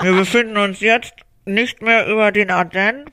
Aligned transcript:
Wir 0.00 0.12
befinden 0.14 0.56
uns 0.56 0.80
jetzt 0.80 1.14
nicht 1.44 1.80
mehr 1.80 2.08
über 2.08 2.32
den 2.32 2.50
Ardennen. 2.50 3.04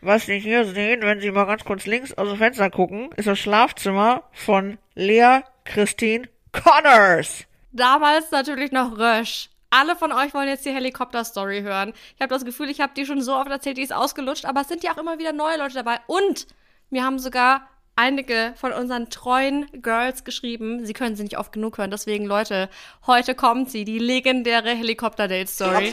Was 0.00 0.26
Sie 0.26 0.38
hier 0.38 0.64
sehen, 0.64 1.02
wenn 1.02 1.20
Sie 1.20 1.32
mal 1.32 1.46
ganz 1.46 1.64
kurz 1.64 1.86
links 1.86 2.12
aus 2.14 2.28
dem 2.28 2.38
Fenster 2.38 2.70
gucken, 2.70 3.10
ist 3.16 3.26
das 3.26 3.40
Schlafzimmer 3.40 4.22
von 4.32 4.78
Lea 4.94 5.40
Christine 5.64 6.28
Connors. 6.52 7.44
Damals 7.72 8.30
natürlich 8.30 8.70
noch 8.70 8.96
Rösch. 8.96 9.48
Alle 9.70 9.96
von 9.96 10.12
euch 10.12 10.32
wollen 10.32 10.48
jetzt 10.48 10.64
die 10.64 10.72
Helikopter-Story 10.72 11.62
hören. 11.62 11.92
Ich 12.14 12.20
habe 12.20 12.32
das 12.32 12.44
Gefühl, 12.44 12.68
ich 12.68 12.80
habe 12.80 12.92
die 12.96 13.06
schon 13.06 13.22
so 13.22 13.34
oft 13.34 13.50
erzählt, 13.50 13.78
die 13.78 13.82
ist 13.82 13.92
ausgelutscht, 13.92 14.44
aber 14.44 14.60
es 14.60 14.68
sind 14.68 14.84
ja 14.84 14.92
auch 14.92 14.98
immer 14.98 15.18
wieder 15.18 15.32
neue 15.32 15.56
Leute 15.56 15.74
dabei. 15.74 15.98
Und 16.06 16.46
mir 16.90 17.04
haben 17.04 17.18
sogar 17.18 17.68
einige 17.96 18.54
von 18.56 18.72
unseren 18.72 19.10
treuen 19.10 19.66
Girls 19.82 20.24
geschrieben. 20.24 20.84
Sie 20.86 20.92
können 20.92 21.16
sie 21.16 21.22
nicht 21.22 21.38
oft 21.38 21.52
genug 21.52 21.78
hören. 21.78 21.90
Deswegen, 21.90 22.24
Leute, 22.24 22.68
heute 23.06 23.34
kommt 23.34 23.70
sie, 23.70 23.84
die 23.84 23.98
legendäre 23.98 24.70
Helikopter-Date-Story. 24.70 25.92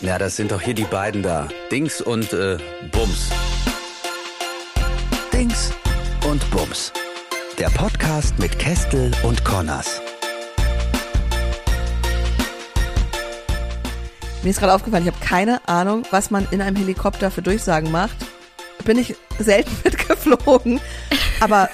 Ja, 0.00 0.18
das 0.18 0.36
sind 0.36 0.50
doch 0.50 0.60
hier 0.60 0.74
die 0.74 0.84
beiden 0.84 1.22
da. 1.22 1.48
Dings 1.70 2.00
und 2.00 2.32
äh, 2.32 2.58
Bums. 2.92 3.30
Dings 5.32 5.72
und 6.28 6.50
Bums. 6.50 6.92
Der 7.58 7.68
Podcast 7.68 8.38
mit 8.38 8.58
Kestel 8.58 9.10
und 9.22 9.44
Connors. 9.44 10.00
Mir 14.42 14.48
ist 14.48 14.58
gerade 14.58 14.72
aufgefallen, 14.72 15.06
ich 15.06 15.12
habe 15.12 15.22
keine 15.22 15.68
Ahnung, 15.68 16.04
was 16.10 16.30
man 16.30 16.48
in 16.50 16.62
einem 16.62 16.76
Helikopter 16.76 17.30
für 17.30 17.42
Durchsagen 17.42 17.90
macht. 17.90 18.16
Bin 18.84 18.98
ich 18.98 19.14
selten 19.38 19.70
mitgeflogen. 19.84 20.80
Aber, 21.40 21.68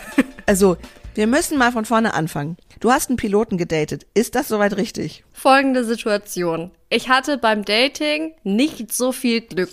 also, 0.47 0.77
wir 1.15 1.27
müssen 1.27 1.59
mal 1.59 1.73
von 1.73 1.85
vorne 1.85 2.15
anfangen. 2.15 2.57
Du 2.81 2.91
hast 2.91 3.09
einen 3.09 3.17
Piloten 3.17 3.57
gedatet. 3.57 4.07
Ist 4.15 4.35
das 4.35 4.49
soweit 4.49 4.77
richtig? 4.77 5.25
Folgende 5.33 5.85
Situation. 5.85 6.71
Ich 6.91 7.09
hatte 7.09 7.39
beim 7.39 7.65
Dating 7.65 8.35
nicht 8.45 8.93
so 8.93 9.13
viel 9.13 9.41
Glück. 9.41 9.71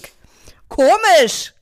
Komisch! 0.70 1.53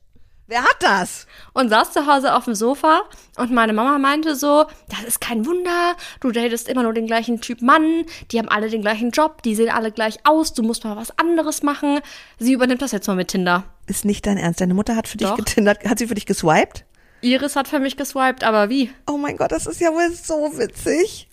Wer 0.52 0.64
hat 0.64 0.82
das? 0.82 1.28
und 1.54 1.70
saß 1.70 1.94
zu 1.94 2.08
Hause 2.08 2.36
auf 2.36 2.44
dem 2.46 2.56
Sofa 2.56 3.04
und 3.38 3.52
meine 3.52 3.74
Mama 3.74 3.98
meinte 3.98 4.36
so, 4.36 4.66
das 4.90 5.04
ist 5.06 5.22
kein 5.22 5.46
Wunder, 5.46 5.96
du 6.20 6.32
datest 6.32 6.68
immer 6.68 6.84
nur 6.84 6.92
den 6.94 7.08
gleichen 7.08 7.40
Typ 7.40 7.62
Mann, 7.62 8.04
die 8.32 8.40
haben 8.40 8.50
alle 8.50 8.70
den 8.70 8.82
gleichen 8.82 9.12
Job, 9.12 9.42
die 9.44 9.56
sehen 9.56 9.70
alle 9.70 9.94
gleich 9.94 10.18
aus, 10.26 10.54
du 10.54 10.64
musst 10.64 10.84
mal 10.84 10.98
was 10.98 11.18
anderes 11.18 11.64
machen. 11.64 12.02
Sie 12.38 12.52
übernimmt 12.52 12.82
das 12.82 12.92
jetzt 12.92 13.08
mal 13.08 13.16
mit 13.16 13.30
Tinder. 13.30 13.64
Ist 13.88 14.04
nicht 14.04 14.26
dein 14.26 14.36
Ernst. 14.38 14.60
Deine 14.60 14.74
Mutter 14.74 14.98
hat 14.98 15.08
für 15.08 15.18
Doch. 15.18 15.36
dich 15.36 15.46
getindert, 15.46 15.86
hat 15.86 16.00
sie 16.00 16.08
für 16.08 16.16
dich 16.16 16.26
geswiped? 16.26 16.84
Iris 17.22 17.56
hat 17.56 17.70
für 17.70 17.80
mich 17.80 17.96
geswiped, 17.96 18.44
aber 18.44 18.68
wie? 18.70 18.92
Oh 19.10 19.18
mein 19.18 19.38
Gott, 19.38 19.54
das 19.54 19.68
ist 19.68 19.80
ja 19.80 19.94
wohl 19.94 20.12
so 20.12 20.58
witzig. 20.58 21.30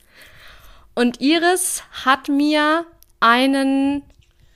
Und 0.94 1.20
Iris 1.20 1.82
hat 2.04 2.28
mir 2.28 2.86
einen 3.18 4.04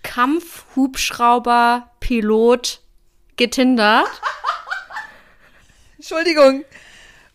Kampfhubschrauber-Pilot 0.03 2.81
getindert. 3.37 4.07
Entschuldigung. 6.13 6.67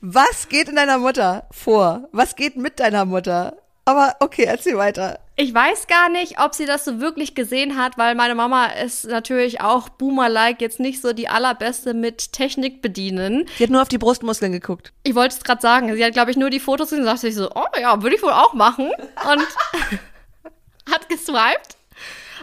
Was 0.02 0.50
geht 0.50 0.70
in 0.70 0.76
deiner 0.76 1.00
Mutter 1.00 1.48
vor? 1.50 2.08
Was 2.12 2.36
geht 2.36 2.58
mit 2.58 2.80
deiner 2.80 3.06
Mutter? 3.06 3.58
Aber 3.86 4.18
okay, 4.20 4.44
erzähl 4.44 4.78
weiter. 4.78 5.20
Ich 5.36 5.52
weiß 5.52 5.88
gar 5.88 6.10
nicht, 6.10 6.40
ob 6.40 6.54
sie 6.54 6.68
das 6.68 6.86
so 6.86 7.00
wirklich 7.00 7.34
gesehen 7.34 7.76
hat, 7.76 7.98
weil 7.98 8.14
meine 8.14 8.36
Mama 8.36 8.68
ist 8.68 9.06
natürlich 9.06 9.62
auch 9.62 9.90
Boomer-like 9.90 10.62
jetzt 10.62 10.80
nicht 10.80 11.02
so 11.02 11.12
die 11.14 11.28
allerbeste 11.28 11.96
mit 11.96 12.34
Technik 12.34 12.84
bedienen. 12.84 13.50
Die 13.58 13.64
hat 13.64 13.72
nur 13.72 13.82
auf 13.82 13.88
die 13.88 13.98
Brustmuskeln 13.98 14.52
geguckt. 14.52 14.94
Ich 15.02 15.16
wollte 15.16 15.34
es 15.36 15.44
gerade 15.44 15.62
sagen. 15.62 15.96
Sie 15.96 16.06
hat, 16.06 16.14
glaube 16.14 16.30
ich, 16.30 16.38
nur 16.38 16.52
die 16.52 16.60
Fotos 16.60 16.90
gesehen 16.90 17.02
und 17.02 17.08
sagte 17.08 17.22
sich 17.22 17.36
so, 17.36 17.50
oh 17.56 17.80
ja, 17.82 18.04
würde 18.04 18.16
ich 18.16 18.22
wohl 18.22 18.32
auch 18.32 18.54
machen. 18.54 18.92
Und 19.32 19.48
hat 20.94 21.10
geswiped 21.10 21.78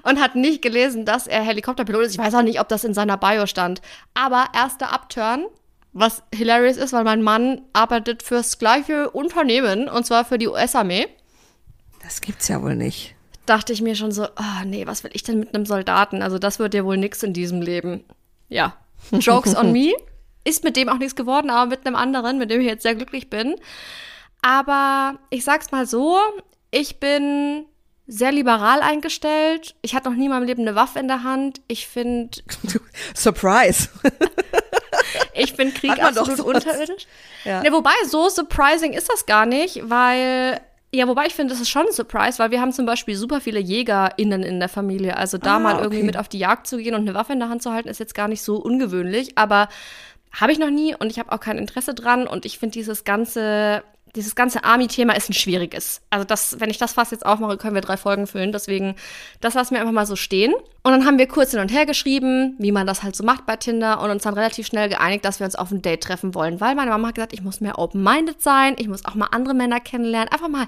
und 0.03 0.21
hat 0.21 0.35
nicht 0.35 0.63
gelesen, 0.63 1.05
dass 1.05 1.29
er 1.29 1.43
Helikopterpilot 1.43 2.07
ist. 2.07 2.13
Ich 2.13 2.19
weiß 2.19 2.35
auch 2.35 2.43
nicht, 2.43 2.59
ob 2.59 2.69
das 2.69 2.83
in 2.83 2.93
seiner 2.93 3.19
Bio 3.19 3.47
stand. 3.47 3.83
Aber 4.15 4.49
erster 4.53 4.93
Upturn, 4.93 5.47
was 5.95 6.23
hilarious 6.35 6.77
ist, 6.77 6.93
weil 6.93 7.05
mein 7.05 7.23
Mann 7.23 7.63
arbeitet 7.73 8.23
fürs 8.23 8.59
gleiche 8.59 9.11
Unternehmen 9.11 9.89
und 9.89 10.05
zwar 10.05 10.25
für 10.25 10.39
die 10.39 10.49
US-Armee. 10.49 11.07
Das 12.03 12.21
gibt's 12.21 12.49
ja 12.49 12.61
wohl 12.61 12.75
nicht. 12.75 13.15
Dachte 13.47 13.73
ich 13.73 13.81
mir 13.81 13.95
schon 13.95 14.11
so, 14.11 14.25
oh 14.25 14.65
nee, 14.67 14.87
was 14.87 15.05
will 15.05 15.13
ich 15.15 15.23
denn 15.23 15.39
mit 15.39 15.55
einem 15.55 15.67
Soldaten? 15.67 16.21
Also 16.21 16.39
das 16.39 16.59
wird 16.59 16.75
ja 16.75 16.85
wohl 16.85 16.97
nix 16.97 17.23
in 17.23 17.33
diesem 17.33 17.63
Leben. 17.63 18.05
Ja, 18.49 18.77
Jokes 19.13 19.57
on 19.57 19.73
me. 19.73 19.93
Ist 20.47 20.63
mit 20.63 20.77
dem 20.77 20.91
auch 20.91 20.99
nichts 20.99 21.17
geworden, 21.17 21.49
aber 21.49 21.71
mit 21.71 21.87
einem 21.87 21.97
anderen, 21.97 22.37
mit 22.37 22.51
dem 22.51 22.61
ich 22.61 22.67
jetzt 22.67 22.83
sehr 22.83 22.95
glücklich 22.95 23.31
bin. 23.31 23.55
Aber 24.43 25.19
ich 25.31 25.43
sag's 25.43 25.71
mal 25.73 25.87
so, 25.87 26.19
ich 26.71 27.01
bin 27.01 27.65
sehr 28.07 28.31
liberal 28.31 28.83
eingestellt. 28.83 29.75
Ich 29.81 29.95
hatte 29.95 30.11
noch 30.11 30.17
nie 30.17 30.27
in 30.27 30.31
meinem 30.31 30.47
Leben 30.47 30.63
eine 30.63 30.75
Waffe 30.75 30.99
in 30.99 31.09
der 31.09 31.23
Hand. 31.23 31.63
Ich 31.67 31.87
finde, 31.87 32.43
Surprise. 33.15 33.89
ich 35.35 35.53
finde 35.53 35.75
Krieg 35.75 36.03
absolut 36.03 36.41
unterirdisch. 36.41 37.07
Ja. 37.45 37.63
Ne, 37.63 37.73
wobei, 37.73 37.93
so 38.09 38.29
surprising 38.29 38.93
ist 38.93 39.11
das 39.11 39.27
gar 39.27 39.47
nicht, 39.47 39.81
weil, 39.89 40.61
ja, 40.93 41.09
wobei 41.09 41.27
ich 41.27 41.35
finde, 41.35 41.53
das 41.53 41.61
ist 41.61 41.69
schon 41.69 41.87
ein 41.87 41.93
Surprise, 41.93 42.39
weil 42.39 42.51
wir 42.51 42.61
haben 42.61 42.73
zum 42.73 42.87
Beispiel 42.87 43.17
super 43.17 43.41
viele 43.41 43.61
JägerInnen 43.61 44.43
in 44.43 44.61
der 44.61 44.69
Familie. 44.69 45.17
Also 45.17 45.39
da 45.39 45.57
Ah, 45.57 45.59
mal 45.59 45.77
irgendwie 45.77 45.99
okay. 45.99 46.07
mit 46.07 46.17
auf 46.17 46.29
die 46.29 46.39
Jagd 46.39 46.67
zu 46.67 46.79
gehen 46.79 46.95
und 46.95 47.03
eine 47.03 47.15
Waffe 47.15 47.33
in 47.33 47.41
der 47.41 47.49
Hand 47.49 47.63
zu 47.63 47.73
halten, 47.73 47.89
ist 47.89 48.01
jetzt 48.01 48.15
gar 48.15 48.29
nicht 48.29 48.43
so 48.43 48.57
ungewöhnlich. 48.57 49.37
Aber 49.37 49.69
habe 50.33 50.53
ich 50.53 50.59
noch 50.59 50.71
nie 50.71 50.95
und 50.97 51.11
ich 51.11 51.19
habe 51.19 51.33
auch 51.33 51.41
kein 51.41 51.59
Interesse 51.59 51.95
dran 51.95 52.27
und 52.27 52.45
ich 52.45 52.59
finde 52.59 52.73
dieses 52.73 53.05
ganze, 53.05 53.83
dieses 54.15 54.35
ganze 54.35 54.65
Army-Thema 54.65 55.15
ist 55.15 55.29
ein 55.29 55.35
schwieriges. 55.35 56.01
Also 56.11 56.25
das, 56.25 56.61
wenn 56.61 56.71
ich 56.71 56.79
das 56.79 56.93
fast 56.93 57.13
jetzt 57.13 57.27
aufmache, 57.27 57.57
können 57.57 57.75
wir 57.75 57.83
drei 57.83 57.97
Folgen 57.97 58.27
füllen. 58.27 58.53
Deswegen, 58.53 58.95
das 59.41 59.55
lassen 59.55 59.75
wir 59.75 59.81
einfach 59.81 59.93
mal 59.93 60.07
so 60.07 60.17
stehen. 60.17 60.55
Und 60.55 60.93
dann 60.93 61.05
haben 61.05 61.19
wir 61.19 61.27
kurz 61.27 61.51
hin 61.51 61.61
und 61.61 61.73
her 61.73 61.85
geschrieben, 61.87 62.55
wie 62.59 62.73
man 62.73 62.87
das 62.87 63.03
halt 63.03 63.17
so 63.17 63.25
macht 63.25 63.47
bei 63.47 63.57
Tinder 63.57 64.01
und 64.01 64.11
uns 64.11 64.23
dann 64.23 64.35
relativ 64.35 64.67
schnell 64.67 64.89
geeinigt, 64.89 65.25
dass 65.25 65.41
wir 65.41 65.47
uns 65.47 65.57
auf 65.57 65.71
ein 65.71 65.83
Date 65.83 66.03
treffen 66.03 66.35
wollen, 66.35 66.61
weil 66.61 66.75
meine 66.75 66.91
Mama 66.91 67.09
hat 67.09 67.17
gesagt, 67.17 67.33
ich 67.33 67.43
muss 67.43 67.61
mehr 67.61 67.79
open-minded 67.79 68.41
sein, 68.41 68.77
ich 68.79 68.89
muss 68.89 69.05
auch 69.05 69.15
mal 69.15 69.29
andere 69.33 69.55
Männer 69.55 69.81
kennenlernen, 69.81 70.29
einfach 70.29 70.49
mal, 70.49 70.67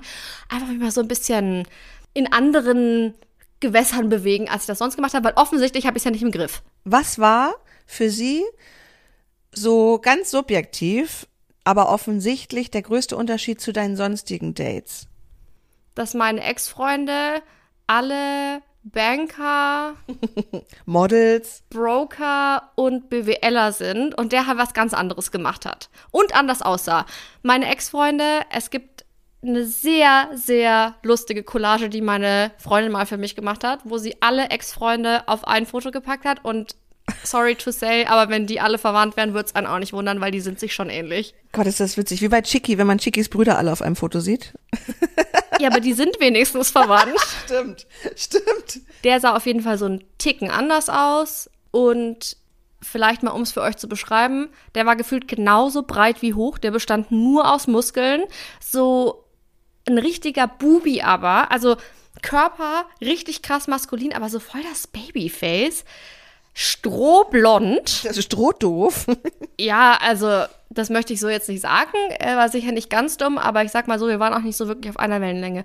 einfach 0.49 0.69
mal 0.73 0.91
so 0.91 1.01
ein 1.01 1.09
bisschen 1.09 1.69
in 2.15 2.33
anderen 2.33 3.15
Gewässern 3.61 4.09
bewegen, 4.09 4.49
als 4.49 4.63
ich 4.63 4.67
das 4.67 4.79
sonst 4.79 4.97
gemacht 4.97 5.15
habe, 5.15 5.27
weil 5.27 5.35
offensichtlich 5.35 5.87
habe 5.87 5.97
ich 5.97 6.01
es 6.01 6.05
ja 6.05 6.11
nicht 6.11 6.23
im 6.23 6.31
Griff. 6.31 6.63
Was 6.85 7.19
war 7.19 7.55
für 7.87 8.11
Sie 8.11 8.43
so 9.53 9.99
ganz 9.99 10.31
subjektiv, 10.31 11.27
aber 11.67 11.89
offensichtlich 11.89 12.71
der 12.71 12.83
größte 12.83 13.17
Unterschied 13.17 13.61
zu 13.61 13.73
deinen 13.73 13.97
sonstigen 13.97 14.55
Dates? 14.55 15.09
Dass 15.97 16.15
meine 16.15 16.43
Ex-Freunde 16.45 17.43
alle 17.89 18.63
Banker, 18.85 19.95
Models? 20.87 21.65
Broker 21.71 22.71
und 22.77 23.11
BWLer 23.11 23.73
sind 23.73 24.17
und 24.17 24.31
der 24.31 24.47
halt 24.47 24.59
was 24.59 24.75
ganz 24.75 24.95
anderes 24.95 25.33
gemacht 25.33 25.67
hat 25.67 25.91
und 26.13 26.37
anders 26.37 26.63
aussah. 26.63 27.05
Meine 27.43 27.69
Ex-Freunde, 27.69 28.43
es 28.51 28.71
gibt 28.71 29.05
eine 29.43 29.65
sehr, 29.65 30.31
sehr 30.35 30.95
lustige 31.03 31.43
Collage, 31.43 31.89
die 31.89 32.01
meine 32.01 32.53
Freundin 32.59 32.93
mal 32.93 33.07
für 33.07 33.19
mich 33.19 33.35
gemacht 33.35 33.65
hat, 33.65 33.81
wo 33.83 33.99
sie 33.99 34.23
alle 34.23 34.51
Ex-Freunde 34.51 35.27
auf 35.27 35.45
ein 35.49 35.67
Foto 35.67 35.91
gepackt 35.91 36.27
hat 36.27 36.45
und 36.45 36.77
sorry 37.23 37.55
to 37.55 37.71
say, 37.71 38.05
aber 38.05 38.31
wenn 38.31 38.47
die 38.47 38.61
alle 38.61 38.79
verwandt 38.79 39.17
wären, 39.17 39.35
würde 39.35 39.47
es 39.47 39.55
einen 39.55 39.67
auch 39.67 39.79
nicht 39.79 39.93
wundern, 39.93 40.21
weil 40.21 40.31
die 40.31 40.41
sind 40.41 40.59
sich 40.59 40.75
schon 40.75 40.91
ähnlich. 40.91 41.35
Gott, 41.53 41.67
ist 41.67 41.81
das 41.81 41.97
witzig. 41.97 42.23
Wie 42.23 42.29
bei 42.29 42.43
Chicky, 42.43 42.79
wenn 42.79 42.87
man 42.87 42.99
Chickys 42.99 43.29
Brüder 43.29 43.59
alle 43.59 43.73
auf 43.73 43.83
einem 43.83 43.97
Foto 43.97 44.21
sieht. 44.21 44.55
Ja, 45.59 45.71
aber 45.71 45.81
die 45.81 45.95
sind 45.95 46.21
wenigstens 46.21 46.71
verwandt. 46.71 47.19
Stimmt, 47.47 47.87
stimmt. 48.15 48.81
Der 49.05 49.21
sah 49.21 49.35
auf 49.35 49.47
jeden 49.47 49.63
Fall 49.63 49.79
so 49.79 49.87
einen 49.87 50.05
Ticken 50.19 50.51
anders 50.51 50.91
aus 50.91 51.49
und 51.71 52.37
vielleicht 52.83 53.23
mal, 53.23 53.31
um 53.31 53.43
es 53.43 53.53
für 53.53 53.63
euch 53.63 53.77
zu 53.77 53.89
beschreiben, 53.89 54.51
der 54.75 54.87
war 54.87 54.97
gefühlt 54.97 55.29
genauso 55.29 55.83
breit 55.83 56.21
wie 56.23 56.35
hoch, 56.35 56.59
der 56.59 56.73
bestand 56.73 57.11
nur 57.11 57.51
aus 57.51 57.69
Muskeln, 57.69 58.25
so 58.61 59.25
ein 59.89 59.99
richtiger 59.99 60.47
Bubi 60.47 61.03
aber, 61.03 61.51
also 61.51 61.77
Körper 62.23 62.87
richtig 63.01 63.43
krass 63.43 63.67
maskulin, 63.67 64.15
aber 64.15 64.29
so 64.29 64.41
voll 64.41 64.63
das 64.63 64.87
Babyface, 64.87 65.85
strohblond. 66.59 68.07
Das 68.07 68.17
ist 68.17 68.25
strohdoof. 68.25 69.07
Ja, 69.59 69.99
also 70.03 70.45
das 70.69 70.91
möchte 70.91 71.13
ich 71.13 71.21
so 71.21 71.29
jetzt 71.29 71.49
nicht 71.49 71.61
sagen. 71.61 71.97
Er 72.19 72.37
war 72.37 72.49
sicher 72.49 72.73
nicht 72.73 72.91
ganz 72.91 73.17
dumm, 73.17 73.39
aber 73.39 73.63
ich 73.63 73.71
sag 73.71 73.89
mal 73.89 73.99
so, 73.99 74.09
wir 74.09 74.21
waren 74.21 74.35
auch 74.35 74.41
nicht 74.41 74.57
so 74.57 74.69
wirklich 74.69 74.91
auf 74.91 74.99
einer 74.99 75.21
Wellenlänge. 75.21 75.65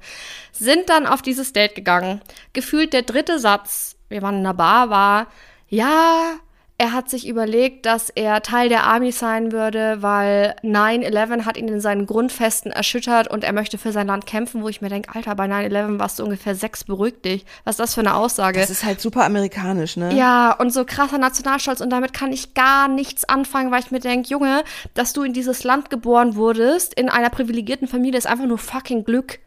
Sind 0.54 0.90
dann 0.90 1.06
auf 1.06 1.22
dieses 1.22 1.52
Date 1.52 1.76
gegangen. 1.76 2.22
Gefühlt 2.54 2.94
der 2.94 3.02
dritte 3.02 3.40
Satz, 3.40 3.96
wir 4.10 4.22
waren 4.22 4.36
in 4.36 4.46
einer 4.46 4.54
Bar, 4.54 4.90
war, 4.90 5.28
ja, 5.68 6.36
Er 6.82 6.94
hat 6.94 7.12
sich 7.12 7.28
überlegt, 7.28 7.86
dass 7.86 8.10
er 8.10 8.42
Teil 8.42 8.68
der 8.68 8.86
Army 8.86 9.12
sein 9.12 9.52
würde, 9.52 10.02
weil 10.02 10.56
9-11 10.64 11.46
hat 11.46 11.56
ihn 11.56 11.68
in 11.68 11.80
seinen 11.80 12.08
Grundfesten 12.08 12.72
erschüttert 12.72 13.28
und 13.28 13.44
er 13.44 13.54
möchte 13.54 13.78
für 13.78 13.92
sein 13.92 14.08
Land 14.08 14.26
kämpfen, 14.26 14.64
wo 14.64 14.68
ich 14.68 14.82
mir 14.82 14.90
denke, 14.90 15.14
Alter, 15.14 15.36
bei 15.36 15.46
9-11 15.46 16.00
warst 16.00 16.18
du 16.18 16.24
ungefähr 16.24 16.56
sechs, 16.56 16.84
beruhig 16.86 17.22
dich. 17.22 17.46
Was 17.66 17.74
ist 17.74 17.82
das 17.82 17.94
für 17.94 18.02
eine 18.02 18.16
Aussage? 18.16 18.60
Das 18.60 18.72
ist 18.72 18.84
halt 18.84 19.00
super 19.00 19.24
amerikanisch, 19.26 19.96
ne? 19.96 20.12
Ja, 20.16 20.54
und 20.54 20.74
so 20.74 20.84
krasser 20.84 21.20
Nationalstolz 21.20 21.82
und 21.82 21.92
damit 21.92 22.14
kann 22.14 22.34
ich 22.34 22.56
gar 22.56 22.88
nichts 22.88 23.30
anfangen, 23.30 23.70
weil 23.70 23.82
ich 23.82 23.92
mir 23.92 24.00
denke, 24.00 24.30
Junge, 24.30 24.64
dass 24.96 25.14
du 25.14 25.22
in 25.22 25.34
dieses 25.34 25.64
Land 25.64 25.92
geboren 25.92 26.36
wurdest, 26.36 26.96
in 26.96 27.10
einer 27.10 27.30
privilegierten 27.30 27.88
Familie, 27.88 28.18
ist 28.18 28.26
einfach 28.26 28.48
nur 28.48 28.58
fucking 28.58 29.04
Glück. 29.04 29.38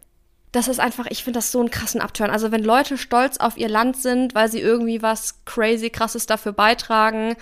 Das 0.55 0.69
ist 0.69 0.79
einfach, 0.79 1.07
ich 1.09 1.25
finde 1.25 1.39
das 1.39 1.51
so 1.51 1.59
einen 1.59 1.73
krassen 1.73 2.01
Abturn. 2.01 2.31
Also 2.31 2.53
wenn 2.53 2.63
Leute 2.63 2.97
stolz 2.97 3.39
auf 3.39 3.57
ihr 3.57 3.69
Land 3.69 3.97
sind, 3.97 4.37
weil 4.37 4.49
sie 4.49 4.61
irgendwie 4.61 5.03
was 5.03 5.45
crazy 5.45 5.91
krasses 5.91 6.27
dafür 6.27 6.53
beitragen, 6.53 7.35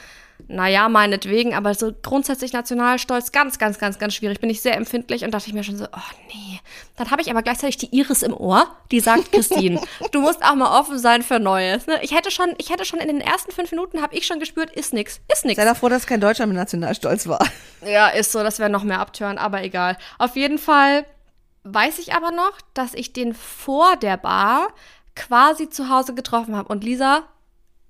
naja, 0.49 0.89
meinetwegen, 0.89 1.53
aber 1.53 1.75
so 1.75 1.93
grundsätzlich 2.03 2.55
Nationalstolz, 2.55 3.31
ganz, 3.31 3.59
ganz, 3.59 3.79
ganz, 3.79 3.99
ganz 3.99 4.15
schwierig. 4.15 4.41
Bin 4.41 4.49
ich 4.49 4.63
sehr 4.63 4.79
empfindlich 4.79 5.25
und 5.25 5.33
dachte 5.33 5.49
ich 5.49 5.53
mir 5.53 5.63
schon 5.63 5.77
so, 5.77 5.85
oh 5.85 6.11
nee. 6.29 6.61
Dann 6.97 7.11
habe 7.11 7.21
ich 7.21 7.31
aber 7.31 7.43
gleichzeitig 7.43 7.77
die 7.77 7.95
Iris 7.95 8.23
im 8.23 8.35
Ohr, 8.35 8.67
die 8.91 9.01
sagt, 9.01 9.31
Christine, 9.33 9.79
du 10.11 10.23
musst 10.23 10.43
auch 10.43 10.55
mal 10.55 10.81
offen 10.81 10.99
sein 10.99 11.23
für 11.23 11.39
Neues. 11.39 11.87
Ne? 11.87 11.99
Ich 12.01 12.17
hätte 12.17 12.31
schon, 12.31 12.55
ich 12.57 12.71
hätte 12.71 12.87
schon 12.87 12.99
in 12.99 13.09
den 13.09 13.21
ersten 13.21 13.53
fünf 13.53 13.71
Minuten, 13.73 14.01
habe 14.01 14.17
ich 14.17 14.27
schon 14.27 14.41
gespürt, 14.41 14.71
ist 14.71 14.95
nix, 14.95 15.21
ist 15.31 15.45
nix. 15.45 15.57
Sei 15.57 15.69
doch 15.69 15.77
froh, 15.77 15.91
dass 15.91 16.07
kein 16.07 16.23
Deutscher 16.23 16.47
mit 16.47 16.57
Nationalstolz 16.57 17.29
war. 17.29 17.47
Ja, 17.85 18.09
ist 18.09 18.33
so, 18.33 18.43
das 18.43 18.59
wäre 18.59 18.71
noch 18.71 18.85
mehr 18.85 19.01
Abtören, 19.01 19.37
aber 19.37 19.63
egal. 19.63 19.99
Auf 20.19 20.35
jeden 20.37 20.57
Fall 20.57 21.05
weiß 21.65 21.99
ich 21.99 22.15
aber 22.15 22.31
noch, 22.31 22.61
dass 22.75 22.95
ich 22.95 23.13
den 23.13 23.35
vor 23.35 23.97
der 23.97 24.17
Bar 24.17 24.69
quasi 25.15 25.69
zu 25.69 25.89
Hause 25.89 26.15
getroffen 26.15 26.57
habe. 26.57 26.69
Und 26.69 26.85
Lisa, 26.85 27.25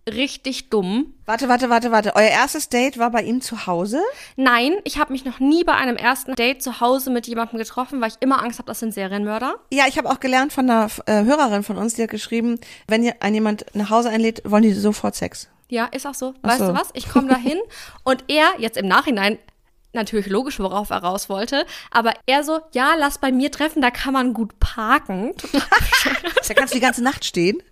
richtig 0.09 0.71
dumm. 0.71 1.15
Warte, 1.27 1.49
warte, 1.49 1.71
warte, 1.71 1.91
warte. 1.91 2.17
Euer 2.17 2.29
erstes 2.29 2.69
Date 2.69 2.99
war 2.99 3.11
bei 3.11 3.23
ihm 3.23 3.41
zu 3.41 3.67
Hause? 3.67 4.01
Nein, 4.37 4.75
ich 4.85 4.99
habe 4.99 5.13
mich 5.13 5.25
noch 5.25 5.39
nie 5.39 5.65
bei 5.65 5.75
einem 5.75 5.97
ersten 5.97 6.35
Date 6.35 6.63
zu 6.63 6.81
Hause 6.81 7.11
mit 7.11 7.27
jemandem 7.27 7.59
getroffen, 7.59 8.01
weil 8.01 8.11
ich 8.11 8.17
immer 8.21 8.43
Angst 8.43 8.59
habe, 8.59 8.67
das 8.67 8.81
sind 8.81 8.93
Serienmörder. 8.93 9.57
Ja, 9.73 9.85
ich 9.89 9.99
habe 9.99 10.11
auch 10.11 10.21
gelernt 10.21 10.53
von 10.53 10.69
einer 10.69 10.89
äh, 11.07 11.25
Hörerin 11.25 11.63
von 11.63 11.79
uns, 11.79 11.95
die 11.95 12.03
hat 12.03 12.11
geschrieben, 12.11 12.59
wenn 12.89 13.05
ihr 13.05 13.15
ein 13.21 13.35
jemand 13.35 13.65
nach 13.75 13.91
Hause 13.91 14.11
einlädt, 14.11 14.43
wollen 14.45 14.65
die 14.65 14.73
sofort 14.73 15.15
Sex. 15.15 15.49
Ja, 15.69 15.87
ist 15.87 16.07
auch 16.07 16.15
so. 16.15 16.35
Weißt 16.43 16.59
so. 16.59 16.67
du 16.67 16.75
was? 16.75 16.91
Ich 16.93 17.09
komme 17.09 17.29
da 17.29 17.37
hin 17.37 17.59
und 18.05 18.25
er, 18.29 18.47
jetzt 18.59 18.77
im 18.77 18.87
Nachhinein, 18.87 19.39
natürlich 19.93 20.27
logisch, 20.27 20.59
worauf 20.59 20.91
er 20.91 20.99
raus 20.99 21.29
wollte, 21.29 21.67
aber 21.91 22.15
er 22.27 22.45
so, 22.45 22.61
ja, 22.73 22.95
lass 22.95 23.19
bei 23.19 23.33
mir 23.33 23.51
treffen, 23.51 23.83
da 23.83 23.91
kann 23.91 24.13
man 24.13 24.35
gut 24.35 24.59
parken. 24.59 25.33
Da 26.49 26.55
kannst 26.55 26.75
du 26.75 26.79
die 26.79 26.85
ganze 26.85 27.03
Nacht 27.05 27.25
stehen. 27.25 27.63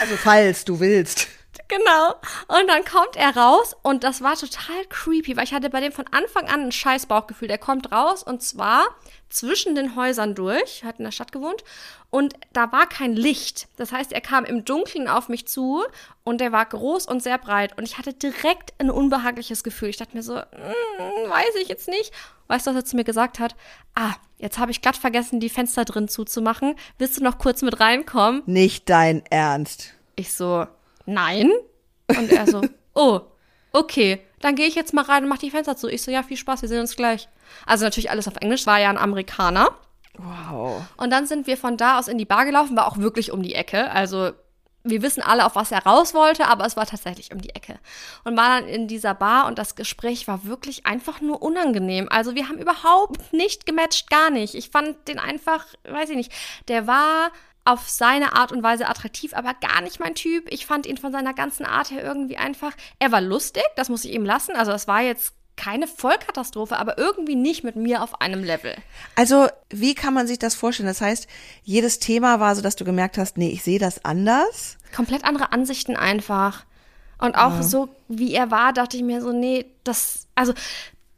Also 0.00 0.14
falls 0.16 0.64
du 0.64 0.78
willst. 0.78 1.26
Genau. 1.70 2.14
Und 2.48 2.66
dann 2.68 2.84
kommt 2.84 3.14
er 3.14 3.36
raus 3.36 3.76
und 3.82 4.02
das 4.02 4.22
war 4.22 4.34
total 4.34 4.84
creepy, 4.88 5.36
weil 5.36 5.44
ich 5.44 5.54
hatte 5.54 5.70
bei 5.70 5.80
dem 5.80 5.92
von 5.92 6.06
Anfang 6.10 6.48
an 6.48 6.64
ein 6.64 6.72
scheiß 6.72 7.06
Bauchgefühl. 7.06 7.46
Der 7.46 7.58
kommt 7.58 7.92
raus 7.92 8.24
und 8.24 8.42
zwar 8.42 8.88
zwischen 9.28 9.76
den 9.76 9.94
Häusern 9.94 10.34
durch, 10.34 10.82
hat 10.82 10.98
in 10.98 11.04
der 11.04 11.12
Stadt 11.12 11.30
gewohnt 11.30 11.62
und 12.10 12.34
da 12.52 12.72
war 12.72 12.88
kein 12.88 13.14
Licht. 13.14 13.68
Das 13.76 13.92
heißt, 13.92 14.12
er 14.12 14.20
kam 14.20 14.44
im 14.44 14.64
Dunkeln 14.64 15.06
auf 15.06 15.28
mich 15.28 15.46
zu 15.46 15.84
und 16.24 16.40
der 16.40 16.50
war 16.50 16.66
groß 16.66 17.06
und 17.06 17.22
sehr 17.22 17.38
breit 17.38 17.78
und 17.78 17.84
ich 17.84 17.98
hatte 17.98 18.14
direkt 18.14 18.74
ein 18.78 18.90
unbehagliches 18.90 19.62
Gefühl. 19.62 19.90
Ich 19.90 19.96
dachte 19.96 20.16
mir 20.16 20.24
so, 20.24 20.34
mm, 20.34 21.30
weiß 21.30 21.54
ich 21.62 21.68
jetzt 21.68 21.86
nicht. 21.86 22.12
Weißt 22.48 22.66
du, 22.66 22.70
was 22.70 22.78
er 22.78 22.84
zu 22.84 22.96
mir 22.96 23.04
gesagt 23.04 23.38
hat? 23.38 23.54
Ah, 23.94 24.14
jetzt 24.38 24.58
habe 24.58 24.72
ich 24.72 24.82
glatt 24.82 24.96
vergessen, 24.96 25.38
die 25.38 25.48
Fenster 25.48 25.84
drin 25.84 26.08
zuzumachen. 26.08 26.74
Willst 26.98 27.20
du 27.20 27.22
noch 27.22 27.38
kurz 27.38 27.62
mit 27.62 27.78
reinkommen? 27.78 28.42
Nicht 28.46 28.90
dein 28.90 29.24
Ernst. 29.26 29.94
Ich 30.16 30.34
so, 30.34 30.66
nein. 31.10 31.50
Und 32.08 32.30
er 32.30 32.46
so, 32.46 32.62
oh, 32.94 33.20
okay, 33.72 34.20
dann 34.40 34.54
gehe 34.54 34.66
ich 34.66 34.74
jetzt 34.74 34.94
mal 34.94 35.04
rein 35.04 35.24
und 35.24 35.28
mach 35.28 35.38
die 35.38 35.50
Fenster 35.50 35.76
zu. 35.76 35.88
Ich 35.88 36.02
so, 36.02 36.10
ja, 36.10 36.22
viel 36.22 36.36
Spaß, 36.36 36.62
wir 36.62 36.68
sehen 36.68 36.80
uns 36.80 36.96
gleich. 36.96 37.28
Also 37.66 37.84
natürlich 37.84 38.10
alles 38.10 38.28
auf 38.28 38.36
Englisch, 38.36 38.66
war 38.66 38.80
ja 38.80 38.90
ein 38.90 38.98
Amerikaner. 38.98 39.68
Wow. 40.16 40.82
Und 40.96 41.10
dann 41.10 41.26
sind 41.26 41.46
wir 41.46 41.56
von 41.56 41.76
da 41.76 41.98
aus 41.98 42.08
in 42.08 42.18
die 42.18 42.24
Bar 42.24 42.44
gelaufen, 42.44 42.76
war 42.76 42.86
auch 42.86 42.98
wirklich 42.98 43.32
um 43.32 43.42
die 43.42 43.54
Ecke. 43.54 43.90
Also 43.90 44.32
wir 44.82 45.02
wissen 45.02 45.22
alle, 45.22 45.44
auf 45.44 45.56
was 45.56 45.72
er 45.72 45.84
raus 45.84 46.14
wollte, 46.14 46.46
aber 46.46 46.64
es 46.64 46.76
war 46.76 46.86
tatsächlich 46.86 47.32
um 47.32 47.40
die 47.40 47.50
Ecke. 47.50 47.78
Und 48.24 48.36
war 48.36 48.60
dann 48.60 48.68
in 48.68 48.88
dieser 48.88 49.14
Bar 49.14 49.46
und 49.46 49.58
das 49.58 49.74
Gespräch 49.74 50.26
war 50.26 50.44
wirklich 50.44 50.86
einfach 50.86 51.20
nur 51.20 51.42
unangenehm. 51.42 52.08
Also 52.10 52.34
wir 52.34 52.48
haben 52.48 52.58
überhaupt 52.58 53.32
nicht 53.32 53.66
gematcht, 53.66 54.08
gar 54.08 54.30
nicht. 54.30 54.54
Ich 54.54 54.70
fand 54.70 55.06
den 55.06 55.18
einfach, 55.18 55.66
weiß 55.88 56.10
ich 56.10 56.16
nicht, 56.16 56.32
der 56.68 56.86
war 56.86 57.30
auf 57.70 57.88
seine 57.88 58.32
Art 58.32 58.50
und 58.50 58.62
Weise 58.62 58.88
attraktiv, 58.88 59.32
aber 59.32 59.54
gar 59.54 59.80
nicht 59.80 60.00
mein 60.00 60.14
Typ. 60.16 60.46
Ich 60.50 60.66
fand 60.66 60.86
ihn 60.86 60.96
von 60.96 61.12
seiner 61.12 61.34
ganzen 61.34 61.64
Art 61.64 61.90
her 61.92 62.02
irgendwie 62.02 62.36
einfach, 62.36 62.72
er 62.98 63.12
war 63.12 63.20
lustig, 63.20 63.62
das 63.76 63.88
muss 63.88 64.04
ich 64.04 64.12
ihm 64.12 64.24
lassen. 64.24 64.56
Also 64.56 64.72
das 64.72 64.88
war 64.88 65.02
jetzt 65.02 65.34
keine 65.56 65.86
Vollkatastrophe, 65.86 66.78
aber 66.78 66.98
irgendwie 66.98 67.36
nicht 67.36 67.62
mit 67.62 67.76
mir 67.76 68.02
auf 68.02 68.20
einem 68.20 68.42
Level. 68.42 68.74
Also, 69.14 69.48
wie 69.68 69.94
kann 69.94 70.14
man 70.14 70.26
sich 70.26 70.38
das 70.38 70.54
vorstellen? 70.54 70.88
Das 70.88 71.02
heißt, 71.02 71.28
jedes 71.62 71.98
Thema 71.98 72.40
war 72.40 72.56
so, 72.56 72.62
dass 72.62 72.76
du 72.76 72.84
gemerkt 72.84 73.18
hast, 73.18 73.36
nee, 73.36 73.50
ich 73.50 73.62
sehe 73.62 73.78
das 73.78 74.04
anders. 74.04 74.78
komplett 74.94 75.24
andere 75.24 75.52
Ansichten 75.52 75.96
einfach. 75.96 76.64
Und 77.18 77.36
auch 77.36 77.60
so, 77.60 77.90
wie 78.08 78.32
er 78.32 78.50
war, 78.50 78.72
dachte 78.72 78.96
ich 78.96 79.02
mir 79.02 79.20
so, 79.20 79.32
nee, 79.32 79.66
das, 79.84 80.26
also, 80.34 80.54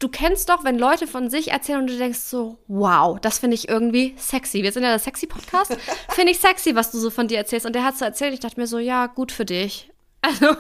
du 0.03 0.09
kennst 0.09 0.49
doch, 0.49 0.65
wenn 0.65 0.79
Leute 0.79 1.07
von 1.07 1.31
sich 1.31 1.53
erzählen 1.53 1.81
und 1.81 1.87
du 1.89 1.97
denkst 1.97 2.19
so, 2.19 2.59
wow, 2.67 3.19
das 3.21 3.39
finde 3.39 3.55
ich 3.55 3.69
irgendwie 3.69 4.15
sexy. 4.17 4.63
Wir 4.63 4.73
sind 4.73 4.83
ja 4.83 4.91
der 4.91 4.99
Sexy-Podcast. 4.99 5.77
finde 6.09 6.33
ich 6.33 6.41
sexy, 6.41 6.75
was 6.75 6.91
du 6.91 6.99
so 6.99 7.11
von 7.11 7.29
dir 7.29 7.39
erzählst. 7.39 7.67
Und 7.67 7.75
der 7.75 7.85
hat 7.85 7.97
so 7.97 8.05
erzählt, 8.05 8.35
ich 8.35 8.41
dachte 8.41 8.59
mir 8.59 8.67
so, 8.67 8.79
ja, 8.79 9.07
gut 9.07 9.33
für 9.33 9.45
dich. 9.45 9.89
Also, 10.25 10.55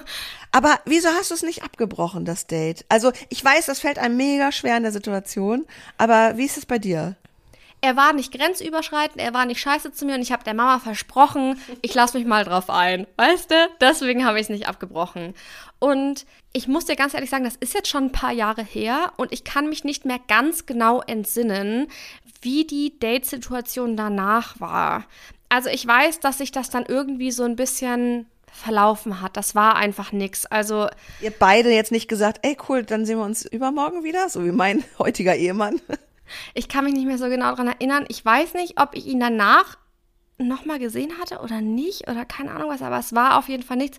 Aber 0.51 0.81
wieso 0.87 1.09
hast 1.11 1.31
du 1.31 1.35
es 1.35 1.45
nicht 1.45 1.63
abgebrochen, 1.63 2.25
das 2.25 2.49
Date? 2.49 2.85
Also, 2.89 3.13
ich 3.29 3.45
weiß, 3.45 3.67
das 3.67 3.79
fällt 3.79 3.97
einem 3.97 4.17
mega 4.17 4.51
schwer 4.51 4.77
in 4.77 4.83
der 4.83 4.91
Situation, 4.91 5.67
aber 5.99 6.37
wie 6.37 6.47
ist 6.47 6.59
es 6.59 6.67
bei 6.67 6.81
dir? 6.81 7.15
Er 7.83 7.97
war 7.97 8.13
nicht 8.13 8.33
grenzüberschreitend, 8.33 9.21
er 9.21 9.35
war 9.35 9.45
nicht 9.45 9.61
scheiße 9.61 9.93
zu 9.93 10.07
mir 10.07 10.15
und 10.15 10.23
ich 10.23 10.31
habe 10.33 10.45
der 10.45 10.55
Mama 10.55 10.79
versprochen, 10.79 11.61
ich 11.83 11.93
lasse 11.95 12.17
mich 12.17 12.27
mal 12.27 12.45
drauf 12.45 12.71
ein. 12.71 13.09
Weißt 13.17 13.51
du? 13.51 13.55
Deswegen 13.81 14.25
habe 14.25 14.39
ich 14.39 14.45
es 14.45 14.49
nicht 14.51 14.69
abgebrochen. 14.69 15.35
Und 15.81 16.25
ich 16.53 16.69
muss 16.69 16.85
dir 16.85 16.95
ganz 16.95 17.13
ehrlich 17.13 17.29
sagen, 17.29 17.43
das 17.43 17.57
ist 17.57 17.75
jetzt 17.75 17.89
schon 17.89 18.05
ein 18.05 18.13
paar 18.13 18.33
Jahre 18.33 18.63
her 18.63 19.13
und 19.17 19.33
ich 19.33 19.43
kann 19.43 19.69
mich 19.69 19.83
nicht 19.83 20.05
mehr 20.05 20.21
ganz 20.29 20.65
genau 20.65 21.03
entsinnen, 21.03 21.89
wie 22.41 22.65
die 22.65 22.99
Date-Situation 23.01 23.97
danach 23.97 24.61
war. 24.61 25.05
Also 25.49 25.69
ich 25.69 25.85
weiß, 25.85 26.21
dass 26.21 26.39
sich 26.39 26.53
das 26.53 26.71
dann 26.71 26.87
irgendwie 26.87 27.33
so 27.33 27.43
ein 27.43 27.57
bisschen 27.57 28.27
verlaufen 28.53 29.21
hat. 29.21 29.37
Das 29.37 29.57
war 29.57 29.75
einfach 29.75 30.13
nix. 30.13 30.47
Also 30.47 30.87
Ihr 31.21 31.33
beide 31.33 31.71
jetzt 31.71 31.91
nicht 31.91 32.07
gesagt, 32.07 32.41
ey 32.43 32.57
cool, 32.69 32.85
dann 32.85 33.05
sehen 33.07 33.19
wir 33.19 33.25
uns 33.25 33.45
übermorgen 33.45 34.05
wieder, 34.05 34.29
so 34.29 34.45
wie 34.45 34.53
mein 34.53 34.85
heutiger 34.99 35.35
Ehemann. 35.35 35.81
Ich 36.55 36.69
kann 36.69 36.85
mich 36.85 36.95
nicht 36.95 37.07
mehr 37.07 37.19
so 37.19 37.29
genau 37.29 37.51
daran 37.51 37.69
erinnern. 37.69 38.05
Ich 38.09 38.25
weiß 38.25 38.55
nicht, 38.55 38.81
ob 38.81 38.95
ich 38.95 39.07
ihn 39.07 39.21
danach 39.21 39.79
nochmal 40.39 40.79
gesehen 40.79 41.13
hatte 41.21 41.39
oder 41.41 41.61
nicht 41.61 42.09
oder 42.09 42.25
keine 42.25 42.53
Ahnung 42.53 42.71
was, 42.71 42.83
aber 42.83 42.99
es 42.99 43.15
war 43.15 43.39
auf 43.39 43.49
jeden 43.49 43.63
Fall 43.63 43.77
nichts. 43.77 43.99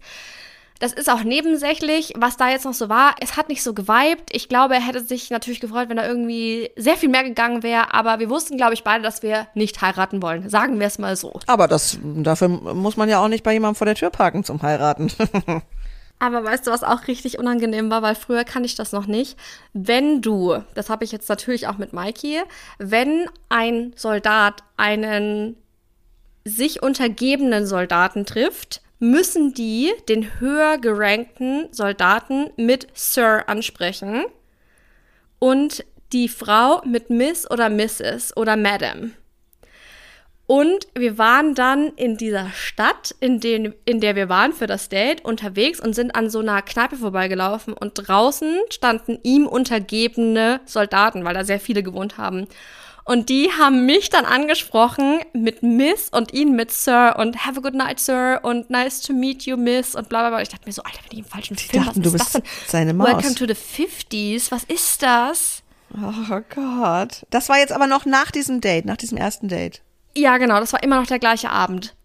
Das 0.79 0.91
ist 0.91 1.09
auch 1.09 1.23
nebensächlich, 1.23 2.13
was 2.17 2.35
da 2.35 2.49
jetzt 2.49 2.65
noch 2.65 2.73
so 2.73 2.89
war. 2.89 3.15
Es 3.21 3.37
hat 3.37 3.47
nicht 3.47 3.63
so 3.63 3.73
geweibt. 3.73 4.35
Ich 4.35 4.49
glaube, 4.49 4.73
er 4.73 4.85
hätte 4.85 5.01
sich 5.01 5.29
natürlich 5.29 5.61
gefreut, 5.61 5.87
wenn 5.87 5.95
da 5.95 6.05
irgendwie 6.05 6.71
sehr 6.75 6.97
viel 6.97 7.07
mehr 7.07 7.23
gegangen 7.23 7.63
wäre. 7.63 7.93
Aber 7.93 8.19
wir 8.19 8.29
wussten, 8.29 8.57
glaube 8.57 8.73
ich, 8.73 8.83
beide, 8.83 9.01
dass 9.01 9.23
wir 9.23 9.47
nicht 9.53 9.81
heiraten 9.81 10.21
wollen. 10.21 10.49
Sagen 10.49 10.79
wir 10.79 10.87
es 10.87 10.99
mal 10.99 11.15
so. 11.15 11.39
Aber 11.47 11.69
das, 11.69 11.99
dafür 12.03 12.49
muss 12.49 12.97
man 12.97 13.07
ja 13.07 13.23
auch 13.23 13.29
nicht 13.29 13.43
bei 13.43 13.53
jemandem 13.53 13.75
vor 13.75 13.85
der 13.85 13.95
Tür 13.95 14.09
parken 14.09 14.43
zum 14.43 14.61
Heiraten. 14.61 15.09
Aber 16.23 16.41
weißt 16.45 16.65
du, 16.65 16.71
was 16.71 16.85
auch 16.85 17.09
richtig 17.09 17.37
unangenehm 17.37 17.91
war, 17.91 18.01
weil 18.01 18.15
früher 18.15 18.45
kann 18.45 18.63
ich 18.63 18.75
das 18.75 18.93
noch 18.93 19.07
nicht. 19.07 19.37
Wenn 19.73 20.21
du, 20.21 20.63
das 20.73 20.89
habe 20.89 21.03
ich 21.03 21.11
jetzt 21.11 21.27
natürlich 21.27 21.67
auch 21.67 21.77
mit 21.77 21.91
Mikey, 21.91 22.41
wenn 22.77 23.25
ein 23.49 23.91
Soldat 23.97 24.63
einen 24.77 25.57
sich 26.45 26.81
untergebenen 26.81 27.67
Soldaten 27.67 28.25
trifft, 28.25 28.81
müssen 28.99 29.53
die 29.53 29.91
den 30.07 30.39
höher 30.39 30.77
gerankten 30.77 31.67
Soldaten 31.71 32.51
mit 32.55 32.87
Sir 32.93 33.49
ansprechen 33.49 34.23
und 35.39 35.83
die 36.13 36.29
Frau 36.29 36.81
mit 36.85 37.09
Miss 37.09 37.51
oder 37.51 37.69
Mrs. 37.69 38.37
oder 38.37 38.55
Madam. 38.55 39.11
Und 40.53 40.85
wir 40.93 41.17
waren 41.17 41.55
dann 41.55 41.93
in 41.95 42.15
dieser 42.15 42.51
Stadt, 42.51 43.15
in, 43.19 43.39
den, 43.39 43.73
in 43.85 43.99
der 43.99 44.15
wir 44.15 44.29
waren 44.29 44.53
für 44.53 44.67
das 44.67 44.87
Date, 44.87 45.25
unterwegs 45.25 45.79
und 45.79 45.95
sind 45.95 46.13
an 46.13 46.29
so 46.29 46.41
einer 46.41 46.61
Kneipe 46.61 46.95
vorbeigelaufen. 46.95 47.73
Und 47.73 47.93
draußen 47.95 48.59
standen 48.69 49.17
ihm 49.23 49.47
untergebene 49.47 50.61
Soldaten, 50.65 51.25
weil 51.25 51.33
da 51.33 51.43
sehr 51.43 51.59
viele 51.59 51.81
gewohnt 51.81 52.19
haben. 52.19 52.45
Und 53.03 53.29
die 53.29 53.49
haben 53.59 53.87
mich 53.87 54.11
dann 54.11 54.25
angesprochen 54.25 55.21
mit 55.33 55.63
Miss 55.63 56.09
und 56.09 56.35
ihn 56.35 56.55
mit 56.55 56.69
Sir 56.69 57.15
und 57.17 57.47
Have 57.47 57.57
a 57.57 57.61
good 57.63 57.73
night, 57.73 57.99
Sir 57.99 58.41
und 58.43 58.69
Nice 58.69 59.01
to 59.01 59.11
meet 59.11 59.47
you, 59.47 59.57
Miss 59.57 59.95
und 59.95 60.07
bla 60.07 60.19
bla 60.19 60.29
bla. 60.29 60.41
Ich 60.43 60.49
dachte 60.49 60.67
mir 60.67 60.73
so, 60.73 60.83
Alter, 60.83 60.99
bin 61.09 61.13
ich 61.13 61.25
im 61.25 61.31
falschen 61.31 61.57
Film? 61.57 61.83
dachten, 61.83 62.05
was 62.05 62.11
du 62.11 62.15
ist 62.15 62.23
bist 62.25 62.35
das 62.35 62.43
denn? 62.43 62.51
seine 62.67 62.93
Maus. 62.93 63.07
Welcome 63.07 63.33
to 63.33 63.47
the 63.47 63.55
50s. 63.55 64.51
Was 64.51 64.65
ist 64.65 65.01
das? 65.01 65.63
Oh 65.95 66.41
Gott. 66.53 67.25
Das 67.31 67.49
war 67.49 67.57
jetzt 67.57 67.73
aber 67.73 67.87
noch 67.87 68.05
nach 68.05 68.29
diesem 68.29 68.61
Date, 68.61 68.85
nach 68.85 68.97
diesem 68.97 69.17
ersten 69.17 69.47
Date. 69.47 69.81
Ja, 70.15 70.37
genau, 70.37 70.59
das 70.59 70.73
war 70.73 70.83
immer 70.83 70.99
noch 70.99 71.07
der 71.07 71.19
gleiche 71.19 71.49
Abend. 71.49 71.95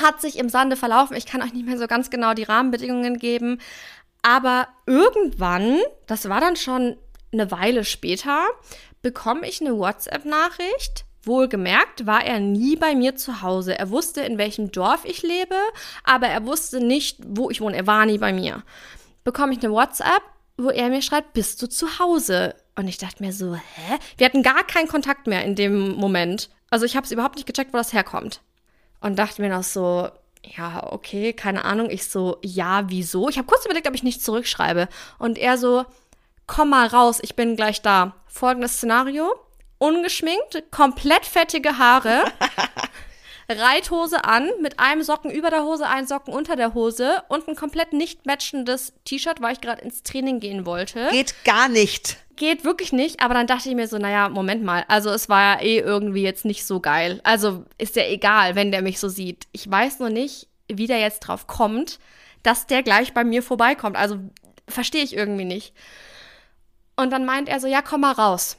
Hat 0.00 0.20
sich 0.20 0.38
im 0.38 0.48
Sande 0.48 0.76
verlaufen. 0.76 1.16
Ich 1.16 1.26
kann 1.26 1.42
euch 1.42 1.52
nicht 1.52 1.66
mehr 1.66 1.78
so 1.78 1.86
ganz 1.86 2.10
genau 2.10 2.34
die 2.34 2.44
Rahmenbedingungen 2.44 3.18
geben. 3.18 3.60
Aber 4.22 4.68
irgendwann, 4.86 5.78
das 6.06 6.28
war 6.28 6.40
dann 6.40 6.56
schon 6.56 6.96
eine 7.32 7.50
Weile 7.50 7.84
später, 7.84 8.46
bekomme 9.02 9.48
ich 9.48 9.60
eine 9.60 9.76
WhatsApp-Nachricht. 9.78 11.04
Wohlgemerkt 11.24 12.06
war 12.06 12.24
er 12.24 12.40
nie 12.40 12.76
bei 12.76 12.94
mir 12.94 13.16
zu 13.16 13.42
Hause. 13.42 13.78
Er 13.78 13.90
wusste, 13.90 14.22
in 14.22 14.38
welchem 14.38 14.72
Dorf 14.72 15.04
ich 15.04 15.22
lebe, 15.22 15.56
aber 16.04 16.26
er 16.28 16.46
wusste 16.46 16.80
nicht, 16.80 17.18
wo 17.26 17.50
ich 17.50 17.60
wohne. 17.60 17.76
Er 17.76 17.86
war 17.86 18.06
nie 18.06 18.18
bei 18.18 18.32
mir. 18.32 18.62
Bekomme 19.24 19.52
ich 19.52 19.62
eine 19.62 19.72
WhatsApp, 19.72 20.22
wo 20.56 20.70
er 20.70 20.88
mir 20.88 21.02
schreibt, 21.02 21.34
bist 21.34 21.60
du 21.60 21.68
zu 21.68 21.98
Hause? 21.98 22.54
Und 22.76 22.88
ich 22.88 22.98
dachte 22.98 23.22
mir 23.22 23.32
so, 23.32 23.54
hä? 23.54 23.98
Wir 24.16 24.26
hatten 24.26 24.42
gar 24.42 24.64
keinen 24.64 24.88
Kontakt 24.88 25.26
mehr 25.26 25.44
in 25.44 25.54
dem 25.54 25.92
Moment. 25.92 26.48
Also 26.70 26.84
ich 26.84 26.96
habe 26.96 27.04
es 27.04 27.12
überhaupt 27.12 27.36
nicht 27.36 27.46
gecheckt, 27.46 27.72
wo 27.72 27.78
das 27.78 27.92
herkommt. 27.92 28.40
Und 29.00 29.18
dachte 29.18 29.40
mir 29.42 29.48
noch 29.48 29.62
so, 29.62 30.08
ja, 30.44 30.92
okay, 30.92 31.32
keine 31.32 31.64
Ahnung. 31.64 31.90
Ich 31.90 32.08
so, 32.08 32.38
ja, 32.42 32.88
wieso? 32.88 33.28
Ich 33.28 33.38
habe 33.38 33.46
kurz 33.46 33.64
überlegt, 33.64 33.88
ob 33.88 33.94
ich 33.94 34.02
nicht 34.02 34.22
zurückschreibe. 34.22 34.88
Und 35.18 35.38
er 35.38 35.56
so, 35.58 35.84
komm 36.46 36.70
mal 36.70 36.86
raus, 36.86 37.18
ich 37.22 37.36
bin 37.36 37.56
gleich 37.56 37.82
da. 37.82 38.14
Folgendes 38.26 38.76
Szenario. 38.76 39.34
Ungeschminkt, 39.78 40.64
komplett 40.72 41.24
fettige 41.24 41.78
Haare, 41.78 42.24
Reithose 43.48 44.24
an, 44.24 44.50
mit 44.60 44.80
einem 44.80 45.04
Socken 45.04 45.30
über 45.30 45.50
der 45.50 45.62
Hose, 45.62 45.86
einen 45.86 46.08
Socken 46.08 46.34
unter 46.34 46.56
der 46.56 46.74
Hose 46.74 47.22
und 47.28 47.46
ein 47.46 47.54
komplett 47.54 47.92
nicht 47.92 48.26
matchendes 48.26 48.92
T-Shirt, 49.04 49.40
weil 49.40 49.52
ich 49.52 49.60
gerade 49.60 49.80
ins 49.82 50.02
Training 50.02 50.40
gehen 50.40 50.66
wollte. 50.66 51.08
Geht 51.12 51.44
gar 51.44 51.68
nicht. 51.68 52.16
Geht 52.38 52.64
wirklich 52.64 52.92
nicht, 52.92 53.20
aber 53.20 53.34
dann 53.34 53.48
dachte 53.48 53.68
ich 53.68 53.74
mir 53.74 53.88
so, 53.88 53.98
naja, 53.98 54.28
Moment 54.28 54.62
mal, 54.62 54.84
also 54.86 55.10
es 55.10 55.28
war 55.28 55.56
ja 55.56 55.60
eh 55.60 55.78
irgendwie 55.80 56.22
jetzt 56.22 56.44
nicht 56.44 56.64
so 56.64 56.78
geil. 56.78 57.20
Also 57.24 57.64
ist 57.78 57.96
ja 57.96 58.04
egal, 58.04 58.54
wenn 58.54 58.70
der 58.70 58.80
mich 58.80 59.00
so 59.00 59.08
sieht. 59.08 59.48
Ich 59.50 59.68
weiß 59.68 59.98
nur 59.98 60.08
nicht, 60.08 60.46
wie 60.68 60.86
der 60.86 61.00
jetzt 61.00 61.20
drauf 61.20 61.48
kommt, 61.48 61.98
dass 62.44 62.68
der 62.68 62.84
gleich 62.84 63.12
bei 63.12 63.24
mir 63.24 63.42
vorbeikommt. 63.42 63.96
Also 63.96 64.20
verstehe 64.68 65.02
ich 65.02 65.16
irgendwie 65.16 65.44
nicht. 65.44 65.74
Und 66.94 67.10
dann 67.10 67.26
meint 67.26 67.48
er 67.48 67.58
so, 67.58 67.66
ja, 67.66 67.82
komm 67.82 68.02
mal 68.02 68.12
raus. 68.12 68.56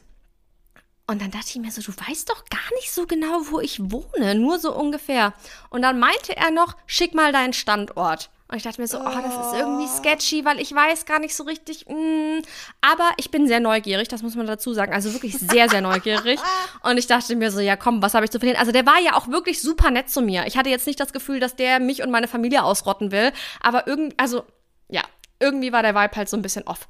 Und 1.08 1.22
dann 1.22 1.32
dachte 1.32 1.48
ich 1.48 1.56
mir 1.56 1.72
so, 1.72 1.82
du 1.82 1.94
weißt 1.98 2.30
doch 2.30 2.44
gar 2.50 2.76
nicht 2.76 2.92
so 2.92 3.08
genau, 3.08 3.44
wo 3.50 3.62
ich 3.62 3.80
wohne, 3.80 4.36
nur 4.36 4.60
so 4.60 4.76
ungefähr. 4.76 5.34
Und 5.70 5.84
dann 5.84 6.00
meinte 6.00 6.36
er 6.36 6.52
noch, 6.52 6.76
schick 6.86 7.16
mal 7.16 7.32
deinen 7.32 7.54
Standort. 7.54 8.30
Und 8.50 8.58
ich 8.58 8.64
dachte 8.64 8.82
mir 8.82 8.88
so, 8.88 9.00
oh, 9.00 9.04
das 9.04 9.46
ist 9.46 9.60
irgendwie 9.60 9.88
sketchy, 9.88 10.44
weil 10.44 10.60
ich 10.60 10.74
weiß 10.74 11.06
gar 11.06 11.20
nicht 11.20 11.36
so 11.36 11.44
richtig. 11.44 11.86
Mm. 11.88 12.40
Aber 12.82 13.12
ich 13.18 13.30
bin 13.30 13.48
sehr 13.48 13.60
neugierig, 13.60 14.08
das 14.08 14.24
muss 14.24 14.36
man 14.36 14.48
dazu 14.48 14.74
sagen. 14.74 14.92
Also 14.92 15.14
wirklich 15.14 15.38
sehr, 15.38 15.70
sehr 15.70 15.82
neugierig. 15.82 16.40
Und 16.82 16.98
ich 16.98 17.06
dachte 17.06 17.36
mir 17.36 17.52
so, 17.52 17.60
ja 17.60 17.76
komm, 17.76 18.02
was 18.02 18.16
habe 18.16 18.26
ich 18.26 18.32
zu 18.32 18.40
verlieren? 18.40 18.60
Also 18.60 18.72
der 18.72 18.88
war 18.88 19.00
ja 19.00 19.16
auch 19.16 19.28
wirklich 19.28 19.62
super 19.62 19.92
nett 19.92 20.10
zu 20.10 20.22
mir. 20.22 20.48
Ich 20.48 20.58
hatte 20.58 20.70
jetzt 20.70 20.88
nicht 20.88 21.00
das 21.00 21.14
Gefühl, 21.14 21.40
dass 21.40 21.56
der 21.56 21.80
mich 21.80 22.02
und 22.02 22.10
meine 22.10 22.28
Familie 22.28 22.64
ausrotten 22.64 23.12
will. 23.12 23.32
Aber 23.62 23.86
irgendwie, 23.86 24.16
also 24.18 24.44
ja, 24.88 25.04
irgendwie 25.40 25.72
war 25.72 25.84
der 25.84 25.94
Vibe 25.94 26.16
halt 26.16 26.28
so 26.28 26.36
ein 26.36 26.42
bisschen 26.42 26.66
off. 26.66 26.88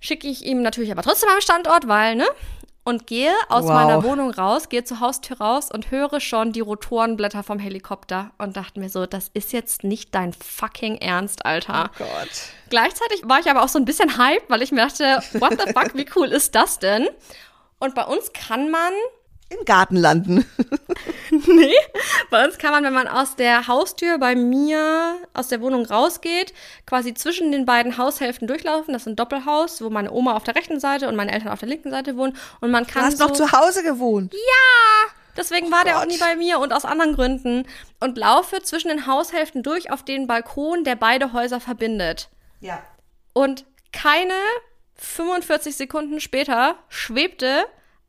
Schicke 0.00 0.28
ich 0.28 0.44
ihm 0.44 0.60
natürlich 0.60 0.92
aber 0.92 1.02
trotzdem 1.02 1.30
am 1.30 1.40
Standort, 1.40 1.88
weil, 1.88 2.14
ne? 2.14 2.26
Und 2.84 3.06
gehe 3.06 3.32
aus 3.48 3.64
Wow. 3.64 3.72
meiner 3.72 4.04
Wohnung 4.04 4.30
raus, 4.30 4.68
gehe 4.68 4.84
zur 4.84 5.00
Haustür 5.00 5.38
raus 5.38 5.70
und 5.72 5.90
höre 5.90 6.20
schon 6.20 6.52
die 6.52 6.60
Rotorenblätter 6.60 7.42
vom 7.42 7.58
Helikopter 7.58 8.30
und 8.38 8.56
dachte 8.56 8.78
mir 8.78 8.90
so, 8.90 9.06
das 9.06 9.30
ist 9.34 9.52
jetzt 9.52 9.84
nicht 9.84 10.14
dein 10.14 10.32
fucking 10.32 10.96
Ernst, 10.96 11.44
Alter. 11.46 11.90
Gott. 11.98 12.08
Gleichzeitig 12.68 13.22
war 13.24 13.40
ich 13.40 13.50
aber 13.50 13.62
auch 13.62 13.68
so 13.68 13.78
ein 13.78 13.84
bisschen 13.86 14.18
hyped, 14.18 14.48
weil 14.50 14.62
ich 14.62 14.70
mir 14.70 14.86
dachte, 14.86 15.22
what 15.40 15.52
the 15.52 15.72
fuck, 15.72 15.94
wie 15.94 16.06
cool 16.16 16.28
ist 16.28 16.54
das 16.54 16.78
denn? 16.78 17.08
Und 17.78 17.94
bei 17.94 18.04
uns 18.04 18.32
kann 18.32 18.70
man, 18.70 18.92
Im 19.58 19.64
Garten 19.64 19.96
landen. 19.96 20.44
nee, 21.30 21.74
bei 22.30 22.44
uns 22.44 22.58
kann 22.58 22.72
man, 22.72 22.84
wenn 22.84 22.92
man 22.92 23.08
aus 23.08 23.36
der 23.36 23.66
Haustür 23.66 24.18
bei 24.18 24.34
mir 24.34 25.16
aus 25.32 25.48
der 25.48 25.60
Wohnung 25.60 25.86
rausgeht, 25.86 26.54
quasi 26.86 27.14
zwischen 27.14 27.52
den 27.52 27.66
beiden 27.66 27.98
Haushälften 27.98 28.48
durchlaufen. 28.48 28.92
Das 28.92 29.02
ist 29.02 29.08
ein 29.08 29.16
Doppelhaus, 29.16 29.82
wo 29.82 29.90
meine 29.90 30.12
Oma 30.12 30.34
auf 30.34 30.44
der 30.44 30.56
rechten 30.56 30.80
Seite 30.80 31.08
und 31.08 31.16
meine 31.16 31.32
Eltern 31.32 31.48
auf 31.48 31.60
der 31.60 31.68
linken 31.68 31.90
Seite 31.90 32.16
wohnen. 32.16 32.36
Und 32.60 32.70
man 32.70 32.84
Du 32.84 32.92
kann 32.92 33.04
hast 33.04 33.18
so 33.18 33.26
noch 33.26 33.32
zu 33.32 33.52
Hause 33.52 33.82
gewohnt. 33.82 34.32
Deswegen 35.36 35.70
war 35.72 35.84
der 35.84 35.96
auch 35.96 36.02
Gott. 36.02 36.10
nie 36.10 36.18
bei 36.18 36.36
mir 36.36 36.58
und 36.60 36.72
aus 36.72 36.84
anderen 36.84 37.14
Gründen. 37.14 37.66
Und 38.00 38.16
laufe 38.18 38.62
zwischen 38.62 38.88
den 38.88 39.06
Haushälften 39.06 39.62
durch 39.62 39.90
auf 39.90 40.04
den 40.04 40.26
Balkon, 40.26 40.84
der 40.84 40.96
beide 40.96 41.32
Häuser 41.32 41.60
verbindet. 41.60 42.28
Ja. 42.60 42.82
Und 43.32 43.64
keine 43.92 44.34
45 44.96 45.76
Sekunden 45.76 46.20
später 46.20 46.76
schwebte 46.88 47.64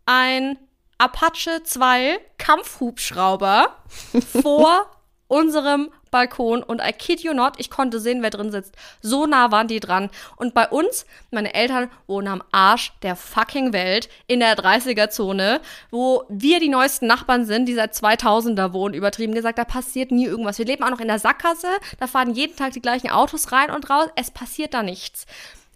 ein 0.05 0.57
Apache 0.97 1.63
2 1.63 2.19
Kampfhubschrauber 2.37 3.75
vor 4.41 4.91
unserem 5.27 5.91
Balkon 6.11 6.63
und 6.63 6.81
I 6.81 6.93
kid 6.93 7.21
you 7.21 7.33
not, 7.33 7.55
ich 7.57 7.69
konnte 7.69 7.99
sehen, 7.99 8.21
wer 8.21 8.29
drin 8.29 8.51
sitzt. 8.51 8.73
So 9.01 9.25
nah 9.25 9.51
waren 9.51 9.67
die 9.67 9.81
dran. 9.81 10.09
Und 10.37 10.53
bei 10.53 10.65
uns, 10.69 11.05
meine 11.31 11.53
Eltern 11.53 11.89
wohnen 12.07 12.29
am 12.29 12.43
Arsch 12.53 12.93
der 13.01 13.17
fucking 13.17 13.73
Welt 13.73 14.07
in 14.27 14.39
der 14.39 14.55
30er-Zone, 14.55 15.59
wo 15.91 16.23
wir 16.29 16.61
die 16.61 16.69
neuesten 16.69 17.07
Nachbarn 17.07 17.45
sind, 17.45 17.65
die 17.65 17.73
seit 17.73 17.93
2000er 17.93 18.71
wohnen, 18.71 18.93
übertrieben 18.93 19.33
gesagt, 19.33 19.57
da 19.57 19.65
passiert 19.65 20.11
nie 20.11 20.25
irgendwas. 20.25 20.57
Wir 20.57 20.65
leben 20.65 20.83
auch 20.83 20.91
noch 20.91 21.01
in 21.01 21.09
der 21.09 21.19
Sackgasse, 21.19 21.67
da 21.99 22.07
fahren 22.07 22.33
jeden 22.33 22.55
Tag 22.55 22.71
die 22.71 22.81
gleichen 22.81 23.09
Autos 23.09 23.51
rein 23.51 23.71
und 23.71 23.89
raus, 23.89 24.07
es 24.15 24.31
passiert 24.31 24.73
da 24.73 24.83
nichts. 24.83 25.25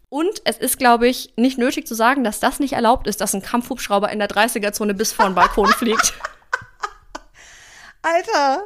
Und 0.10 0.42
es 0.44 0.58
ist, 0.58 0.80
glaube 0.80 1.08
ich, 1.08 1.34
nicht 1.36 1.58
nötig 1.60 1.86
zu 1.88 1.94
sagen, 1.94 2.24
dass 2.24 2.40
das 2.40 2.60
nicht 2.60 2.74
erlaubt 2.74 3.08
ist, 3.08 3.22
dass 3.22 3.34
ein 3.34 3.44
Kampfhubschrauber 3.44 4.12
in 4.12 4.20
der 4.20 4.28
30er-Zone 4.30 4.96
bis 4.96 5.12
vor 5.12 5.26
den 5.26 5.36
Balkon 5.36 5.68
fliegt. 5.68 6.14
Alter. 8.02 8.64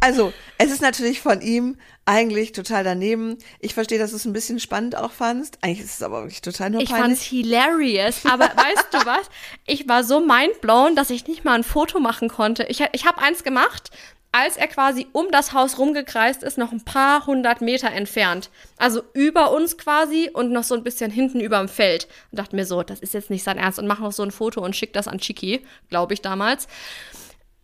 Also, 0.00 0.32
es 0.58 0.70
ist 0.70 0.82
natürlich 0.82 1.20
von 1.20 1.40
ihm 1.40 1.76
eigentlich 2.04 2.52
total 2.52 2.84
daneben. 2.84 3.38
Ich 3.60 3.74
verstehe, 3.74 3.98
dass 3.98 4.10
du 4.10 4.16
es 4.16 4.24
ein 4.24 4.32
bisschen 4.32 4.60
spannend 4.60 4.96
auch 4.96 5.12
fandst. 5.12 5.58
Eigentlich 5.60 5.80
ist 5.80 5.94
es 5.94 6.02
aber 6.02 6.22
wirklich 6.22 6.40
total 6.42 6.70
nur 6.70 6.82
Ich 6.82 6.88
fand's 6.88 7.02
peinlich. 7.20 7.22
hilarious, 7.22 8.26
aber 8.26 8.46
weißt 8.46 8.88
du 8.92 8.98
was? 9.06 9.28
Ich 9.66 9.88
war 9.88 10.04
so 10.04 10.20
mindblown, 10.20 10.94
dass 10.94 11.10
ich 11.10 11.26
nicht 11.26 11.44
mal 11.44 11.54
ein 11.54 11.64
Foto 11.64 12.00
machen 12.00 12.28
konnte. 12.28 12.64
Ich, 12.64 12.82
ich 12.92 13.06
habe 13.06 13.22
eins 13.22 13.44
gemacht, 13.44 13.90
als 14.32 14.56
er 14.56 14.66
quasi 14.66 15.06
um 15.12 15.30
das 15.30 15.52
Haus 15.52 15.78
rumgekreist 15.78 16.42
ist, 16.42 16.56
noch 16.56 16.72
ein 16.72 16.84
paar 16.84 17.26
hundert 17.26 17.60
Meter 17.60 17.90
entfernt. 17.90 18.50
Also 18.78 19.02
über 19.12 19.52
uns 19.52 19.76
quasi 19.76 20.30
und 20.32 20.50
noch 20.50 20.64
so 20.64 20.74
ein 20.74 20.82
bisschen 20.82 21.10
hinten 21.10 21.40
über 21.40 21.58
dem 21.58 21.68
Feld. 21.68 22.08
Und 22.30 22.38
dachte 22.38 22.56
mir 22.56 22.64
so, 22.64 22.82
das 22.82 23.00
ist 23.00 23.12
jetzt 23.12 23.28
nicht 23.28 23.44
sein 23.44 23.58
Ernst 23.58 23.78
und 23.78 23.86
mach 23.86 24.00
noch 24.00 24.12
so 24.12 24.22
ein 24.22 24.30
Foto 24.30 24.64
und 24.64 24.74
schick 24.74 24.94
das 24.94 25.06
an 25.06 25.18
Chiki, 25.18 25.60
glaube 25.90 26.14
ich 26.14 26.22
damals. 26.22 26.66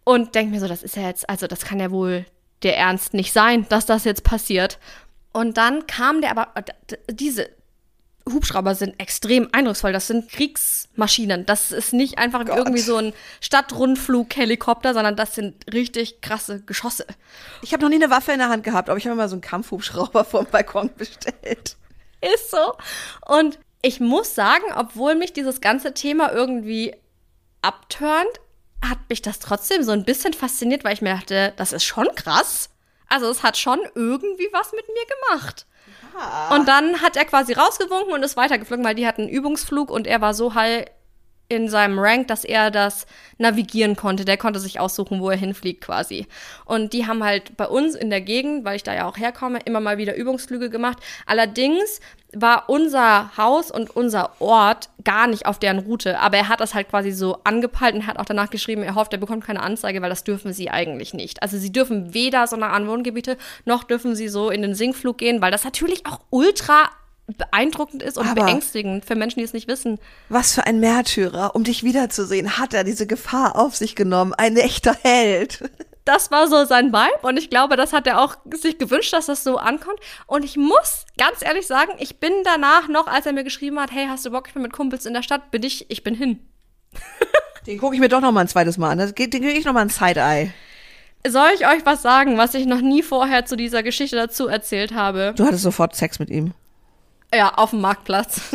Und 0.04 0.34
denk 0.34 0.50
mir 0.50 0.60
so, 0.60 0.68
das 0.68 0.82
ist 0.82 0.96
ja 0.96 1.06
jetzt, 1.06 1.28
also 1.28 1.46
das 1.46 1.64
kann 1.64 1.80
ja 1.80 1.90
wohl 1.90 2.26
der 2.62 2.76
Ernst 2.76 3.14
nicht 3.14 3.32
sein, 3.32 3.66
dass 3.70 3.86
das 3.86 4.04
jetzt 4.04 4.22
passiert. 4.22 4.78
Und 5.32 5.56
dann 5.56 5.86
kam 5.86 6.20
der 6.20 6.32
aber, 6.32 6.48
diese 7.10 7.48
Hubschrauber 8.32 8.74
sind 8.74 8.98
extrem 9.00 9.48
eindrucksvoll. 9.52 9.92
Das 9.92 10.06
sind 10.06 10.30
Kriegsmaschinen. 10.30 11.46
Das 11.46 11.72
ist 11.72 11.92
nicht 11.92 12.18
einfach 12.18 12.46
irgendwie 12.46 12.80
so 12.80 12.96
ein 12.96 13.12
Stadtrundflug-Helikopter, 13.40 14.94
sondern 14.94 15.16
das 15.16 15.34
sind 15.34 15.72
richtig 15.72 16.20
krasse 16.20 16.60
Geschosse. 16.62 17.06
Ich 17.62 17.72
habe 17.72 17.82
noch 17.82 17.90
nie 17.90 17.96
eine 17.96 18.10
Waffe 18.10 18.32
in 18.32 18.38
der 18.38 18.48
Hand 18.48 18.64
gehabt, 18.64 18.88
aber 18.88 18.98
ich 18.98 19.04
habe 19.06 19.14
immer 19.14 19.28
so 19.28 19.34
einen 19.34 19.42
Kampfhubschrauber 19.42 20.24
vom 20.24 20.46
Balkon 20.46 20.90
bestellt. 20.96 21.76
Ist 22.20 22.50
so. 22.50 22.74
Und 23.26 23.58
ich 23.82 24.00
muss 24.00 24.34
sagen, 24.34 24.64
obwohl 24.76 25.14
mich 25.14 25.32
dieses 25.32 25.60
ganze 25.60 25.94
Thema 25.94 26.32
irgendwie 26.32 26.94
abturnt, 27.62 28.40
hat 28.84 28.98
mich 29.08 29.22
das 29.22 29.38
trotzdem 29.38 29.82
so 29.82 29.92
ein 29.92 30.04
bisschen 30.04 30.32
fasziniert, 30.32 30.84
weil 30.84 30.94
ich 30.94 31.02
mir 31.02 31.14
dachte, 31.14 31.52
das 31.56 31.72
ist 31.72 31.84
schon 31.84 32.08
krass. 32.14 32.70
Also 33.08 33.28
es 33.30 33.42
hat 33.42 33.56
schon 33.56 33.80
irgendwie 33.94 34.48
was 34.52 34.72
mit 34.72 34.86
mir 34.86 35.38
gemacht. 35.38 35.66
Und 36.50 36.68
dann 36.68 37.00
hat 37.00 37.16
er 37.16 37.24
quasi 37.24 37.52
rausgewunken 37.52 38.12
und 38.12 38.22
ist 38.22 38.36
weitergeflogen, 38.36 38.84
weil 38.84 38.94
die 38.94 39.06
hatten 39.06 39.22
einen 39.22 39.30
Übungsflug 39.30 39.90
und 39.90 40.06
er 40.06 40.20
war 40.20 40.34
so 40.34 40.54
high 40.54 40.86
in 41.48 41.68
seinem 41.68 41.98
Rank, 41.98 42.28
dass 42.28 42.44
er 42.44 42.70
das 42.70 43.06
navigieren 43.38 43.96
konnte. 43.96 44.24
Der 44.24 44.36
konnte 44.36 44.60
sich 44.60 44.80
aussuchen, 44.80 45.20
wo 45.20 45.30
er 45.30 45.36
hinfliegt 45.36 45.82
quasi. 45.82 46.26
Und 46.66 46.92
die 46.92 47.06
haben 47.06 47.24
halt 47.24 47.56
bei 47.56 47.66
uns 47.66 47.94
in 47.94 48.10
der 48.10 48.20
Gegend, 48.20 48.64
weil 48.64 48.76
ich 48.76 48.82
da 48.82 48.94
ja 48.94 49.06
auch 49.06 49.16
herkomme, 49.16 49.60
immer 49.64 49.80
mal 49.80 49.96
wieder 49.96 50.14
Übungsflüge 50.14 50.68
gemacht. 50.68 50.98
Allerdings 51.24 52.00
war 52.34 52.68
unser 52.68 53.34
Haus 53.38 53.70
und 53.70 53.96
unser 53.96 54.40
Ort 54.40 54.90
gar 55.02 55.26
nicht 55.26 55.46
auf 55.46 55.58
deren 55.58 55.78
Route. 55.78 56.18
Aber 56.20 56.36
er 56.36 56.48
hat 56.48 56.60
das 56.60 56.74
halt 56.74 56.90
quasi 56.90 57.10
so 57.10 57.38
angepeilt 57.44 57.94
und 57.94 58.06
hat 58.06 58.18
auch 58.18 58.26
danach 58.26 58.50
geschrieben, 58.50 58.82
er 58.82 58.94
hofft, 58.94 59.14
er 59.14 59.18
bekommt 59.18 59.44
keine 59.44 59.62
Anzeige, 59.62 60.02
weil 60.02 60.10
das 60.10 60.24
dürfen 60.24 60.52
sie 60.52 60.68
eigentlich 60.68 61.14
nicht. 61.14 61.42
Also 61.42 61.56
sie 61.56 61.72
dürfen 61.72 62.12
weder 62.12 62.46
so 62.46 62.56
nah 62.56 62.72
an 62.72 62.86
Wohngebiete, 62.86 63.38
noch 63.64 63.84
dürfen 63.84 64.14
sie 64.14 64.28
so 64.28 64.50
in 64.50 64.60
den 64.60 64.74
Sinkflug 64.74 65.16
gehen, 65.16 65.40
weil 65.40 65.50
das 65.50 65.64
natürlich 65.64 66.04
auch 66.04 66.20
ultra 66.28 66.90
beeindruckend 67.36 68.02
ist 68.02 68.16
und 68.18 68.26
Aber- 68.26 68.44
beängstigend 68.46 69.04
für 69.04 69.14
Menschen, 69.14 69.38
die 69.40 69.44
es 69.44 69.52
nicht 69.52 69.68
wissen. 69.68 69.98
Was 70.28 70.54
für 70.54 70.64
ein 70.66 70.80
Märtyrer, 70.80 71.54
um 71.54 71.64
dich 71.64 71.82
wiederzusehen, 71.84 72.58
hat 72.58 72.72
er 72.74 72.84
diese 72.84 73.06
Gefahr 73.06 73.56
auf 73.56 73.76
sich 73.76 73.94
genommen. 73.94 74.32
Ein 74.34 74.56
echter 74.56 74.96
Held. 75.02 75.68
das 76.04 76.30
war 76.30 76.48
so 76.48 76.64
sein 76.64 76.92
Vibe 76.92 77.26
und 77.26 77.36
ich 77.36 77.50
glaube, 77.50 77.76
das 77.76 77.92
hat 77.92 78.06
er 78.06 78.22
auch 78.22 78.36
sich 78.54 78.78
gewünscht, 78.78 79.12
dass 79.12 79.26
das 79.26 79.44
so 79.44 79.58
ankommt. 79.58 79.98
Und 80.26 80.44
ich 80.44 80.56
muss 80.56 81.04
ganz 81.18 81.42
ehrlich 81.42 81.66
sagen, 81.66 81.92
ich 81.98 82.18
bin 82.18 82.32
danach 82.44 82.88
noch, 82.88 83.06
als 83.06 83.26
er 83.26 83.34
mir 83.34 83.44
geschrieben 83.44 83.78
hat, 83.78 83.92
hey, 83.92 84.06
hast 84.08 84.24
du 84.24 84.30
Bock, 84.30 84.48
ich 84.48 84.54
bin 84.54 84.62
mit 84.62 84.72
Kumpels 84.72 85.04
in 85.04 85.12
der 85.12 85.22
Stadt, 85.22 85.50
bin 85.50 85.62
ich, 85.62 85.90
ich 85.90 86.02
bin 86.02 86.14
hin. 86.14 86.38
Den 87.66 87.78
gucke 87.78 87.94
ich 87.94 88.00
mir 88.00 88.08
doch 88.08 88.22
noch 88.22 88.32
mal 88.32 88.40
ein 88.40 88.48
zweites 88.48 88.78
Mal 88.78 88.90
an. 88.92 88.98
Das 88.98 89.14
geht- 89.14 89.34
Den 89.34 89.42
kriege 89.42 89.58
ich 89.58 89.66
noch 89.66 89.74
mal 89.74 89.82
ein 89.82 89.90
Side-Eye. 89.90 90.50
Soll 91.26 91.48
ich 91.54 91.66
euch 91.66 91.84
was 91.84 92.00
sagen, 92.00 92.38
was 92.38 92.54
ich 92.54 92.64
noch 92.64 92.80
nie 92.80 93.02
vorher 93.02 93.44
zu 93.44 93.56
dieser 93.56 93.82
Geschichte 93.82 94.16
dazu 94.16 94.46
erzählt 94.46 94.94
habe? 94.94 95.34
Du 95.36 95.44
hattest 95.44 95.64
sofort 95.64 95.94
Sex 95.94 96.18
mit 96.18 96.30
ihm. 96.30 96.54
Ja, 97.32 97.54
auf 97.54 97.70
dem 97.70 97.80
Marktplatz. 97.80 98.40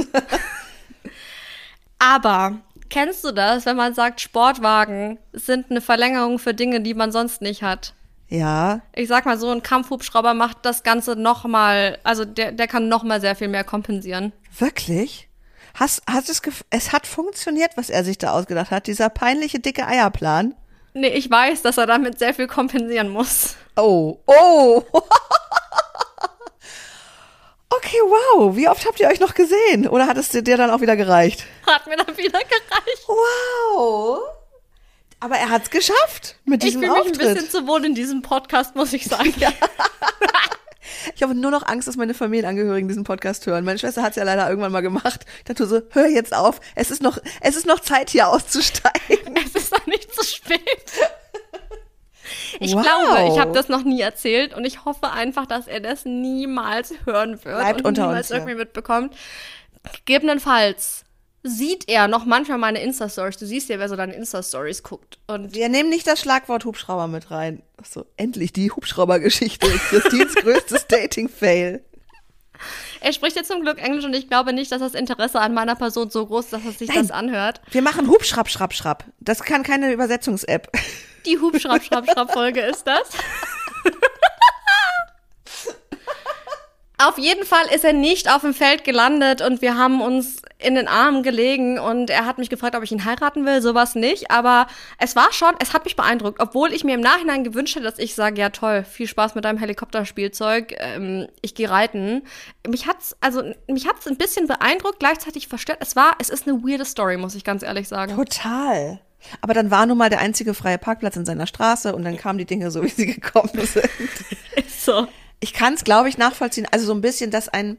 Aber 1.99 2.57
kennst 2.89 3.23
du 3.23 3.31
das, 3.31 3.65
wenn 3.65 3.75
man 3.77 3.93
sagt, 3.93 4.21
Sportwagen 4.21 5.19
sind 5.31 5.69
eine 5.69 5.81
Verlängerung 5.81 6.39
für 6.39 6.53
Dinge, 6.53 6.81
die 6.81 6.93
man 6.93 7.11
sonst 7.11 7.41
nicht 7.41 7.63
hat? 7.63 7.93
Ja, 8.29 8.81
Ich 8.95 9.07
sag 9.07 9.25
mal 9.25 9.37
so, 9.37 9.51
ein 9.51 9.61
Kampfhubschrauber 9.61 10.33
macht 10.33 10.57
das 10.63 10.81
Ganze 10.83 11.15
noch 11.15 11.45
mal, 11.45 11.99
also 12.03 12.25
der, 12.25 12.51
der 12.51 12.67
kann 12.67 12.87
noch 12.87 13.03
mal 13.03 13.21
sehr 13.21 13.35
viel 13.35 13.47
mehr 13.47 13.63
kompensieren. 13.63 14.33
wirklich? 14.57 15.29
Hast, 15.75 16.03
hast 16.07 16.29
es, 16.29 16.43
gef- 16.43 16.63
es 16.69 16.93
hat 16.93 17.07
funktioniert, 17.07 17.71
was 17.77 17.89
er 17.89 18.03
sich 18.03 18.19
da 18.19 18.31
ausgedacht 18.31 18.69
hat, 18.69 18.85
dieser 18.87 19.09
peinliche 19.09 19.59
dicke 19.59 19.87
Eierplan. 19.87 20.53
Nee, 20.93 21.07
ich 21.09 21.29
weiß, 21.31 21.63
dass 21.63 21.77
er 21.79 21.87
damit 21.87 22.19
sehr 22.19 22.33
viel 22.35 22.45
kompensieren 22.47 23.09
muss. 23.09 23.55
Oh, 23.75 24.19
oh. 24.27 24.83
Okay, 27.77 27.97
wow. 28.01 28.55
Wie 28.55 28.67
oft 28.67 28.85
habt 28.85 28.99
ihr 28.99 29.07
euch 29.07 29.19
noch 29.19 29.33
gesehen? 29.33 29.87
Oder 29.87 30.07
hat 30.07 30.17
es 30.17 30.29
dir 30.29 30.41
dann 30.43 30.69
auch 30.69 30.81
wieder 30.81 30.95
gereicht? 30.95 31.45
Hat 31.65 31.87
mir 31.87 31.95
dann 31.97 32.15
wieder 32.17 32.39
gereicht. 32.39 33.07
Wow. 33.07 34.19
Aber 35.19 35.37
er 35.37 35.49
hat's 35.49 35.69
geschafft 35.69 36.35
mit 36.45 36.63
Ich 36.63 36.69
diesem 36.71 36.81
fühle 36.81 36.93
mich 36.93 37.01
ein 37.01 37.11
Auftritt. 37.11 37.33
bisschen 37.35 37.49
zu 37.49 37.67
wohl 37.67 37.85
in 37.85 37.95
diesem 37.95 38.21
Podcast, 38.21 38.75
muss 38.75 38.91
ich 38.93 39.05
sagen. 39.05 39.33
Ich 41.15 41.23
habe 41.23 41.33
nur 41.35 41.51
noch 41.51 41.65
Angst, 41.65 41.87
dass 41.87 41.95
meine 41.95 42.13
Familienangehörigen 42.13 42.87
diesen 42.87 43.03
Podcast 43.03 43.45
hören. 43.45 43.63
Meine 43.65 43.79
Schwester 43.79 44.03
hat's 44.03 44.15
ja 44.15 44.23
leider 44.23 44.47
irgendwann 44.49 44.71
mal 44.71 44.81
gemacht. 44.81 45.25
Ich 45.39 45.43
dachte 45.45 45.65
so, 45.65 45.81
hör 45.91 46.07
jetzt 46.07 46.33
auf. 46.33 46.59
Es 46.75 46.91
ist 46.91 47.01
noch, 47.01 47.17
es 47.41 47.55
ist 47.55 47.65
noch 47.65 47.79
Zeit, 47.79 48.09
hier 48.09 48.27
auszusteigen. 48.29 49.35
Es 49.45 49.55
ist 49.61 49.71
noch 49.71 49.85
nicht 49.85 50.13
zu 50.13 50.23
spät. 50.25 50.59
Ich 52.59 52.75
Wow. 52.75 52.81
glaube, 52.83 53.29
ich 53.33 53.39
habe 53.39 53.51
das 53.51 53.69
noch 53.69 53.83
nie 53.83 54.01
erzählt 54.01 54.53
und 54.53 54.65
ich 54.65 54.85
hoffe 54.85 55.11
einfach, 55.11 55.45
dass 55.45 55.67
er 55.67 55.79
das 55.79 56.05
niemals 56.05 56.93
hören 57.05 57.31
wird 57.43 57.57
Bleibt 57.57 57.79
und 57.81 57.87
unter 57.87 58.03
niemals 58.07 58.27
uns, 58.27 58.29
ja. 58.29 58.35
irgendwie 58.37 58.55
mitbekommt. 58.55 59.15
Gegebenenfalls 60.05 61.03
sieht 61.43 61.89
er 61.89 62.07
noch 62.07 62.23
manchmal 62.25 62.57
meine 62.57 62.81
Insta-Stories. 62.81 63.37
Du 63.37 63.45
siehst 63.45 63.67
ja, 63.69 63.77
wer 63.79 63.89
so 63.89 63.95
deine 63.97 64.13
Insta-Stories 64.13 64.81
guckt. 64.83 65.19
Und 65.27 65.53
Wir 65.53 65.67
nehmen 65.67 65.89
nicht 65.89 66.07
das 66.07 66.21
Schlagwort 66.21 66.63
Hubschrauber 66.63 67.07
mit 67.07 67.31
rein. 67.31 67.61
Ach 67.81 67.85
so, 67.85 68.05
endlich 68.15 68.53
die 68.53 68.71
Hubschraubergeschichte. 68.71 69.67
Christins 69.89 70.35
größtes 70.41 70.87
Dating-Fail. 70.87 71.83
Er 73.03 73.11
spricht 73.11 73.35
jetzt 73.35 73.49
zum 73.49 73.61
Glück 73.61 73.79
Englisch 73.79 74.05
und 74.05 74.15
ich 74.15 74.29
glaube 74.29 74.53
nicht, 74.53 74.71
dass 74.71 74.79
das 74.79 74.93
Interesse 74.93 75.41
an 75.41 75.53
meiner 75.53 75.75
Person 75.75 76.09
so 76.09 76.25
groß 76.25 76.45
ist, 76.45 76.53
dass 76.53 76.63
er 76.63 76.71
sich 76.71 76.87
Nein. 76.87 76.99
das 76.99 77.11
anhört. 77.11 77.59
Wir 77.71 77.81
machen 77.81 78.07
Hubschrapp, 78.07 78.49
schrapp, 78.49 78.73
schrapp. 78.73 79.03
Das 79.19 79.43
kann 79.43 79.61
keine 79.63 79.91
Übersetzungs-App. 79.91 80.71
Die 81.25 81.37
Hubschrapp-Schrapp-Schrapp-Folge 81.37 82.61
ist 82.61 82.87
das. 82.87 83.09
Auf 86.97 87.17
jeden 87.17 87.45
Fall 87.45 87.65
ist 87.73 87.83
er 87.83 87.91
nicht 87.91 88.31
auf 88.31 88.41
dem 88.41 88.53
Feld 88.53 88.85
gelandet 88.85 89.41
und 89.41 89.61
wir 89.61 89.77
haben 89.77 90.01
uns 90.01 90.41
in 90.63 90.75
den 90.75 90.87
Armen 90.87 91.23
gelegen 91.23 91.79
und 91.79 92.09
er 92.09 92.25
hat 92.25 92.37
mich 92.37 92.49
gefragt, 92.49 92.75
ob 92.75 92.83
ich 92.83 92.91
ihn 92.91 93.05
heiraten 93.05 93.45
will, 93.45 93.61
sowas 93.61 93.95
nicht. 93.95 94.31
Aber 94.31 94.67
es 94.97 95.15
war 95.15 95.31
schon, 95.31 95.53
es 95.59 95.73
hat 95.73 95.85
mich 95.85 95.95
beeindruckt, 95.95 96.39
obwohl 96.39 96.73
ich 96.73 96.83
mir 96.83 96.95
im 96.95 97.01
Nachhinein 97.01 97.43
gewünscht 97.43 97.75
hätte, 97.75 97.85
dass 97.85 97.99
ich 97.99 98.15
sage, 98.15 98.39
ja 98.39 98.49
toll, 98.49 98.83
viel 98.83 99.07
Spaß 99.07 99.35
mit 99.35 99.45
deinem 99.45 99.57
Helikopterspielzeug, 99.57 100.75
ähm, 100.79 101.27
ich 101.41 101.55
gehe 101.55 101.69
reiten. 101.69 102.23
Mich 102.67 102.87
hat's, 102.87 103.15
also 103.21 103.43
mich 103.67 103.87
hat's 103.87 104.07
ein 104.07 104.17
bisschen 104.17 104.47
beeindruckt, 104.47 104.99
gleichzeitig 104.99 105.47
verstört. 105.47 105.79
Es 105.81 105.95
war, 105.95 106.15
es 106.19 106.29
ist 106.29 106.47
eine 106.47 106.63
weirde 106.63 106.85
Story, 106.85 107.17
muss 107.17 107.35
ich 107.35 107.43
ganz 107.43 107.63
ehrlich 107.63 107.87
sagen. 107.87 108.15
Total. 108.15 108.99
Aber 109.41 109.53
dann 109.53 109.71
war 109.71 109.85
nun 109.85 109.97
mal 109.97 110.09
der 110.09 110.19
einzige 110.19 110.53
freie 110.53 110.77
Parkplatz 110.77 111.15
in 111.15 111.25
seiner 111.25 111.47
Straße 111.47 111.95
und 111.95 112.03
dann 112.03 112.17
kamen 112.17 112.37
die 112.39 112.45
Dinge 112.45 112.71
so, 112.71 112.83
wie 112.83 112.89
sie 112.89 113.05
gekommen 113.13 113.65
sind. 113.65 113.89
So. 114.79 115.07
Ich 115.39 115.53
kann 115.53 115.73
es, 115.73 115.85
glaube 115.85 116.09
ich, 116.09 116.17
nachvollziehen. 116.17 116.67
Also 116.71 116.85
so 116.85 116.93
ein 116.93 116.99
bisschen, 116.99 117.31
dass 117.31 117.47
ein 117.47 117.77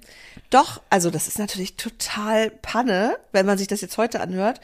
doch, 0.55 0.81
also 0.89 1.11
das 1.11 1.27
ist 1.27 1.39
natürlich 1.39 1.77
total 1.77 2.51
Panne, 2.51 3.19
wenn 3.33 3.45
man 3.45 3.59
sich 3.59 3.67
das 3.67 3.81
jetzt 3.81 3.99
heute 3.99 4.21
anhört. 4.21 4.61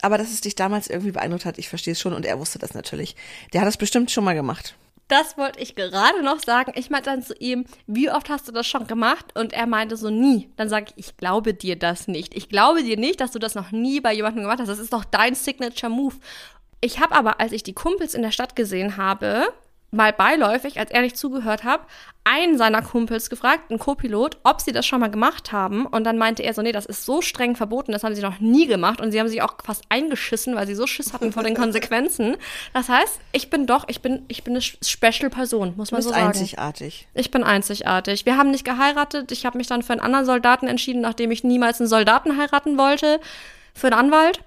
Aber 0.00 0.18
dass 0.18 0.32
es 0.32 0.40
dich 0.40 0.54
damals 0.54 0.88
irgendwie 0.88 1.12
beeindruckt 1.12 1.44
hat, 1.44 1.58
ich 1.58 1.68
verstehe 1.68 1.92
es 1.92 2.00
schon 2.00 2.12
und 2.12 2.26
er 2.26 2.38
wusste 2.38 2.58
das 2.58 2.74
natürlich. 2.74 3.16
Der 3.52 3.60
hat 3.60 3.68
das 3.68 3.76
bestimmt 3.76 4.10
schon 4.10 4.24
mal 4.24 4.34
gemacht. 4.34 4.74
Das 5.08 5.36
wollte 5.36 5.60
ich 5.60 5.74
gerade 5.74 6.22
noch 6.22 6.40
sagen. 6.40 6.72
Ich 6.74 6.90
meinte 6.90 7.10
dann 7.10 7.22
zu 7.22 7.34
ihm, 7.34 7.66
wie 7.86 8.10
oft 8.10 8.30
hast 8.30 8.48
du 8.48 8.52
das 8.52 8.66
schon 8.66 8.86
gemacht? 8.86 9.26
Und 9.36 9.52
er 9.52 9.66
meinte 9.66 9.96
so 9.96 10.10
nie. 10.10 10.48
Dann 10.56 10.68
sage 10.68 10.86
ich, 10.96 11.06
ich 11.06 11.16
glaube 11.16 11.54
dir 11.54 11.76
das 11.76 12.08
nicht. 12.08 12.34
Ich 12.34 12.48
glaube 12.48 12.82
dir 12.82 12.96
nicht, 12.96 13.20
dass 13.20 13.32
du 13.32 13.38
das 13.38 13.54
noch 13.54 13.72
nie 13.72 14.00
bei 14.00 14.12
jemandem 14.12 14.42
gemacht 14.42 14.60
hast. 14.60 14.68
Das 14.68 14.78
ist 14.78 14.92
doch 14.92 15.04
dein 15.04 15.34
Signature 15.34 15.92
Move. 15.92 16.16
Ich 16.80 16.98
habe 16.98 17.14
aber, 17.14 17.40
als 17.40 17.52
ich 17.52 17.62
die 17.62 17.74
Kumpels 17.74 18.14
in 18.14 18.22
der 18.22 18.32
Stadt 18.32 18.56
gesehen 18.56 18.96
habe, 18.96 19.48
mal 19.92 20.12
beiläufig, 20.12 20.80
als 20.80 20.90
er 20.90 21.02
nicht 21.02 21.18
zugehört 21.18 21.64
habe, 21.64 21.84
einen 22.24 22.56
seiner 22.56 22.82
Kumpels 22.82 23.28
gefragt, 23.28 23.70
einen 23.70 23.78
Co-Pilot, 23.78 24.38
ob 24.42 24.60
sie 24.60 24.72
das 24.72 24.86
schon 24.86 25.00
mal 25.00 25.10
gemacht 25.10 25.52
haben. 25.52 25.86
Und 25.86 26.04
dann 26.04 26.16
meinte 26.18 26.42
er 26.42 26.54
so, 26.54 26.62
nee, 26.62 26.72
das 26.72 26.86
ist 26.86 27.04
so 27.04 27.20
streng 27.20 27.56
verboten, 27.56 27.92
das 27.92 28.02
haben 28.02 28.14
sie 28.14 28.22
noch 28.22 28.40
nie 28.40 28.66
gemacht. 28.66 29.00
Und 29.00 29.12
sie 29.12 29.20
haben 29.20 29.28
sich 29.28 29.42
auch 29.42 29.54
fast 29.62 29.84
eingeschissen, 29.90 30.54
weil 30.54 30.66
sie 30.66 30.74
so 30.74 30.86
Schiss 30.86 31.12
hatten 31.12 31.32
vor 31.32 31.42
den 31.42 31.54
Konsequenzen. 31.56 32.36
Das 32.72 32.88
heißt, 32.88 33.20
ich 33.32 33.50
bin 33.50 33.66
doch, 33.66 33.84
ich 33.88 34.00
bin, 34.00 34.24
ich 34.28 34.44
bin 34.44 34.54
eine 34.54 34.62
Special 34.62 35.30
Person, 35.30 35.74
muss 35.76 35.90
man 35.90 35.98
bist 35.98 36.08
so 36.08 36.14
sagen. 36.14 36.28
einzigartig. 36.28 37.06
Ich 37.12 37.30
bin 37.30 37.44
einzigartig. 37.44 38.24
Wir 38.24 38.38
haben 38.38 38.50
nicht 38.50 38.64
geheiratet. 38.64 39.30
Ich 39.30 39.44
habe 39.44 39.58
mich 39.58 39.66
dann 39.66 39.82
für 39.82 39.92
einen 39.92 40.00
anderen 40.00 40.24
Soldaten 40.24 40.68
entschieden, 40.68 41.02
nachdem 41.02 41.30
ich 41.32 41.44
niemals 41.44 41.80
einen 41.80 41.88
Soldaten 41.88 42.38
heiraten 42.38 42.78
wollte. 42.78 43.20
Für 43.74 43.88
einen 43.88 44.12
Anwalt. 44.12 44.40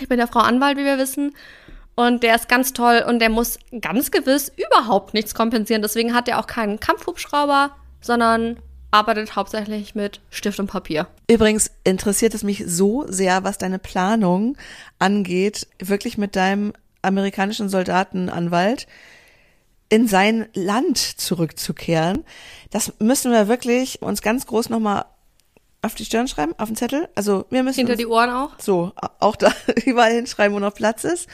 Ich 0.00 0.08
bin 0.08 0.18
der 0.18 0.28
Frau 0.28 0.40
Anwalt, 0.40 0.76
wie 0.76 0.84
wir 0.84 0.98
wissen. 0.98 1.34
Und 2.00 2.22
der 2.22 2.34
ist 2.34 2.48
ganz 2.48 2.72
toll 2.72 3.04
und 3.06 3.18
der 3.18 3.28
muss 3.28 3.58
ganz 3.82 4.10
gewiss 4.10 4.50
überhaupt 4.56 5.12
nichts 5.12 5.34
kompensieren. 5.34 5.82
Deswegen 5.82 6.14
hat 6.14 6.28
er 6.28 6.38
auch 6.38 6.46
keinen 6.46 6.80
Kampfhubschrauber, 6.80 7.72
sondern 8.00 8.56
arbeitet 8.90 9.36
hauptsächlich 9.36 9.94
mit 9.94 10.22
Stift 10.30 10.58
und 10.58 10.66
Papier. 10.66 11.08
Übrigens 11.30 11.70
interessiert 11.84 12.32
es 12.32 12.42
mich 12.42 12.64
so 12.66 13.04
sehr, 13.06 13.44
was 13.44 13.58
deine 13.58 13.78
Planung 13.78 14.56
angeht, 14.98 15.66
wirklich 15.78 16.16
mit 16.16 16.36
deinem 16.36 16.72
amerikanischen 17.02 17.68
Soldatenanwalt 17.68 18.86
in 19.90 20.08
sein 20.08 20.48
Land 20.54 20.96
zurückzukehren. 20.96 22.24
Das 22.70 22.94
müssen 22.98 23.30
wir 23.30 23.46
wirklich 23.46 24.00
uns 24.00 24.22
ganz 24.22 24.46
groß 24.46 24.70
nochmal 24.70 25.04
auf 25.82 25.96
die 25.96 26.06
Stirn 26.06 26.28
schreiben, 26.28 26.54
auf 26.56 26.70
den 26.70 26.76
Zettel. 26.76 27.10
Also 27.14 27.44
wir 27.50 27.62
müssen 27.62 27.80
Hinter 27.80 27.96
die 27.96 28.06
Ohren 28.06 28.30
auch. 28.30 28.52
so 28.58 28.92
auch 29.18 29.36
da 29.36 29.52
überall 29.84 30.14
hinschreiben, 30.14 30.54
wo 30.56 30.60
noch 30.60 30.72
Platz 30.72 31.04
ist. 31.04 31.28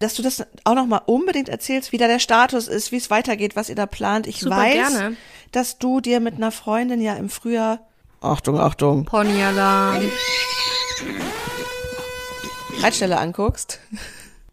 Dass 0.00 0.14
du 0.14 0.22
das 0.22 0.44
auch 0.64 0.74
nochmal 0.74 1.02
unbedingt 1.06 1.48
erzählst, 1.48 1.92
wie 1.92 1.98
da 1.98 2.08
der 2.08 2.18
Status 2.18 2.66
ist, 2.66 2.90
wie 2.90 2.96
es 2.96 3.10
weitergeht, 3.10 3.54
was 3.54 3.68
ihr 3.68 3.76
da 3.76 3.86
plant. 3.86 4.26
Ich 4.26 4.40
Super 4.40 4.56
weiß, 4.56 4.72
gerne. 4.72 5.16
dass 5.52 5.78
du 5.78 6.00
dir 6.00 6.20
mit 6.20 6.34
einer 6.34 6.50
Freundin 6.50 7.00
ja 7.00 7.14
im 7.14 7.28
Frühjahr 7.28 7.80
Achtung, 8.22 8.58
Achtung. 8.58 9.04
Ponyalarm. 9.06 10.02
Reitstelle 12.80 13.18
anguckst. 13.18 13.78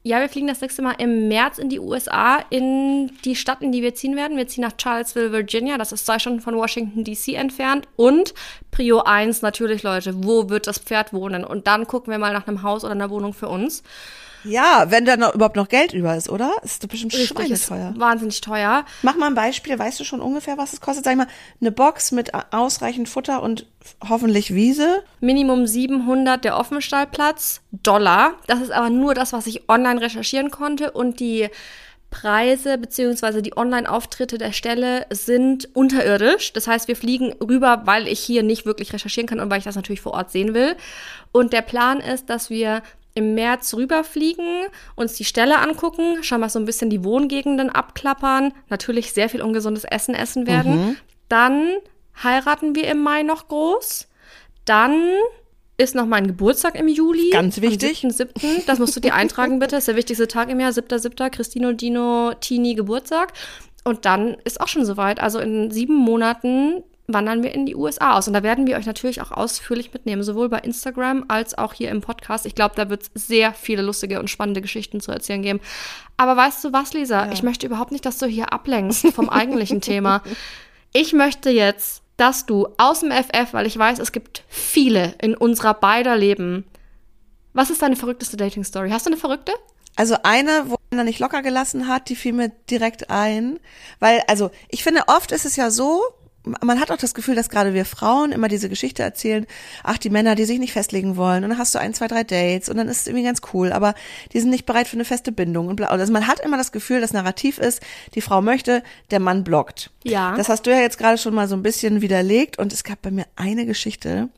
Ja, 0.04 0.22
wir 0.22 0.30
fliegen 0.30 0.48
das 0.48 0.62
nächste 0.62 0.82
Mal 0.82 0.96
im 1.00 1.28
März 1.28 1.58
in 1.58 1.68
die 1.68 1.82
USA, 1.82 2.40
in 2.50 3.12
die 3.26 3.36
Stadt, 3.36 3.62
in 3.62 3.74
die 3.74 3.82
wir 3.82 3.94
ziehen 3.94 4.16
werden. 4.16 4.38
Wir 4.38 4.48
ziehen 4.48 4.62
nach 4.62 4.72
Charlesville, 4.78 5.34
Virginia. 5.34 5.78
Das 5.78 5.92
ist 5.92 6.06
zwei 6.06 6.18
Stunden 6.18 6.40
von 6.40 6.56
Washington, 6.56 7.04
D.C. 7.04 7.34
entfernt. 7.34 7.90
Und 7.98 8.34
Prio 8.72 9.02
1 9.02 9.42
natürlich, 9.42 9.84
Leute, 9.84 10.24
wo 10.24 10.50
wird 10.50 10.66
das 10.68 10.78
Pferd 10.78 11.12
wohnen? 11.12 11.44
Und 11.44 11.68
dann 11.68 11.88
gucken 11.88 12.12
wir 12.12 12.20
mal 12.20 12.32
nach 12.32 12.48
einem 12.48 12.64
Haus 12.64 12.86
oder 12.86 12.94
einer 12.94 13.10
Wohnung 13.10 13.34
für 13.34 13.50
uns. 13.50 13.84
Ja, 14.48 14.86
wenn 14.90 15.06
da 15.06 15.18
noch, 15.18 15.36
überhaupt 15.36 15.56
noch 15.56 15.70
Geld 15.70 15.94
über 15.94 16.16
ist, 16.16 16.30
oder? 16.30 16.52
Ist 16.64 16.84
doch 16.84 16.90
bestimmt 16.90 17.14
ist 17.14 17.28
schweineteuer. 17.28 17.94
wahnsinnig 17.98 18.42
teuer. 18.42 18.86
Mach 19.02 19.16
mal 19.16 19.28
ein 19.28 19.36
Beispiel, 19.36 19.78
weißt 19.78 20.00
du 20.00 20.04
schon 20.04 20.22
ungefähr, 20.22 20.58
was 20.58 20.74
es 20.74 20.82
kostet? 20.82 21.06
Sag 21.06 21.18
mal, 21.18 21.28
eine 21.60 21.72
Box 21.72 22.12
mit 22.12 22.32
ausreichend 22.54 23.10
Futter 23.10 23.44
und 23.44 23.66
hoffentlich 24.08 24.54
Wiese. 24.54 25.04
Minimum 25.20 25.68
700 25.68 26.44
der 26.44 26.58
Offenstallplatz, 26.58 27.62
Dollar. 27.72 28.34
Das 28.48 28.62
ist 28.62 28.72
aber 28.72 28.90
nur 28.90 29.14
das, 29.14 29.34
was 29.34 29.48
ich 29.48 29.70
online 29.70 30.02
recherchieren 30.02 30.52
konnte. 30.52 30.92
Und 30.92 31.20
die 31.20 31.50
Preise 32.10 32.78
beziehungsweise 32.78 33.42
die 33.42 33.58
Online-Auftritte 33.58 34.38
der 34.38 34.54
Stelle 34.54 35.06
sind 35.10 35.70
unterirdisch. 35.76 36.54
Das 36.54 36.68
heißt, 36.68 36.88
wir 36.88 36.96
fliegen 36.96 37.34
rüber, 37.34 37.82
weil 37.86 38.08
ich 38.08 38.20
hier 38.20 38.44
nicht 38.44 38.66
wirklich 38.66 38.94
recherchieren 38.94 39.28
kann 39.28 39.40
und 39.40 39.50
weil 39.50 39.60
ich 39.60 39.66
das 39.66 39.76
natürlich 39.76 40.02
vor 40.02 40.14
Ort 40.14 40.32
sehen 40.32 40.54
will. 40.54 40.76
Und 41.34 41.52
der 41.52 41.62
Plan 41.62 42.00
ist, 42.00 42.30
dass 42.30 42.50
wir 42.50 42.82
im 43.18 43.34
März 43.34 43.74
rüberfliegen, 43.74 44.68
uns 44.96 45.14
die 45.16 45.26
Stelle 45.26 45.58
angucken, 45.58 46.24
schon 46.24 46.40
mal 46.40 46.50
so 46.50 46.60
ein 46.60 46.66
bisschen 46.66 46.92
die 46.92 47.04
Wohngegenden 47.04 47.72
abklappern, 47.72 48.54
natürlich 48.70 49.12
sehr 49.12 49.28
viel 49.28 49.42
ungesundes 49.42 49.84
Essen 49.84 50.14
essen 50.14 50.46
werden. 50.46 50.98
Dann 51.28 51.68
heiraten 52.24 52.76
wir 52.76 52.88
im 52.88 53.02
Mai 53.02 53.24
noch 53.24 53.48
groß. 53.48 54.08
Dann 54.66 55.02
ist 55.78 55.96
noch 55.96 56.06
mein 56.06 56.28
Geburtstag 56.28 56.76
im 56.76 56.88
Juli. 56.88 57.32
Ganz 57.32 57.62
wichtig. 57.62 58.04
Am 58.04 58.12
7.7. 58.12 58.66
Das 58.66 58.80
musst 58.80 58.96
du 58.96 59.00
dir 59.00 59.16
eintragen, 59.16 59.60
bitte. 59.60 59.72
Das 59.72 59.84
ist 59.84 59.88
der 59.88 59.96
wichtigste 59.96 60.28
Tag 60.28 60.50
im 60.50 60.60
Jahr. 60.60 60.72
7.7. 60.72 61.30
Christino 61.30 61.72
Dino 61.74 62.34
Tini 62.40 62.76
Geburtstag. 62.76 63.34
Und 63.84 64.06
dann 64.06 64.38
ist 64.44 64.62
auch 64.62 64.68
schon 64.68 64.86
soweit. 64.86 65.20
Also 65.20 65.40
in 65.40 65.72
sieben 65.72 65.96
Monaten 65.96 66.84
wandern 67.08 67.41
wir 67.41 67.54
in 67.54 67.65
die 67.65 67.76
USA 67.76 68.17
aus. 68.17 68.28
Und 68.28 68.34
da 68.34 68.43
werden 68.43 68.67
wir 68.67 68.78
euch 68.78 68.86
natürlich 68.86 69.22
auch 69.22 69.32
ausführlich 69.32 69.93
mitnehmen, 69.93 70.24
sowohl 70.24 70.50
bei 70.50 70.60
Instagram 70.60 71.26
als 71.28 71.58
auch 71.58 71.74
hier 71.74 71.89
im 71.89 72.02
Podcast. 72.02 72.46
Ich 72.46 72.56
glaube, 72.56 72.76
da 72.76 72.89
wird 72.89 73.04
es 73.04 73.28
sehr 73.28 73.54
viele 73.54 73.82
lustige 73.82 74.20
und 74.20 74.30
spannende 74.30 74.62
Geschichten 74.62 75.00
zu 75.00 75.12
erzählen 75.12 75.41
geben. 75.41 75.60
Aber 76.17 76.36
weißt 76.36 76.63
du 76.63 76.74
was, 76.74 76.93
Lisa? 76.93 77.32
Ich 77.32 77.43
möchte 77.43 77.65
überhaupt 77.65 77.91
nicht, 77.91 78.06
dass 78.06 78.17
du 78.17 78.26
hier 78.26 78.52
ablenkst 78.52 79.08
vom 79.13 79.30
eigentlichen 79.30 79.82
Thema. 79.82 80.22
Ich 80.93 81.12
möchte 81.12 81.50
jetzt 81.50 82.02
dass 82.17 82.48
du 82.48 82.67
aus 82.78 83.02
dem 83.02 83.12
FF, 83.12 83.54
weil 83.54 83.67
ich 83.67 83.78
weiß, 83.78 84.00
es 84.00 84.12
gibt 84.12 84.43
viele 84.50 85.13
in 85.22 85.36
unserer 85.36 85.76
beider 85.76 86.17
Leben. 86.17 86.65
Was 87.54 87.70
ist 87.70 87.82
deine 87.82 87.96
verrückteste 87.96 88.38
Dating-Story? 88.38 88.89
Hast 88.89 89.06
du 89.06 89.12
eine 89.12 89.20
verrückte? 89.20 89.54
Also 89.96 90.17
eine, 90.24 90.65
wo 90.67 90.76
er 90.89 91.04
nicht 91.04 91.20
locker 91.20 91.41
gelassen 91.41 91.88
hat, 91.88 92.10
die 92.10 92.15
fiel 92.15 92.34
mir 92.34 92.50
direkt 92.70 93.10
ein. 93.10 93.60
Weil, 94.00 94.22
also 94.28 94.52
ich 94.70 94.84
finde, 94.84 95.04
oft 95.08 95.32
ist 95.32 95.46
es 95.46 95.56
ja 95.56 95.70
so, 95.70 96.02
man 96.62 96.80
hat 96.80 96.92
auch 96.92 96.98
das 96.98 97.14
Gefühl, 97.14 97.36
dass 97.36 97.50
gerade 97.50 97.74
wir 97.74 97.86
Frauen 97.86 98.32
immer 98.32 98.48
diese 98.48 98.70
Geschichte 98.70 99.04
erzählen, 99.04 99.46
ach, 99.84 99.98
die 99.98 100.10
Männer, 100.10 100.36
die 100.36 100.46
sich 100.46 100.60
nicht 100.60 100.74
festlegen 100.74 101.18
wollen, 101.18 101.44
und 101.44 101.52
dann 101.52 101.60
hast 101.60 101.76
du 101.76 101.80
ein, 101.80 101.94
zwei, 101.94 102.08
drei 102.08 102.24
Dates 102.24 102.70
und 102.70 102.78
dann 102.78 102.88
ist 102.88 103.02
es 103.02 103.08
irgendwie 103.08 103.26
ganz 103.26 103.42
cool, 103.54 103.72
aber 103.72 103.94
die 104.34 104.40
sind 104.40 104.50
nicht 104.50 104.66
bereit 104.66 104.88
für 104.88 104.96
eine 104.98 105.06
feste 105.06 105.32
Bindung 105.32 105.68
und 105.68 105.76
bla. 105.76 105.88
Also 105.88 106.12
man 106.14 106.28
hat 106.28 106.40
immer 106.40 106.58
das 106.58 106.72
Gefühl, 106.72 107.02
das 107.02 107.14
Narrativ 107.14 107.58
ist, 107.58 107.82
die 108.16 108.22
Frau 108.22 108.42
möchte, 108.42 108.84
der 109.12 109.20
Mann 109.20 109.44
blockt. 109.44 109.92
Ja. 110.04 110.36
Das 110.36 110.50
hast 110.50 110.66
du 110.66 110.72
ja 110.72 110.80
jetzt 110.80 110.98
gerade 110.98 111.18
schon 111.18 111.34
mal 111.34 111.48
so 111.48 111.56
ein 111.56 111.64
bisschen 111.64 112.02
widerlegt 112.02 112.60
und 112.60 112.74
es 112.74 112.84
gab 112.84 113.02
bei 113.02 113.12
mir 113.12 113.26
eine 113.36 113.66
Geschichte. 113.66 114.30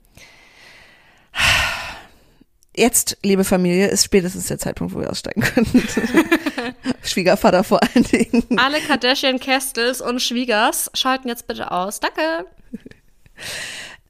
Jetzt, 2.79 3.17
liebe 3.23 3.43
Familie, 3.43 3.87
ist 3.87 4.05
spätestens 4.05 4.47
der 4.47 4.57
Zeitpunkt, 4.57 4.95
wo 4.95 5.01
wir 5.01 5.09
aussteigen 5.09 5.41
können. 5.41 5.67
Schwiegervater 7.03 7.65
vor 7.65 7.81
allen 7.83 8.05
Dingen. 8.05 8.45
Alle 8.57 8.79
Kardashian 8.79 9.37
Castles 9.37 9.99
und 9.99 10.21
Schwiegers 10.21 10.89
schalten 10.93 11.27
jetzt 11.27 11.45
bitte 11.45 11.71
aus. 11.71 11.99
Danke. 11.99 12.45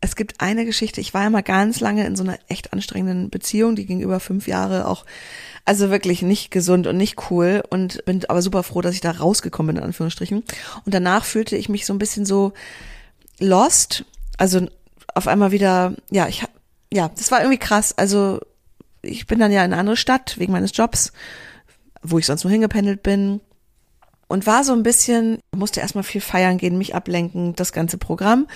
Es 0.01 0.15
gibt 0.15 0.39
eine 0.39 0.65
Geschichte, 0.65 1.01
ich 1.01 1.15
war 1.15 1.23
ja 1.23 1.31
mal 1.31 1.41
ganz 1.41 1.79
lange 1.79 2.05
in 2.05 2.15
so 2.15 2.23
einer 2.23 2.37
echt 2.47 2.71
anstrengenden 2.71 3.31
Beziehung, 3.31 3.75
die 3.75 3.87
ging 3.87 4.01
über 4.01 4.19
fünf 4.19 4.47
Jahre 4.47 4.87
auch, 4.87 5.03
also 5.65 5.89
wirklich 5.89 6.21
nicht 6.21 6.51
gesund 6.51 6.85
und 6.85 6.95
nicht 6.95 7.31
cool 7.31 7.63
und 7.71 8.05
bin 8.05 8.23
aber 8.29 8.43
super 8.43 8.61
froh, 8.61 8.81
dass 8.81 8.93
ich 8.93 9.01
da 9.01 9.09
rausgekommen 9.09 9.73
bin, 9.73 9.81
in 9.81 9.87
Anführungsstrichen. 9.87 10.43
Und 10.85 10.93
danach 10.93 11.25
fühlte 11.25 11.55
ich 11.55 11.69
mich 11.69 11.87
so 11.87 11.93
ein 11.93 11.99
bisschen 11.99 12.27
so 12.27 12.53
lost, 13.39 14.05
also 14.37 14.67
auf 15.15 15.27
einmal 15.27 15.51
wieder, 15.51 15.95
ja, 16.11 16.27
ich 16.27 16.43
ja, 16.91 17.09
das 17.09 17.31
war 17.31 17.41
irgendwie 17.41 17.59
krass, 17.59 17.97
also 17.97 18.39
ich 19.01 19.27
bin 19.27 19.39
dann 19.39 19.51
ja 19.51 19.63
in 19.63 19.71
eine 19.71 19.79
andere 19.79 19.97
Stadt 19.97 20.37
wegen 20.39 20.51
meines 20.51 20.75
Jobs, 20.75 21.11
wo 22.01 22.19
ich 22.19 22.25
sonst 22.25 22.43
nur 22.43 22.51
hingependelt 22.51 23.03
bin 23.03 23.41
und 24.27 24.45
war 24.45 24.63
so 24.63 24.73
ein 24.73 24.83
bisschen, 24.83 25.39
musste 25.55 25.81
erstmal 25.81 26.03
viel 26.03 26.21
feiern 26.21 26.57
gehen, 26.57 26.77
mich 26.77 26.95
ablenken, 26.95 27.55
das 27.55 27.73
ganze 27.73 27.97
Programm 27.97 28.47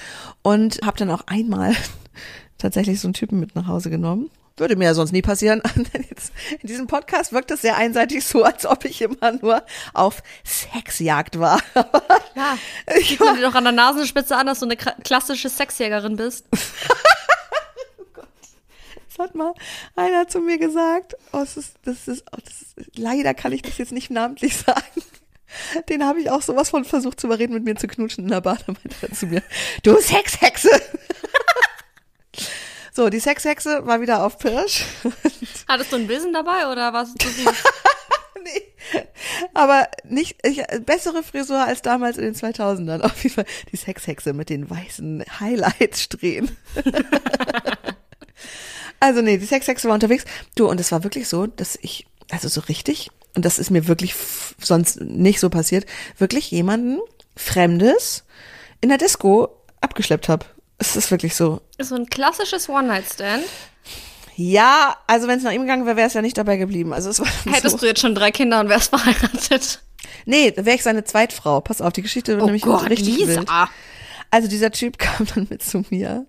und 0.41 0.79
habe 0.85 0.97
dann 0.97 1.11
auch 1.11 1.23
einmal 1.27 1.75
tatsächlich 2.57 2.99
so 2.99 3.07
einen 3.07 3.13
Typen 3.13 3.39
mit 3.39 3.55
nach 3.55 3.67
Hause 3.67 3.89
genommen. 3.89 4.29
Würde 4.55 4.75
mir 4.75 4.85
ja 4.85 4.93
sonst 4.93 5.11
nie 5.13 5.23
passieren. 5.23 5.63
Jetzt, 6.09 6.31
in 6.61 6.67
diesem 6.67 6.85
Podcast 6.85 7.33
wirkt 7.33 7.49
es 7.49 7.61
sehr 7.61 7.75
einseitig 7.75 8.23
so, 8.23 8.43
als 8.43 8.67
ob 8.67 8.85
ich 8.85 9.01
immer 9.01 9.31
nur 9.41 9.63
auf 9.95 10.21
Sexjagd 10.45 11.39
war. 11.39 11.59
Ja. 12.35 12.57
Ich 12.97 13.19
man 13.19 13.35
dir 13.35 13.43
doch 13.43 13.53
an 13.53 13.63
der 13.63 13.73
Nasenspitze 13.73 14.35
an, 14.35 14.47
dass 14.47 14.59
du 14.59 14.65
eine 14.65 14.75
klassische 14.75 15.49
Sexjägerin 15.49 16.15
bist. 16.15 16.47
Das 19.15 19.27
hat 19.27 19.35
mal 19.35 19.53
einer 19.95 20.27
zu 20.27 20.39
mir 20.39 20.57
gesagt. 20.57 21.15
Oh, 21.33 21.39
das 21.39 21.57
ist, 21.57 21.75
das 21.83 22.07
ist, 22.07 22.25
oh, 22.31 22.37
das 22.43 22.61
ist, 22.61 22.97
leider 22.97 23.33
kann 23.33 23.51
ich 23.51 23.61
das 23.61 23.77
jetzt 23.77 23.91
nicht 23.91 24.09
namentlich 24.09 24.57
sagen. 24.65 25.03
Den 25.87 26.03
habe 26.03 26.19
ich 26.19 26.31
auch 26.31 26.41
sowas 26.41 26.71
von 26.71 26.83
versucht 26.83 27.19
zu 27.19 27.27
überreden, 27.27 27.53
mit 27.53 27.63
mir 27.63 27.75
zu 27.75 27.87
knutschen 27.87 28.23
in 28.23 28.31
der 28.31 28.41
Bar. 28.41 28.57
Da 28.65 28.73
meinte 28.73 28.95
er 29.01 29.11
zu 29.11 29.27
mir, 29.27 29.43
du 29.83 29.99
Sexhexe. 29.99 30.69
so, 32.91 33.09
die 33.09 33.19
Sexhexe 33.19 33.85
war 33.85 34.01
wieder 34.01 34.25
auf 34.25 34.39
Pirsch. 34.39 34.83
Hattest 35.67 35.91
du 35.91 35.97
einen 35.97 36.07
Besen 36.07 36.33
dabei 36.33 36.71
oder 36.71 36.91
warst 36.91 37.23
du 37.23 37.27
süß? 37.27 37.45
nee. 38.43 38.63
Aber 39.53 39.87
nicht, 40.05 40.37
ich, 40.43 40.63
bessere 40.83 41.21
Frisur 41.21 41.59
als 41.59 41.83
damals 41.83 42.17
in 42.17 42.23
den 42.23 42.35
2000ern. 42.35 43.01
Auf 43.01 43.21
jeden 43.21 43.35
Fall 43.35 43.45
die 43.71 43.77
Sexhexe 43.77 44.33
mit 44.33 44.49
den 44.49 44.67
weißen 44.67 45.23
Highlights-Strähnen. 45.39 46.57
also 48.99 49.21
nee, 49.21 49.37
die 49.37 49.45
Sexhexe 49.45 49.87
war 49.87 49.95
unterwegs. 49.95 50.25
Du, 50.55 50.67
und 50.69 50.79
es 50.79 50.91
war 50.91 51.03
wirklich 51.03 51.27
so, 51.27 51.47
dass 51.47 51.77
ich, 51.81 52.05
also 52.31 52.47
so 52.47 52.61
richtig, 52.61 53.09
und 53.35 53.45
das 53.45 53.59
ist 53.59 53.69
mir 53.71 53.87
wirklich 53.87 54.15
sonst 54.59 55.01
nicht 55.01 55.39
so 55.39 55.49
passiert, 55.49 55.85
wirklich 56.17 56.51
jemanden 56.51 56.99
Fremdes 57.35 58.23
in 58.81 58.89
der 58.89 58.97
Disco 58.97 59.49
abgeschleppt 59.81 60.29
habe. 60.29 60.45
Es 60.77 60.95
ist 60.95 61.11
wirklich 61.11 61.35
so. 61.35 61.61
So 61.79 61.95
ein 61.95 62.05
klassisches 62.07 62.69
One-Night-Stand. 62.69 63.43
Ja, 64.35 64.97
also 65.07 65.27
wenn 65.27 65.37
es 65.37 65.43
nach 65.43 65.51
ihm 65.51 65.61
gegangen 65.61 65.85
wäre, 65.85 65.95
wäre 65.95 66.07
es 66.07 66.13
ja 66.13 66.21
nicht 66.21 66.37
dabei 66.37 66.57
geblieben. 66.57 66.93
Also 66.93 67.09
es 67.09 67.19
war 67.19 67.27
Hättest 67.53 67.71
so. 67.73 67.77
du 67.77 67.85
jetzt 67.85 68.01
schon 68.01 68.15
drei 68.15 68.31
Kinder 68.31 68.59
und 68.59 68.69
wärst 68.69 68.89
verheiratet. 68.95 69.81
Nee, 70.25 70.51
da 70.51 70.65
wäre 70.65 70.75
ich 70.75 70.83
seine 70.83 71.03
Zweitfrau. 71.03 71.61
Pass 71.61 71.81
auf, 71.81 71.93
die 71.93 72.01
Geschichte 72.01 72.33
wird 72.35 72.45
nämlich 72.45 72.65
richtig 72.65 73.17
Lisa. 73.17 73.41
wild. 73.41 73.49
Also 74.31 74.47
dieser 74.47 74.71
Typ 74.71 74.97
kam 74.97 75.27
dann 75.33 75.47
mit 75.49 75.63
zu 75.63 75.83
mir. 75.89 76.25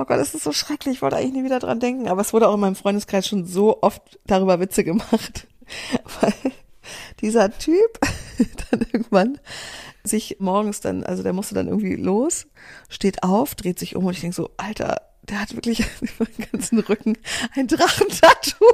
Oh 0.00 0.06
Gott, 0.06 0.18
das 0.18 0.34
ist 0.34 0.44
so 0.44 0.52
schrecklich. 0.52 0.96
Ich 0.96 1.02
wollte 1.02 1.16
eigentlich 1.16 1.34
nie 1.34 1.44
wieder 1.44 1.58
dran 1.58 1.78
denken. 1.78 2.08
Aber 2.08 2.22
es 2.22 2.32
wurde 2.32 2.48
auch 2.48 2.54
in 2.54 2.60
meinem 2.60 2.74
Freundeskreis 2.74 3.28
schon 3.28 3.44
so 3.44 3.82
oft 3.82 4.18
darüber 4.26 4.58
Witze 4.58 4.82
gemacht. 4.82 5.46
Weil 6.20 6.32
dieser 7.20 7.56
Typ 7.58 7.98
dann 8.70 8.80
irgendwann 8.80 9.38
sich 10.02 10.38
morgens 10.40 10.80
dann, 10.80 11.04
also 11.04 11.22
der 11.22 11.34
musste 11.34 11.54
dann 11.54 11.68
irgendwie 11.68 11.96
los, 11.96 12.46
steht 12.88 13.22
auf, 13.22 13.54
dreht 13.54 13.78
sich 13.78 13.94
um 13.94 14.06
und 14.06 14.14
ich 14.14 14.22
denke 14.22 14.34
so, 14.34 14.50
Alter, 14.56 15.02
der 15.24 15.42
hat 15.42 15.54
wirklich 15.54 15.80
über 16.00 16.24
den 16.24 16.50
ganzen 16.50 16.78
Rücken 16.78 17.18
ein 17.54 17.66
Drachentattoo. 17.66 18.64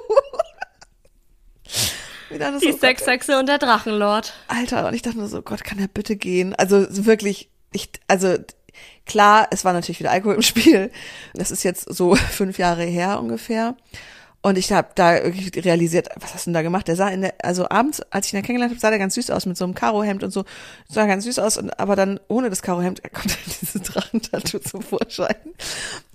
So, 2.29 2.35
Die 2.39 2.71
Gott, 2.71 2.81
Sexhexe 2.81 3.37
und 3.37 3.49
der 3.49 3.59
Drachenlord. 3.59 4.33
Alter, 4.47 4.87
und 4.87 4.95
ich 4.95 5.03
dachte 5.03 5.19
nur 5.19 5.27
so, 5.27 5.43
Gott, 5.43 5.65
kann 5.65 5.81
er 5.81 5.89
bitte 5.89 6.15
gehen? 6.15 6.55
Also 6.55 6.87
wirklich, 7.05 7.51
ich, 7.73 7.91
also 8.07 8.37
klar, 9.07 9.49
es 9.51 9.65
war 9.65 9.73
natürlich 9.73 10.01
wieder 10.01 10.11
Alkohol 10.11 10.35
im 10.35 10.43
Spiel. 10.43 10.91
Das 11.35 11.51
ist 11.51 11.63
jetzt 11.63 11.93
so 11.95 12.15
fünf 12.31 12.59
Jahre 12.59 12.85
her 12.85 13.19
ungefähr. 13.21 13.77
Und 14.43 14.57
ich 14.59 14.71
habe 14.71 14.91
da 14.95 15.09
realisiert, 15.11 16.09
was 16.21 16.33
hast 16.33 16.47
du 16.47 16.51
denn 16.51 16.55
da 16.55 16.63
gemacht? 16.63 16.87
Der 16.87 16.95
sah 16.95 17.09
in 17.09 17.23
der, 17.23 17.35
also 17.43 17.69
abends, 17.69 18.01
als 18.11 18.27
ich 18.29 18.33
ihn 18.33 18.37
da 18.37 18.43
kennengelernt 18.43 18.73
habe, 18.73 18.81
sah 18.81 18.91
der 18.91 19.01
ganz 19.01 19.15
süß 19.15 19.31
aus 19.31 19.45
mit 19.45 19.57
so 19.57 19.65
einem 19.65 19.75
Karohemd 19.75 20.23
und 20.23 20.31
so, 20.31 20.45
sah 20.89 21.07
ganz 21.07 21.25
süß 21.25 21.41
aus, 21.41 21.59
und, 21.59 21.81
aber 21.81 21.97
dann 21.97 22.21
ohne 22.29 22.49
das 22.49 22.63
Karohemd 22.63 23.03
kommt 23.13 23.31
dann 23.31 23.39
dieses 23.61 23.83
Drachentattoo 23.83 24.61
zum 24.61 24.83
Vorschein. 24.83 25.35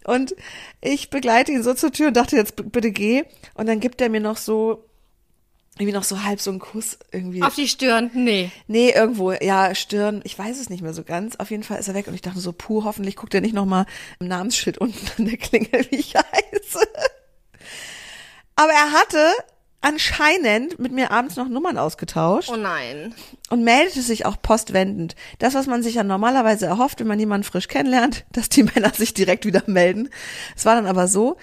Und 0.05 0.33
ich 0.79 1.09
begleite 1.09 1.51
ihn 1.51 1.61
so 1.61 1.73
zur 1.73 1.91
Tür 1.91 2.07
und 2.07 2.15
dachte, 2.15 2.37
jetzt 2.37 2.71
bitte 2.71 2.91
geh. 2.91 3.23
Und 3.53 3.67
dann 3.67 3.81
gibt 3.81 3.99
er 3.99 4.07
mir 4.07 4.21
noch 4.21 4.37
so, 4.37 4.85
irgendwie 5.77 5.93
noch 5.93 6.03
so 6.03 6.23
halb 6.23 6.41
so 6.41 6.51
einen 6.51 6.59
Kuss 6.59 6.99
irgendwie. 7.11 7.41
Auf 7.43 7.55
die 7.55 7.67
Stirn? 7.67 8.11
Nee. 8.13 8.51
Nee, 8.67 8.91
irgendwo, 8.91 9.31
ja, 9.31 9.73
Stirn, 9.73 10.21
ich 10.25 10.37
weiß 10.37 10.59
es 10.59 10.69
nicht 10.69 10.83
mehr 10.83 10.93
so 10.93 11.03
ganz. 11.03 11.37
Auf 11.37 11.49
jeden 11.49 11.63
Fall 11.63 11.79
ist 11.79 11.87
er 11.87 11.93
weg 11.95 12.07
und 12.07 12.13
ich 12.13 12.21
dachte 12.21 12.39
so, 12.39 12.51
puh, 12.51 12.83
hoffentlich 12.83 13.15
guckt 13.15 13.33
er 13.33 13.41
nicht 13.41 13.55
nochmal 13.55 13.85
im 14.19 14.27
Namensschild 14.27 14.77
unten 14.77 15.07
an 15.17 15.25
der 15.25 15.37
Klingel, 15.37 15.85
wie 15.89 15.95
ich 15.95 16.15
heiße. 16.15 16.87
Aber 18.55 18.71
er 18.73 18.91
hatte 18.91 19.31
anscheinend 19.83 20.77
mit 20.77 20.91
mir 20.91 21.09
abends 21.09 21.35
noch 21.37 21.47
Nummern 21.49 21.77
ausgetauscht 21.79 22.49
Oh 22.53 22.55
nein. 22.57 23.15
und 23.49 23.63
meldete 23.63 24.01
sich 24.03 24.25
auch 24.27 24.39
postwendend. 24.39 25.15
Das, 25.39 25.55
was 25.55 25.65
man 25.65 25.81
sich 25.81 25.95
ja 25.95 26.03
normalerweise 26.03 26.67
erhofft, 26.67 26.99
wenn 26.99 27.07
man 27.07 27.19
jemanden 27.19 27.45
frisch 27.45 27.67
kennenlernt, 27.67 28.25
dass 28.31 28.49
die 28.49 28.63
Männer 28.63 28.91
sich 28.93 29.13
direkt 29.15 29.45
wieder 29.45 29.63
melden. 29.65 30.09
Es 30.55 30.65
war 30.65 30.75
dann 30.75 30.85
aber 30.85 31.07
so, 31.07 31.37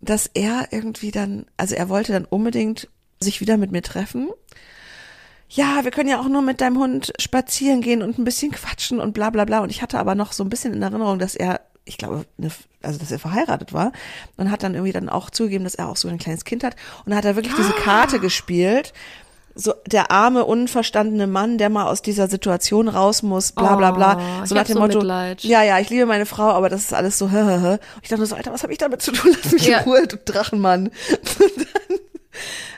dass 0.00 0.30
er 0.32 0.68
irgendwie 0.70 1.10
dann, 1.10 1.44
also 1.58 1.74
er 1.74 1.88
wollte 1.90 2.12
dann 2.12 2.24
unbedingt 2.24 2.88
sich 3.20 3.40
wieder 3.40 3.56
mit 3.56 3.72
mir 3.72 3.82
treffen. 3.82 4.30
Ja, 5.48 5.84
wir 5.84 5.90
können 5.90 6.08
ja 6.08 6.18
auch 6.20 6.28
nur 6.28 6.42
mit 6.42 6.60
deinem 6.60 6.78
Hund 6.78 7.12
spazieren 7.20 7.80
gehen 7.80 8.02
und 8.02 8.18
ein 8.18 8.24
bisschen 8.24 8.50
quatschen 8.50 8.98
und 9.00 9.12
bla 9.12 9.30
bla 9.30 9.44
bla. 9.44 9.60
Und 9.60 9.70
ich 9.70 9.82
hatte 9.82 9.98
aber 9.98 10.14
noch 10.14 10.32
so 10.32 10.42
ein 10.42 10.48
bisschen 10.48 10.72
in 10.74 10.82
Erinnerung, 10.82 11.18
dass 11.18 11.34
er, 11.36 11.60
ich 11.84 11.96
glaube, 11.98 12.24
eine, 12.38 12.50
also 12.82 12.98
dass 12.98 13.12
er 13.12 13.18
verheiratet 13.20 13.72
war 13.72 13.92
und 14.36 14.50
hat 14.50 14.62
dann 14.62 14.74
irgendwie 14.74 14.92
dann 14.92 15.08
auch 15.08 15.30
zugegeben, 15.30 15.64
dass 15.64 15.74
er 15.76 15.88
auch 15.88 15.96
so 15.96 16.08
ein 16.08 16.18
kleines 16.18 16.44
Kind 16.44 16.64
hat. 16.64 16.74
Und 17.04 17.10
dann 17.10 17.18
hat 17.18 17.24
er 17.24 17.36
wirklich 17.36 17.54
diese 17.54 17.72
Karte 17.72 18.18
gespielt. 18.18 18.92
So 19.56 19.72
der 19.86 20.10
arme, 20.10 20.44
unverstandene 20.44 21.28
Mann, 21.28 21.58
der 21.58 21.70
mal 21.70 21.86
aus 21.86 22.02
dieser 22.02 22.26
Situation 22.26 22.88
raus 22.88 23.22
muss, 23.22 23.52
bla 23.52 23.76
bla 23.76 23.92
bla. 23.92 24.18
Oh, 24.42 24.46
so 24.46 24.54
nach 24.56 24.64
dem 24.64 24.74
so 24.74 24.80
Motto, 24.80 24.98
Mitleid. 24.98 25.44
ja, 25.44 25.62
ja, 25.62 25.78
ich 25.78 25.90
liebe 25.90 26.06
meine 26.06 26.26
Frau, 26.26 26.48
aber 26.50 26.68
das 26.68 26.80
ist 26.82 26.92
alles 26.94 27.16
so, 27.18 27.30
hä, 27.30 27.36
hä, 27.36 27.58
hä. 27.60 27.70
Und 27.74 27.80
ich 28.02 28.08
dachte 28.08 28.16
nur 28.18 28.26
so, 28.26 28.34
Alter, 28.34 28.52
was 28.52 28.64
habe 28.64 28.72
ich 28.72 28.78
damit 28.80 29.00
zu 29.02 29.12
tun? 29.12 29.30
Lass 29.44 29.52
mich 29.52 29.68
Ja. 29.68 29.78
in 29.78 29.84
Ruhe, 29.84 30.08
du 30.08 30.16
Drachenmann. 30.16 30.86
Und 31.38 31.56
dann 31.56 31.98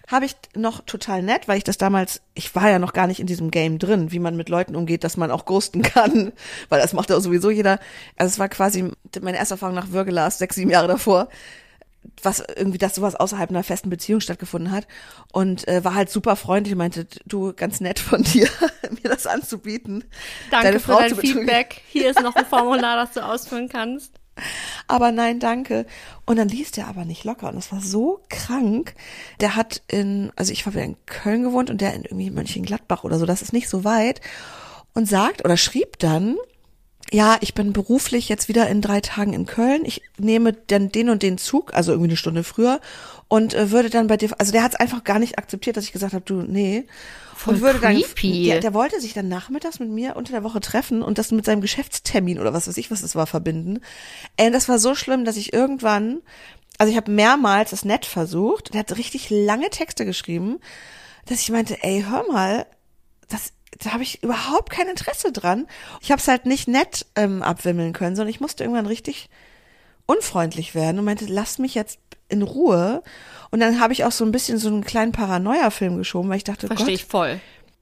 habe 0.06 0.24
ich 0.24 0.36
noch 0.54 0.82
total 0.82 1.22
nett, 1.22 1.48
weil 1.48 1.58
ich 1.58 1.64
das 1.64 1.78
damals, 1.78 2.20
ich 2.34 2.54
war 2.54 2.70
ja 2.70 2.78
noch 2.78 2.92
gar 2.92 3.06
nicht 3.06 3.20
in 3.20 3.26
diesem 3.26 3.50
Game 3.50 3.78
drin, 3.78 4.12
wie 4.12 4.20
man 4.20 4.36
mit 4.36 4.48
Leuten 4.48 4.76
umgeht, 4.76 5.04
dass 5.04 5.16
man 5.16 5.30
auch 5.30 5.44
ghosten 5.44 5.82
kann, 5.82 6.32
weil 6.68 6.80
das 6.80 6.92
macht 6.92 7.10
ja 7.10 7.20
sowieso 7.20 7.50
jeder. 7.50 7.80
Also 8.16 8.32
es 8.32 8.38
war 8.38 8.48
quasi 8.48 8.90
meine 9.20 9.36
erste 9.36 9.54
Erfahrung 9.54 9.74
nach 9.74 9.90
Würgelas, 9.90 10.38
sechs, 10.38 10.56
sieben 10.56 10.70
Jahre 10.70 10.88
davor, 10.88 11.28
was 12.22 12.40
irgendwie, 12.56 12.78
dass 12.78 12.94
sowas 12.94 13.16
außerhalb 13.16 13.50
einer 13.50 13.64
festen 13.64 13.90
Beziehung 13.90 14.20
stattgefunden 14.20 14.70
hat 14.70 14.86
und 15.32 15.66
äh, 15.66 15.82
war 15.82 15.94
halt 15.94 16.08
super 16.08 16.36
freundlich 16.36 16.72
und 16.72 16.78
meinte, 16.78 17.08
du, 17.26 17.52
ganz 17.52 17.80
nett 17.80 17.98
von 17.98 18.22
dir, 18.22 18.48
mir 18.90 19.10
das 19.10 19.26
anzubieten. 19.26 20.04
Danke 20.52 20.66
deine 20.66 20.80
für 20.80 20.92
Frau 20.92 20.98
dein 21.00 21.10
zu 21.10 21.16
betrügen. 21.16 21.40
Feedback. 21.40 21.82
Hier 21.88 22.10
ist 22.10 22.20
noch 22.20 22.36
ein 22.36 22.46
Formular, 22.46 22.96
das 22.96 23.14
du 23.14 23.24
ausfüllen 23.24 23.68
kannst. 23.68 24.12
Aber 24.86 25.12
nein, 25.12 25.40
danke. 25.40 25.86
Und 26.24 26.36
dann 26.36 26.48
ließ 26.48 26.72
der 26.72 26.88
aber 26.88 27.04
nicht 27.04 27.24
locker. 27.24 27.48
Und 27.48 27.56
das 27.56 27.72
war 27.72 27.80
so 27.80 28.20
krank. 28.28 28.94
Der 29.40 29.56
hat 29.56 29.82
in, 29.88 30.32
also 30.36 30.52
ich 30.52 30.66
habe 30.66 30.78
ja 30.78 30.84
in 30.84 30.96
Köln 31.06 31.42
gewohnt 31.42 31.70
und 31.70 31.80
der 31.80 31.94
in 31.94 32.02
irgendwie 32.02 32.30
Mönchengladbach 32.30 33.04
oder 33.04 33.18
so, 33.18 33.26
das 33.26 33.42
ist 33.42 33.52
nicht 33.52 33.68
so 33.68 33.84
weit. 33.84 34.20
Und 34.94 35.08
sagt 35.08 35.44
oder 35.44 35.56
schrieb 35.56 35.98
dann, 35.98 36.36
ja, 37.12 37.36
ich 37.40 37.54
bin 37.54 37.72
beruflich 37.72 38.28
jetzt 38.28 38.48
wieder 38.48 38.68
in 38.68 38.80
drei 38.80 39.00
Tagen 39.00 39.32
in 39.32 39.46
Köln. 39.46 39.84
Ich 39.84 40.02
nehme 40.18 40.52
dann 40.52 40.90
den 40.90 41.08
und 41.08 41.22
den 41.22 41.38
Zug, 41.38 41.72
also 41.74 41.92
irgendwie 41.92 42.10
eine 42.10 42.16
Stunde 42.16 42.42
früher, 42.42 42.80
und 43.28 43.54
äh, 43.54 43.70
würde 43.70 43.90
dann 43.90 44.08
bei 44.08 44.16
dir, 44.16 44.30
also 44.38 44.52
der 44.52 44.62
hat 44.62 44.74
es 44.74 44.80
einfach 44.80 45.04
gar 45.04 45.18
nicht 45.18 45.38
akzeptiert, 45.38 45.76
dass 45.76 45.84
ich 45.84 45.92
gesagt 45.92 46.14
habe, 46.14 46.24
du, 46.24 46.42
nee. 46.42 46.86
Voll 47.34 47.54
und 47.54 47.60
würde 47.60 47.78
creepy. 47.78 48.32
dann, 48.32 48.44
der, 48.44 48.60
der 48.60 48.74
wollte 48.74 49.00
sich 49.00 49.12
dann 49.12 49.28
nachmittags 49.28 49.78
mit 49.78 49.90
mir 49.90 50.16
unter 50.16 50.32
der 50.32 50.42
Woche 50.42 50.60
treffen 50.60 51.02
und 51.02 51.18
das 51.18 51.30
mit 51.30 51.44
seinem 51.44 51.60
Geschäftstermin 51.60 52.40
oder 52.40 52.52
was 52.52 52.66
weiß 52.66 52.76
ich, 52.76 52.90
was 52.90 53.02
es 53.02 53.14
war, 53.14 53.26
verbinden. 53.26 53.80
Ey, 54.36 54.50
das 54.50 54.68
war 54.68 54.78
so 54.78 54.94
schlimm, 54.94 55.24
dass 55.24 55.36
ich 55.36 55.52
irgendwann, 55.52 56.22
also 56.78 56.90
ich 56.90 56.96
habe 56.96 57.10
mehrmals 57.10 57.70
das 57.70 57.84
nett 57.84 58.06
versucht, 58.06 58.74
der 58.74 58.80
hat 58.80 58.96
richtig 58.96 59.30
lange 59.30 59.70
Texte 59.70 60.04
geschrieben, 60.04 60.58
dass 61.26 61.40
ich 61.40 61.50
meinte, 61.50 61.82
ey, 61.82 62.04
hör 62.08 62.24
mal, 62.32 62.66
das, 63.28 63.52
da 63.82 63.92
habe 63.92 64.02
ich 64.02 64.22
überhaupt 64.22 64.70
kein 64.70 64.88
Interesse 64.88 65.32
dran. 65.32 65.66
Ich 66.00 66.10
habe 66.10 66.20
es 66.20 66.28
halt 66.28 66.46
nicht 66.46 66.68
nett 66.68 67.06
ähm, 67.14 67.42
abwimmeln 67.42 67.92
können, 67.92 68.16
sondern 68.16 68.30
ich 68.30 68.40
musste 68.40 68.64
irgendwann 68.64 68.86
richtig 68.86 69.28
unfreundlich 70.06 70.74
werden 70.74 70.98
und 70.98 71.04
meinte, 71.04 71.26
lass 71.26 71.58
mich 71.58 71.74
jetzt 71.74 71.98
in 72.28 72.42
Ruhe. 72.42 73.02
Und 73.50 73.60
dann 73.60 73.80
habe 73.80 73.92
ich 73.92 74.04
auch 74.04 74.12
so 74.12 74.24
ein 74.24 74.32
bisschen 74.32 74.58
so 74.58 74.68
einen 74.68 74.84
kleinen 74.84 75.12
Paranoia-Film 75.12 75.96
geschoben, 75.96 76.30
weil 76.30 76.38
ich 76.38 76.44
dachte, 76.44 76.66
Verstehe 76.66 76.86
Gott, 76.86 76.94
ich 76.94 77.04
voll. 77.04 77.40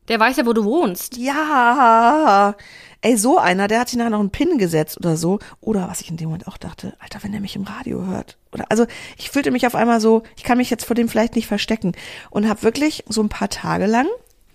Der 0.09 0.21
weiß 0.21 0.37
ja, 0.37 0.47
wo 0.47 0.53
du 0.53 0.65
wohnst. 0.65 1.17
ja, 1.17 2.55
ey, 3.01 3.17
so 3.17 3.39
einer, 3.39 3.69
der 3.69 3.81
hat 3.81 3.89
sich 3.89 3.99
nachher 3.99 4.11
noch 4.11 4.21
einen 4.21 4.31
Pin 4.31 4.59
gesetzt 4.59 4.99
oder 4.99 5.17
so. 5.17 5.39
Oder 5.61 5.89
was 5.89 6.01
ich 6.03 6.11
in 6.11 6.19
dem 6.19 6.27
Moment 6.27 6.47
auch 6.47 6.59
dachte, 6.59 6.95
Alter, 6.99 7.23
wenn 7.23 7.33
der 7.33 7.41
mich 7.41 7.57
im 7.57 7.63
Radio 7.63 8.05
hört. 8.07 8.37
Oder 8.53 8.67
also 8.69 8.87
ich 9.17 9.31
fühlte 9.31 9.51
mich 9.51 9.67
auf 9.67 9.75
einmal 9.75 10.01
so, 10.01 10.23
ich 10.37 10.45
kann 10.45 10.59
mich 10.59 10.69
jetzt 10.69 10.85
vor 10.85 10.95
dem 10.95 11.09
vielleicht 11.09 11.37
nicht 11.37 11.47
verstecken. 11.47 11.93
Und 12.31 12.49
habe 12.49 12.63
wirklich 12.63 13.05
so 13.09 13.23
ein 13.23 13.31
paar 13.31 13.49
Tage 13.49 13.87
lang 13.87 14.07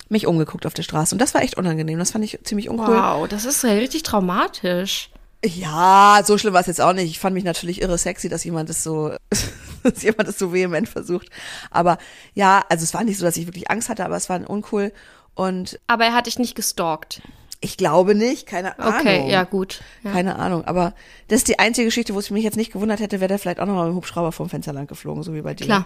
mich 0.09 0.27
umgeguckt 0.27 0.65
auf 0.65 0.73
der 0.73 0.83
Straße. 0.83 1.15
Und 1.15 1.19
das 1.19 1.33
war 1.33 1.41
echt 1.41 1.57
unangenehm. 1.57 1.99
Das 1.99 2.11
fand 2.11 2.25
ich 2.25 2.39
ziemlich 2.43 2.69
uncool. 2.69 2.95
Wow, 2.97 3.27
das 3.27 3.45
ist 3.45 3.63
ja 3.63 3.71
richtig 3.71 4.03
traumatisch. 4.03 5.09
Ja, 5.45 6.21
so 6.25 6.37
schlimm 6.37 6.53
war 6.53 6.61
es 6.61 6.67
jetzt 6.67 6.81
auch 6.81 6.91
nicht. 6.93 7.09
Ich 7.09 7.19
fand 7.19 7.33
mich 7.33 7.45
natürlich 7.45 7.81
irre 7.81 7.97
sexy, 7.97 8.27
dass 8.27 8.43
jemand 8.43 8.69
das 8.69 8.83
so, 8.83 9.13
dass 9.83 10.01
jemand 10.03 10.27
das 10.27 10.37
so 10.37 10.51
vehement 10.51 10.89
versucht. 10.89 11.29
Aber 11.71 11.97
ja, 12.33 12.63
also 12.69 12.83
es 12.83 12.93
war 12.93 13.03
nicht 13.03 13.17
so, 13.17 13.25
dass 13.25 13.37
ich 13.37 13.47
wirklich 13.47 13.71
Angst 13.71 13.87
hatte, 13.87 14.03
aber 14.03 14.17
es 14.17 14.27
war 14.29 14.49
uncool. 14.49 14.91
Und 15.35 15.79
Aber 15.87 16.03
er 16.05 16.13
hat 16.13 16.25
dich 16.25 16.39
nicht 16.39 16.55
gestalkt. 16.55 17.21
ich 17.61 17.77
glaube 17.77 18.15
nicht, 18.15 18.47
keine 18.47 18.77
Ahnung. 18.79 18.99
Okay, 18.99 19.31
ja, 19.31 19.43
gut. 19.45 19.81
Ja. 20.03 20.11
Keine 20.11 20.35
Ahnung. 20.37 20.65
Aber 20.65 20.93
das 21.29 21.37
ist 21.37 21.47
die 21.47 21.59
einzige 21.59 21.85
Geschichte, 21.85 22.13
wo 22.15 22.19
es 22.19 22.29
mich 22.31 22.43
jetzt 22.43 22.57
nicht 22.57 22.73
gewundert 22.73 22.99
hätte, 22.99 23.21
wäre 23.21 23.29
der 23.29 23.39
vielleicht 23.39 23.61
auch 23.61 23.65
nochmal 23.65 23.85
mit 23.85 23.93
dem 23.93 23.97
Hubschrauber 23.97 24.33
vom 24.33 24.49
Fenster 24.49 24.73
lang 24.73 24.87
geflogen, 24.87 25.23
so 25.23 25.33
wie 25.33 25.41
bei 25.41 25.53
dir. 25.53 25.65
Klar. 25.65 25.85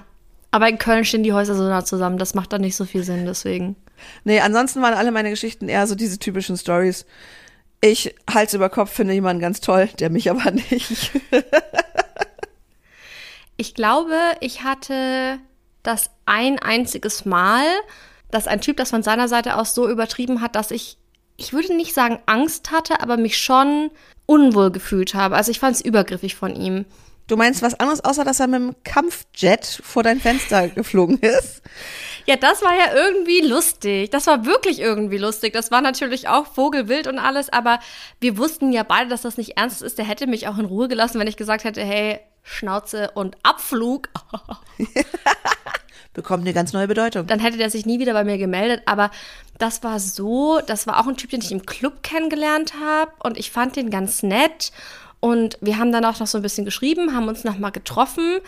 Aber 0.53 0.69
in 0.69 0.77
Köln 0.77 1.03
stehen 1.03 1.23
die 1.23 1.33
Häuser 1.33 1.55
so 1.55 1.63
nah 1.63 1.83
zusammen, 1.83 2.19
das 2.19 2.35
macht 2.35 2.53
dann 2.53 2.61
nicht 2.61 2.75
so 2.75 2.85
viel 2.85 3.03
Sinn, 3.03 3.25
deswegen. 3.25 3.75
Nee, 4.23 4.39
ansonsten 4.39 4.83
waren 4.83 4.93
alle 4.93 5.11
meine 5.11 5.31
Geschichten 5.31 5.67
eher 5.67 5.87
so 5.87 5.95
diese 5.95 6.19
typischen 6.19 6.57
Stories. 6.57 7.07
Ich 7.81 8.13
Hals 8.31 8.53
über 8.53 8.69
Kopf 8.69 8.91
finde 8.91 9.15
jemanden 9.15 9.41
ganz 9.41 9.61
toll, 9.61 9.89
der 9.97 10.11
mich 10.11 10.29
aber 10.29 10.51
nicht. 10.69 11.09
Ich 13.57 13.73
glaube, 13.73 14.15
ich 14.41 14.63
hatte 14.63 15.39
das 15.81 16.11
ein 16.27 16.59
einziges 16.59 17.25
Mal, 17.25 17.65
dass 18.29 18.45
ein 18.45 18.61
Typ 18.61 18.77
das 18.77 18.91
von 18.91 19.01
seiner 19.01 19.27
Seite 19.27 19.57
aus 19.57 19.73
so 19.73 19.89
übertrieben 19.89 20.39
hat, 20.41 20.55
dass 20.55 20.69
ich, 20.69 20.99
ich 21.35 21.51
würde 21.53 21.75
nicht 21.75 21.95
sagen 21.95 22.19
Angst 22.27 22.69
hatte, 22.69 23.01
aber 23.01 23.17
mich 23.17 23.39
schon 23.39 23.89
unwohl 24.27 24.69
gefühlt 24.69 25.15
habe. 25.15 25.35
Also 25.35 25.49
ich 25.49 25.59
fand 25.59 25.77
es 25.77 25.81
übergriffig 25.81 26.35
von 26.35 26.55
ihm. 26.55 26.85
Du 27.33 27.37
meinst 27.37 27.63
was 27.63 27.73
anderes, 27.79 28.05
außer 28.05 28.23
dass 28.23 28.39
er 28.39 28.45
mit 28.45 28.61
dem 28.61 28.75
Kampfjet 28.83 29.65
vor 29.65 30.03
dein 30.03 30.19
Fenster 30.19 30.67
geflogen 30.67 31.17
ist? 31.17 31.63
Ja, 32.27 32.35
das 32.35 32.61
war 32.61 32.75
ja 32.77 32.93
irgendwie 32.93 33.41
lustig. 33.41 34.11
Das 34.11 34.27
war 34.27 34.45
wirklich 34.45 34.79
irgendwie 34.79 35.17
lustig. 35.17 35.51
Das 35.51 35.71
war 35.71 35.81
natürlich 35.81 36.27
auch 36.27 36.45
Vogelwild 36.45 37.07
und 37.07 37.17
alles, 37.17 37.51
aber 37.51 37.79
wir 38.19 38.37
wussten 38.37 38.71
ja 38.71 38.83
beide, 38.83 39.09
dass 39.09 39.23
das 39.23 39.37
nicht 39.37 39.57
ernst 39.57 39.81
ist. 39.81 39.97
Der 39.97 40.05
hätte 40.05 40.27
mich 40.27 40.47
auch 40.47 40.59
in 40.59 40.65
Ruhe 40.65 40.87
gelassen, 40.87 41.19
wenn 41.19 41.25
ich 41.25 41.35
gesagt 41.35 41.63
hätte, 41.63 41.83
hey, 41.83 42.19
Schnauze 42.43 43.09
und 43.15 43.35
Abflug. 43.41 44.09
Bekommt 46.13 46.43
eine 46.43 46.53
ganz 46.53 46.71
neue 46.71 46.87
Bedeutung. 46.87 47.25
Dann 47.25 47.39
hätte 47.39 47.57
der 47.57 47.71
sich 47.71 47.87
nie 47.87 47.97
wieder 47.97 48.13
bei 48.13 48.23
mir 48.23 48.37
gemeldet. 48.37 48.83
Aber 48.85 49.09
das 49.57 49.81
war 49.81 49.99
so, 49.99 50.59
das 50.67 50.85
war 50.85 50.99
auch 50.99 51.07
ein 51.07 51.17
Typ, 51.17 51.31
den 51.31 51.41
ich 51.41 51.51
im 51.51 51.65
Club 51.65 52.03
kennengelernt 52.03 52.75
habe 52.79 53.11
und 53.23 53.39
ich 53.39 53.49
fand 53.49 53.75
den 53.75 53.89
ganz 53.89 54.21
nett. 54.21 54.71
Und 55.23 55.57
wir 55.61 55.77
haben 55.77 55.93
dann 55.93 56.03
auch 56.03 56.19
noch 56.19 56.27
so 56.27 56.37
ein 56.37 56.41
bisschen 56.41 56.65
geschrieben, 56.65 57.15
haben 57.15 57.29
uns 57.29 57.45
nochmal 57.45 57.71
getroffen. 57.71 58.39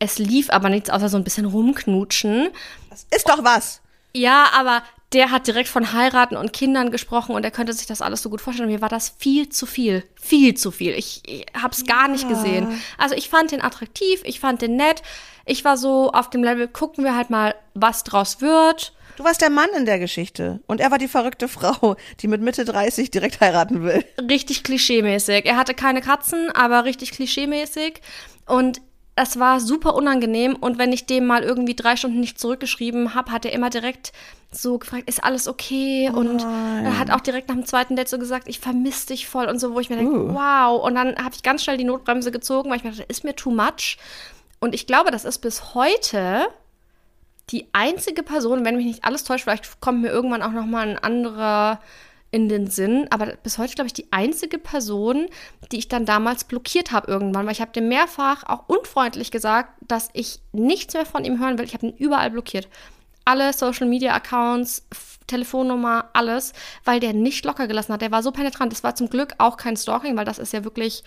Es 0.00 0.18
lief 0.18 0.50
aber 0.50 0.70
nichts 0.70 0.90
außer 0.90 1.08
so 1.08 1.16
ein 1.16 1.22
bisschen 1.22 1.46
rumknutschen. 1.46 2.48
Das 2.90 3.06
ist 3.14 3.28
doch 3.28 3.44
was. 3.44 3.80
Ja, 4.12 4.46
aber 4.58 4.82
der 5.12 5.30
hat 5.30 5.46
direkt 5.46 5.68
von 5.68 5.92
heiraten 5.92 6.36
und 6.36 6.52
Kindern 6.52 6.90
gesprochen 6.90 7.36
und 7.36 7.44
er 7.44 7.52
könnte 7.52 7.72
sich 7.72 7.86
das 7.86 8.02
alles 8.02 8.22
so 8.22 8.30
gut 8.30 8.40
vorstellen. 8.40 8.68
Und 8.68 8.74
mir 8.74 8.82
war 8.82 8.88
das 8.88 9.14
viel 9.16 9.50
zu 9.50 9.66
viel. 9.66 10.02
Viel 10.20 10.54
zu 10.54 10.72
viel. 10.72 10.94
Ich, 10.94 11.22
ich 11.28 11.46
hab's 11.54 11.84
gar 11.84 12.08
nicht 12.08 12.28
gesehen. 12.28 12.82
Also 12.98 13.14
ich 13.14 13.28
fand 13.28 13.52
den 13.52 13.62
attraktiv, 13.62 14.22
ich 14.24 14.40
fand 14.40 14.62
den 14.62 14.74
nett. 14.74 15.02
Ich 15.44 15.64
war 15.64 15.76
so 15.76 16.10
auf 16.10 16.28
dem 16.28 16.42
Level, 16.42 16.66
gucken 16.66 17.04
wir 17.04 17.14
halt 17.14 17.30
mal, 17.30 17.54
was 17.74 18.02
draus 18.02 18.40
wird. 18.40 18.94
Du 19.16 19.24
warst 19.24 19.40
der 19.40 19.50
Mann 19.50 19.70
in 19.76 19.86
der 19.86 19.98
Geschichte. 19.98 20.60
Und 20.66 20.80
er 20.80 20.90
war 20.90 20.98
die 20.98 21.08
verrückte 21.08 21.48
Frau, 21.48 21.96
die 22.20 22.28
mit 22.28 22.42
Mitte 22.42 22.64
30 22.64 23.10
direkt 23.10 23.40
heiraten 23.40 23.82
will. 23.82 24.04
Richtig 24.30 24.62
klischeemäßig. 24.62 25.46
Er 25.46 25.56
hatte 25.56 25.74
keine 25.74 26.02
Katzen, 26.02 26.50
aber 26.50 26.84
richtig 26.84 27.12
klischeemäßig. 27.12 28.00
Und 28.46 28.80
es 29.18 29.38
war 29.38 29.60
super 29.60 29.94
unangenehm. 29.94 30.54
Und 30.54 30.76
wenn 30.78 30.92
ich 30.92 31.06
dem 31.06 31.24
mal 31.26 31.42
irgendwie 31.42 31.74
drei 31.74 31.96
Stunden 31.96 32.20
nicht 32.20 32.38
zurückgeschrieben 32.38 33.14
habe, 33.14 33.32
hat 33.32 33.46
er 33.46 33.52
immer 33.54 33.70
direkt 33.70 34.12
so 34.50 34.78
gefragt, 34.78 35.08
ist 35.08 35.24
alles 35.24 35.48
okay? 35.48 36.10
Und 36.10 36.42
er 36.42 36.98
hat 36.98 37.10
auch 37.10 37.20
direkt 37.20 37.48
nach 37.48 37.56
dem 37.56 37.64
zweiten 37.64 37.96
Date 37.96 38.08
so 38.08 38.18
gesagt, 38.18 38.46
ich 38.48 38.60
vermisse 38.60 39.08
dich 39.08 39.26
voll 39.26 39.46
und 39.46 39.58
so, 39.58 39.74
wo 39.74 39.80
ich 39.80 39.88
mir 39.88 39.96
denke, 39.96 40.16
Uh. 40.18 40.34
wow. 40.34 40.84
Und 40.84 40.94
dann 40.94 41.16
habe 41.16 41.34
ich 41.34 41.42
ganz 41.42 41.64
schnell 41.64 41.78
die 41.78 41.84
Notbremse 41.84 42.30
gezogen, 42.30 42.68
weil 42.70 42.76
ich 42.76 42.84
mir 42.84 42.90
dachte, 42.90 43.04
ist 43.04 43.24
mir 43.24 43.34
too 43.34 43.50
much. 43.50 43.96
Und 44.60 44.74
ich 44.74 44.86
glaube, 44.86 45.10
das 45.10 45.24
ist 45.24 45.38
bis 45.38 45.74
heute 45.74 46.48
die 47.50 47.68
einzige 47.72 48.22
Person, 48.22 48.64
wenn 48.64 48.76
mich 48.76 48.86
nicht 48.86 49.04
alles 49.04 49.24
täuscht, 49.24 49.44
vielleicht 49.44 49.80
kommt 49.80 50.02
mir 50.02 50.08
irgendwann 50.08 50.42
auch 50.42 50.50
noch 50.52 50.66
mal 50.66 50.88
ein 50.88 50.98
anderer 50.98 51.80
in 52.32 52.48
den 52.48 52.66
Sinn, 52.68 53.06
aber 53.10 53.36
bis 53.36 53.56
heute 53.56 53.74
glaube 53.74 53.86
ich 53.86 53.92
die 53.92 54.12
einzige 54.12 54.58
Person, 54.58 55.28
die 55.70 55.78
ich 55.78 55.88
dann 55.88 56.06
damals 56.06 56.44
blockiert 56.44 56.90
habe 56.90 57.10
irgendwann, 57.10 57.46
weil 57.46 57.52
ich 57.52 57.60
habe 57.60 57.72
dem 57.72 57.88
mehrfach 57.88 58.42
auch 58.44 58.68
unfreundlich 58.68 59.30
gesagt, 59.30 59.70
dass 59.86 60.10
ich 60.12 60.40
nichts 60.52 60.94
mehr 60.94 61.06
von 61.06 61.24
ihm 61.24 61.38
hören 61.38 61.56
will. 61.56 61.64
Ich 61.64 61.74
habe 61.74 61.86
ihn 61.86 61.96
überall 61.96 62.30
blockiert. 62.30 62.68
Alle 63.24 63.52
Social 63.52 63.86
Media 63.86 64.12
Accounts, 64.12 64.86
Telefonnummer, 65.26 66.10
alles, 66.12 66.52
weil 66.84 67.00
der 67.00 67.12
nicht 67.12 67.44
locker 67.44 67.68
gelassen 67.68 67.92
hat. 67.92 68.02
Der 68.02 68.12
war 68.12 68.22
so 68.22 68.32
penetrant. 68.32 68.72
Das 68.72 68.84
war 68.84 68.94
zum 68.94 69.08
Glück 69.08 69.34
auch 69.38 69.56
kein 69.56 69.76
Stalking, 69.76 70.16
weil 70.16 70.24
das 70.24 70.38
ist 70.38 70.52
ja 70.52 70.64
wirklich 70.64 71.04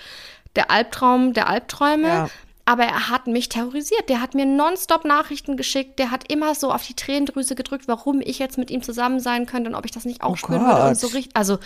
der 0.56 0.72
Albtraum 0.72 1.34
der 1.34 1.48
Albträume. 1.48 2.08
Ja. 2.08 2.30
Aber 2.70 2.84
er 2.84 3.10
hat 3.10 3.26
mich 3.26 3.50
terrorisiert. 3.50 4.10
Der 4.10 4.22
hat 4.22 4.36
mir 4.36 4.46
nonstop 4.46 5.04
Nachrichten 5.04 5.58
geschickt. 5.58 5.98
Der 5.98 6.12
hat 6.12 6.32
immer 6.32 6.54
so 6.54 6.72
auf 6.72 6.86
die 6.86 6.94
Tränendrüse 6.94 7.56
gedrückt, 7.56 7.88
warum 7.88 8.22
ich 8.22 8.38
jetzt 8.38 8.60
mit 8.60 8.70
ihm 8.70 8.84
zusammen 8.84 9.20
sein 9.20 9.48
könnte 9.48 9.70
und 9.72 9.76
ob 9.76 9.86
ich 9.86 9.92
das 9.92 10.06
nicht 10.06 10.22
auch 10.22 10.34
Oh 10.34 10.36
spüren 10.36 10.62
würde. 10.62 10.82
Und 10.84 10.88
Gott. 10.90 10.98
so 11.00 11.08
richtig, 11.08 11.36
also 11.36 11.58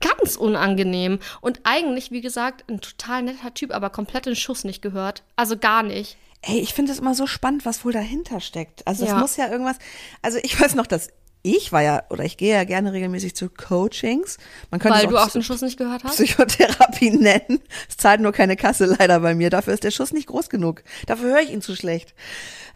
ganz 0.00 0.34
unangenehm. 0.34 1.20
Und 1.40 1.60
eigentlich, 1.62 2.10
wie 2.10 2.20
gesagt, 2.22 2.64
ein 2.68 2.80
total 2.80 3.22
netter 3.22 3.54
Typ, 3.54 3.72
aber 3.72 3.88
komplett 3.90 4.26
den 4.26 4.34
Schuss 4.34 4.64
nicht 4.64 4.82
gehört. 4.82 5.22
Also 5.36 5.56
gar 5.56 5.84
nicht. 5.84 6.16
Ey, 6.42 6.58
ich 6.58 6.74
finde 6.74 6.90
es 6.92 6.98
immer 6.98 7.14
so 7.14 7.26
spannend, 7.28 7.64
was 7.64 7.84
wohl 7.84 7.92
dahinter 7.92 8.40
steckt. 8.40 8.84
Also 8.86 9.04
es 9.04 9.10
Ja. 9.10 9.18
muss 9.18 9.36
ja 9.36 9.48
irgendwas. 9.48 9.76
Also 10.22 10.38
ich 10.42 10.60
weiß 10.60 10.74
noch, 10.74 10.86
dass 10.88 11.10
ich 11.56 11.72
war 11.72 11.82
ja 11.82 12.02
oder 12.10 12.24
ich 12.24 12.36
gehe 12.36 12.54
ja 12.54 12.64
gerne 12.64 12.92
regelmäßig 12.92 13.34
zu 13.34 13.48
Coachings. 13.48 14.38
Man 14.70 14.80
könnte 14.80 14.98
Weil 14.98 15.04
es 15.06 15.10
du 15.10 15.16
auch 15.16 15.26
auch 15.28 15.32
den 15.32 15.42
Schuss 15.42 15.62
nicht 15.62 15.78
gehört 15.78 16.04
hast. 16.04 16.16
Psychotherapie 16.16 17.10
nennen. 17.10 17.60
Es 17.88 17.96
zahlt 17.96 18.20
nur 18.20 18.32
keine 18.32 18.56
Kasse 18.56 18.86
leider 18.86 19.20
bei 19.20 19.34
mir. 19.34 19.50
Dafür 19.50 19.74
ist 19.74 19.84
der 19.84 19.90
Schuss 19.90 20.12
nicht 20.12 20.26
groß 20.26 20.48
genug. 20.48 20.82
Dafür 21.06 21.30
höre 21.30 21.40
ich 21.40 21.50
ihn 21.50 21.62
zu 21.62 21.76
schlecht. 21.76 22.14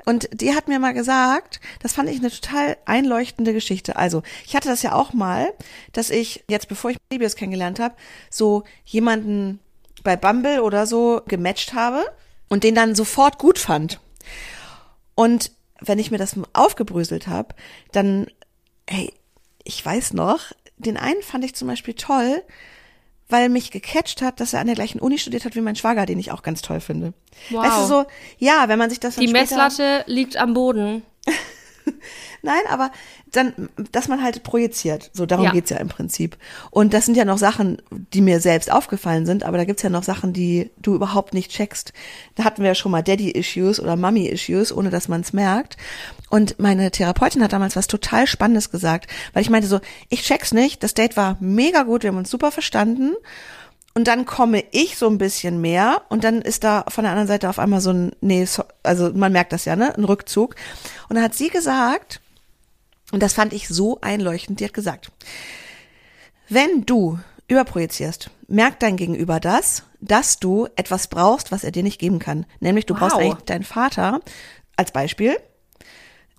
Und 0.04 0.28
die 0.32 0.54
hat 0.54 0.68
mir 0.68 0.78
mal 0.78 0.94
gesagt, 0.94 1.60
das 1.80 1.92
fand 1.92 2.10
ich 2.10 2.18
eine 2.18 2.30
total 2.30 2.76
einleuchtende 2.86 3.52
Geschichte. 3.52 3.96
Also, 3.96 4.22
ich 4.44 4.56
hatte 4.56 4.68
das 4.68 4.82
ja 4.82 4.94
auch 4.94 5.12
mal, 5.12 5.52
dass 5.92 6.10
ich 6.10 6.44
jetzt, 6.48 6.68
bevor 6.68 6.90
ich 6.90 6.96
Libius 7.12 7.36
kennengelernt 7.36 7.78
habe, 7.78 7.94
so 8.28 8.64
jemanden 8.84 9.60
bei 10.02 10.16
Bumble 10.16 10.60
oder 10.60 10.86
so 10.86 11.22
gematcht 11.28 11.74
habe 11.74 12.04
und 12.48 12.64
den 12.64 12.74
dann 12.74 12.94
sofort 12.96 13.38
gut 13.38 13.58
fand. 13.58 14.00
Und 15.14 15.52
wenn 15.80 15.98
ich 15.98 16.10
mir 16.10 16.18
das 16.18 16.36
aufgebröselt 16.52 17.28
habe, 17.28 17.54
dann, 17.92 18.26
hey, 18.88 19.12
ich 19.64 19.84
weiß 19.84 20.12
noch, 20.14 20.52
den 20.76 20.96
einen 20.96 21.22
fand 21.22 21.44
ich 21.44 21.54
zum 21.54 21.68
Beispiel 21.68 21.94
toll, 21.94 22.42
weil 23.28 23.48
mich 23.48 23.70
gecatcht 23.70 24.20
hat, 24.22 24.40
dass 24.40 24.52
er 24.52 24.60
an 24.60 24.66
der 24.66 24.76
gleichen 24.76 25.00
Uni 25.00 25.18
studiert 25.18 25.44
hat 25.44 25.54
wie 25.54 25.60
mein 25.60 25.76
Schwager, 25.76 26.06
den 26.06 26.18
ich 26.18 26.32
auch 26.32 26.42
ganz 26.42 26.60
toll 26.62 26.80
finde. 26.80 27.14
Wow. 27.50 27.64
Weißt 27.64 27.78
du 27.78 27.86
so, 27.86 28.04
ja, 28.38 28.68
wenn 28.68 28.78
man 28.78 28.90
sich 28.90 29.00
das 29.00 29.14
dann 29.14 29.22
Die 29.24 29.30
später, 29.30 29.56
Messlatte 29.56 30.04
liegt 30.06 30.36
am 30.36 30.54
Boden. 30.54 31.02
Nein, 32.42 32.62
aber 32.68 32.90
dann, 33.30 33.68
dass 33.92 34.08
man 34.08 34.22
halt 34.22 34.42
projiziert. 34.42 35.10
So, 35.12 35.26
darum 35.26 35.44
Ja. 35.46 35.52
geht's 35.52 35.70
ja 35.70 35.76
im 35.78 35.88
Prinzip. 35.88 36.36
Und 36.70 36.92
das 36.92 37.06
sind 37.06 37.16
ja 37.16 37.24
noch 37.24 37.38
Sachen, 37.38 37.80
die 37.90 38.20
mir 38.20 38.40
selbst 38.40 38.70
aufgefallen 38.70 39.26
sind, 39.26 39.44
aber 39.44 39.58
da 39.58 39.64
gibt's 39.64 39.82
ja 39.82 39.90
noch 39.90 40.02
Sachen, 40.02 40.32
die 40.32 40.70
du 40.78 40.94
überhaupt 40.94 41.34
nicht 41.34 41.50
checkst. 41.52 41.92
Da 42.34 42.44
hatten 42.44 42.62
wir 42.62 42.68
ja 42.68 42.74
schon 42.74 42.90
mal 42.92 43.02
Daddy-Issues 43.02 43.78
oder 43.80 43.96
Mommy-Issues, 43.96 44.72
ohne 44.72 44.90
dass 44.90 45.08
man 45.08 45.20
es 45.20 45.32
merkt. 45.32 45.76
Und 46.30 46.58
meine 46.58 46.90
Therapeutin 46.90 47.42
hat 47.42 47.52
damals 47.52 47.76
was 47.76 47.86
total 47.86 48.26
Spannendes 48.26 48.70
gesagt, 48.70 49.08
weil 49.32 49.42
ich 49.42 49.50
meinte 49.50 49.68
so, 49.68 49.80
ich 50.08 50.22
check's 50.22 50.52
nicht, 50.52 50.82
das 50.82 50.94
Date 50.94 51.16
war 51.16 51.36
mega 51.40 51.82
gut, 51.84 52.02
wir 52.02 52.08
haben 52.08 52.18
uns 52.18 52.30
super 52.30 52.50
verstanden. 52.50 53.12
Und 53.94 54.08
dann 54.08 54.24
komme 54.24 54.64
ich 54.70 54.96
so 54.96 55.06
ein 55.06 55.18
bisschen 55.18 55.60
mehr 55.60 56.00
und 56.08 56.24
dann 56.24 56.40
ist 56.40 56.64
da 56.64 56.86
von 56.88 57.04
der 57.04 57.10
anderen 57.12 57.28
Seite 57.28 57.50
auf 57.50 57.58
einmal 57.58 57.82
so 57.82 57.90
ein, 57.90 58.12
nee, 58.22 58.46
so, 58.46 58.64
also 58.82 59.10
man 59.12 59.32
merkt 59.32 59.52
das 59.52 59.66
ja, 59.66 59.76
ne, 59.76 59.94
ein 59.94 60.04
Rückzug. 60.04 60.54
Und 61.10 61.16
dann 61.16 61.24
hat 61.24 61.34
sie 61.34 61.50
gesagt, 61.50 62.22
und 63.12 63.22
das 63.22 63.34
fand 63.34 63.52
ich 63.52 63.68
so 63.68 64.00
einleuchtend, 64.00 64.58
die 64.60 64.64
hat 64.64 64.74
gesagt, 64.74 65.12
wenn 66.48 66.84
du 66.84 67.18
überprojizierst, 67.48 68.30
merkt 68.48 68.82
dein 68.82 68.96
Gegenüber 68.96 69.40
das, 69.40 69.84
dass 70.00 70.38
du 70.38 70.68
etwas 70.76 71.06
brauchst, 71.08 71.52
was 71.52 71.64
er 71.64 71.70
dir 71.70 71.82
nicht 71.82 71.98
geben 72.00 72.18
kann. 72.18 72.46
Nämlich 72.60 72.86
du 72.86 72.94
Wow. 72.94 73.00
brauchst 73.00 73.16
eigentlich 73.16 73.44
deinen 73.44 73.64
Vater 73.64 74.20
als 74.76 74.90
Beispiel. 74.92 75.36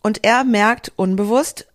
Und 0.02 0.24
er 0.26 0.44
merkt 0.44 0.92
unbewusst, 0.96 1.68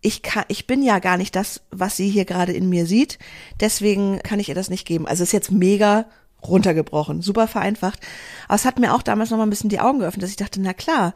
ich 0.00 0.22
kann, 0.22 0.44
ich 0.48 0.66
bin 0.66 0.82
ja 0.82 0.98
gar 0.98 1.16
nicht 1.16 1.34
das, 1.34 1.62
was 1.70 1.96
sie 1.96 2.08
hier 2.08 2.24
gerade 2.24 2.52
in 2.52 2.68
mir 2.68 2.86
sieht. 2.86 3.18
Deswegen 3.60 4.18
kann 4.20 4.38
ich 4.40 4.48
ihr 4.48 4.54
das 4.54 4.70
nicht 4.70 4.86
geben. 4.86 5.06
Also 5.06 5.22
ist 5.22 5.32
jetzt 5.32 5.50
mega 5.50 6.06
runtergebrochen, 6.42 7.22
super 7.22 7.48
vereinfacht. 7.48 8.00
Aber 8.46 8.56
es 8.56 8.64
hat 8.66 8.78
mir 8.78 8.94
auch 8.94 9.02
damals 9.02 9.30
noch 9.30 9.38
mal 9.38 9.44
ein 9.46 9.50
bisschen 9.50 9.70
die 9.70 9.80
Augen 9.80 10.00
geöffnet, 10.00 10.22
dass 10.22 10.30
ich 10.30 10.36
dachte, 10.36 10.60
na 10.60 10.72
klar. 10.74 11.14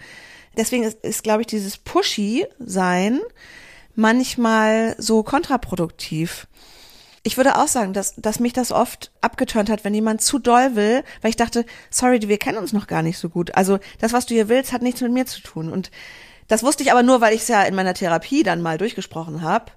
Deswegen 0.59 0.83
ist, 0.83 1.03
ist 1.03 1.23
glaube 1.23 1.41
ich, 1.41 1.47
dieses 1.47 1.79
Pushy-Sein 1.79 3.21
manchmal 3.95 4.95
so 4.99 5.23
kontraproduktiv. 5.23 6.47
Ich 7.23 7.37
würde 7.37 7.57
auch 7.57 7.69
sagen, 7.69 7.93
dass, 7.93 8.15
dass 8.17 8.41
mich 8.41 8.53
das 8.53 8.71
oft 8.71 9.11
abgeturnt 9.21 9.71
hat, 9.71 9.85
wenn 9.85 9.95
jemand 9.95 10.21
zu 10.21 10.39
doll 10.39 10.77
will, 10.77 11.03
weil 11.21 11.31
ich 11.31 11.37
dachte, 11.37 11.65
sorry, 11.91 12.21
wir 12.29 12.39
kennen 12.39 12.59
uns 12.59 12.73
noch 12.73 12.87
gar 12.87 13.03
nicht 13.03 13.19
so 13.19 13.29
gut. 13.29 13.55
Also 13.55 13.79
das, 13.99 14.13
was 14.13 14.27
du 14.27 14.35
hier 14.35 14.49
willst, 14.49 14.73
hat 14.73 14.83
nichts 14.83 15.01
mit 15.01 15.13
mir 15.13 15.27
zu 15.27 15.41
tun. 15.41 15.71
Und 15.71 15.91
das 16.49 16.63
wusste 16.63 16.83
ich 16.83 16.91
aber 16.91 17.03
nur, 17.03 17.21
weil 17.21 17.35
ich 17.35 17.43
es 17.43 17.49
ja 17.49 17.63
in 17.63 17.75
meiner 17.75 17.95
Therapie 17.95 18.43
dann 18.43 18.63
mal 18.63 18.79
durchgesprochen 18.79 19.43
habe. 19.43 19.73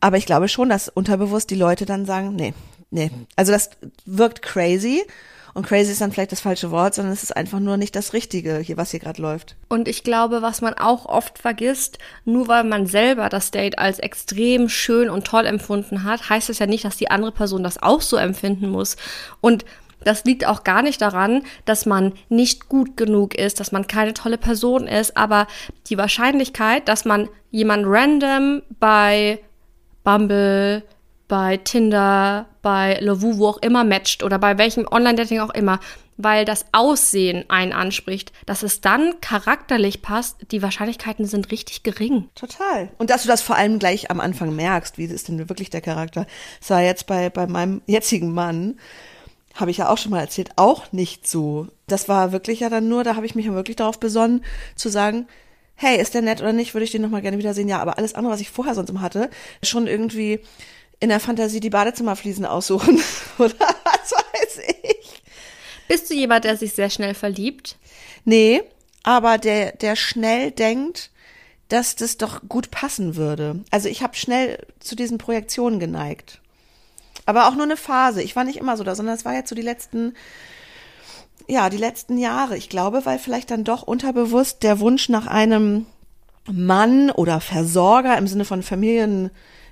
Aber 0.00 0.16
ich 0.16 0.26
glaube 0.26 0.48
schon, 0.48 0.68
dass 0.68 0.88
unterbewusst 0.88 1.50
die 1.50 1.54
Leute 1.54 1.86
dann 1.86 2.06
sagen, 2.06 2.34
nee, 2.34 2.54
nee. 2.90 3.10
Also 3.36 3.52
das 3.52 3.70
wirkt 4.04 4.42
crazy. 4.42 5.04
Und 5.56 5.66
crazy 5.66 5.90
ist 5.90 6.02
dann 6.02 6.12
vielleicht 6.12 6.32
das 6.32 6.42
falsche 6.42 6.70
Wort, 6.70 6.94
sondern 6.94 7.14
es 7.14 7.22
ist 7.22 7.34
einfach 7.34 7.60
nur 7.60 7.78
nicht 7.78 7.96
das 7.96 8.12
Richtige, 8.12 8.58
hier, 8.58 8.76
was 8.76 8.90
hier 8.90 9.00
gerade 9.00 9.22
läuft. 9.22 9.56
Und 9.70 9.88
ich 9.88 10.04
glaube, 10.04 10.42
was 10.42 10.60
man 10.60 10.74
auch 10.74 11.06
oft 11.06 11.38
vergisst, 11.38 11.98
nur 12.26 12.46
weil 12.46 12.62
man 12.62 12.86
selber 12.86 13.30
das 13.30 13.52
Date 13.52 13.78
als 13.78 13.98
extrem 13.98 14.68
schön 14.68 15.08
und 15.08 15.26
toll 15.26 15.46
empfunden 15.46 16.04
hat, 16.04 16.28
heißt 16.28 16.50
es 16.50 16.58
ja 16.58 16.66
nicht, 16.66 16.84
dass 16.84 16.98
die 16.98 17.10
andere 17.10 17.32
Person 17.32 17.62
das 17.62 17.82
auch 17.82 18.02
so 18.02 18.18
empfinden 18.18 18.68
muss. 18.68 18.98
Und 19.40 19.64
das 20.04 20.24
liegt 20.24 20.46
auch 20.46 20.62
gar 20.62 20.82
nicht 20.82 21.00
daran, 21.00 21.42
dass 21.64 21.86
man 21.86 22.12
nicht 22.28 22.68
gut 22.68 22.98
genug 22.98 23.34
ist, 23.34 23.58
dass 23.58 23.72
man 23.72 23.86
keine 23.86 24.12
tolle 24.12 24.36
Person 24.36 24.86
ist, 24.86 25.16
aber 25.16 25.46
die 25.86 25.96
Wahrscheinlichkeit, 25.96 26.86
dass 26.86 27.06
man 27.06 27.30
jemand 27.50 27.86
random 27.86 28.60
bei 28.78 29.38
Bumble, 30.04 30.82
bei 31.28 31.56
Tinder, 31.56 32.44
bei 32.66 32.98
Lovoo, 33.00 33.38
wo 33.38 33.46
auch 33.46 33.58
immer 33.58 33.84
matcht 33.84 34.24
oder 34.24 34.40
bei 34.40 34.58
welchem 34.58 34.88
Online-Dating 34.90 35.38
auch 35.38 35.54
immer, 35.54 35.78
weil 36.16 36.44
das 36.44 36.64
Aussehen 36.72 37.44
einen 37.46 37.72
anspricht, 37.72 38.32
dass 38.44 38.64
es 38.64 38.80
dann 38.80 39.20
charakterlich 39.20 40.02
passt, 40.02 40.38
die 40.50 40.62
Wahrscheinlichkeiten 40.62 41.26
sind 41.26 41.52
richtig 41.52 41.84
gering. 41.84 42.28
Total. 42.34 42.88
Und 42.98 43.10
dass 43.10 43.22
du 43.22 43.28
das 43.28 43.40
vor 43.40 43.54
allem 43.54 43.78
gleich 43.78 44.10
am 44.10 44.18
Anfang 44.18 44.56
merkst, 44.56 44.98
wie 44.98 45.04
ist 45.04 45.28
denn 45.28 45.48
wirklich 45.48 45.70
der 45.70 45.80
Charakter. 45.80 46.26
Das 46.58 46.70
war 46.70 46.82
jetzt 46.82 47.06
bei, 47.06 47.30
bei 47.30 47.46
meinem 47.46 47.82
jetzigen 47.86 48.34
Mann, 48.34 48.80
habe 49.54 49.70
ich 49.70 49.76
ja 49.76 49.88
auch 49.88 49.98
schon 49.98 50.10
mal 50.10 50.18
erzählt, 50.18 50.50
auch 50.56 50.90
nicht 50.90 51.28
so. 51.28 51.68
Das 51.86 52.08
war 52.08 52.32
wirklich 52.32 52.58
ja 52.58 52.68
dann 52.68 52.88
nur, 52.88 53.04
da 53.04 53.14
habe 53.14 53.26
ich 53.26 53.36
mich 53.36 53.46
ja 53.46 53.52
wirklich 53.52 53.76
darauf 53.76 54.00
besonnen, 54.00 54.44
zu 54.74 54.88
sagen, 54.88 55.28
hey, 55.76 56.00
ist 56.00 56.14
der 56.14 56.22
nett 56.22 56.40
oder 56.40 56.52
nicht, 56.52 56.74
würde 56.74 56.84
ich 56.84 56.90
den 56.90 57.02
nochmal 57.02 57.22
gerne 57.22 57.38
wiedersehen. 57.38 57.68
Ja, 57.68 57.78
aber 57.78 57.96
alles 57.96 58.16
andere, 58.16 58.32
was 58.32 58.40
ich 58.40 58.50
vorher 58.50 58.74
sonst 58.74 58.90
immer 58.90 59.02
hatte, 59.02 59.30
schon 59.62 59.86
irgendwie 59.86 60.40
in 61.00 61.08
der 61.08 61.20
Fantasie 61.20 61.60
die 61.60 61.70
Badezimmerfliesen 61.70 62.46
aussuchen. 62.46 63.00
oder 63.38 63.54
was 63.58 64.12
weiß 64.12 64.60
ich. 64.82 65.22
Bist 65.88 66.10
du 66.10 66.14
jemand, 66.14 66.44
der 66.44 66.56
sich 66.56 66.72
sehr 66.72 66.90
schnell 66.90 67.14
verliebt? 67.14 67.76
Nee, 68.24 68.62
aber 69.02 69.38
der, 69.38 69.72
der 69.72 69.94
schnell 69.94 70.50
denkt, 70.50 71.10
dass 71.68 71.96
das 71.96 72.16
doch 72.16 72.42
gut 72.48 72.70
passen 72.70 73.16
würde. 73.16 73.64
Also 73.70 73.88
ich 73.88 74.02
habe 74.02 74.16
schnell 74.16 74.66
zu 74.80 74.96
diesen 74.96 75.18
Projektionen 75.18 75.80
geneigt. 75.80 76.40
Aber 77.24 77.48
auch 77.48 77.54
nur 77.54 77.64
eine 77.64 77.76
Phase. 77.76 78.22
Ich 78.22 78.36
war 78.36 78.44
nicht 78.44 78.58
immer 78.58 78.76
so 78.76 78.84
da, 78.84 78.94
sondern 78.94 79.16
es 79.16 79.24
war 79.24 79.34
jetzt 79.34 79.48
so 79.48 79.54
die 79.54 79.62
letzten, 79.62 80.14
ja, 81.48 81.70
die 81.70 81.76
letzten 81.76 82.18
Jahre. 82.18 82.56
Ich 82.56 82.68
glaube, 82.68 83.04
weil 83.04 83.18
vielleicht 83.18 83.50
dann 83.50 83.64
doch 83.64 83.82
unterbewusst 83.82 84.62
der 84.62 84.78
Wunsch 84.80 85.08
nach 85.08 85.26
einem 85.26 85.86
Mann 86.50 87.10
oder 87.10 87.40
Versorger 87.40 88.16
im 88.16 88.28
Sinne 88.28 88.44
von 88.44 88.62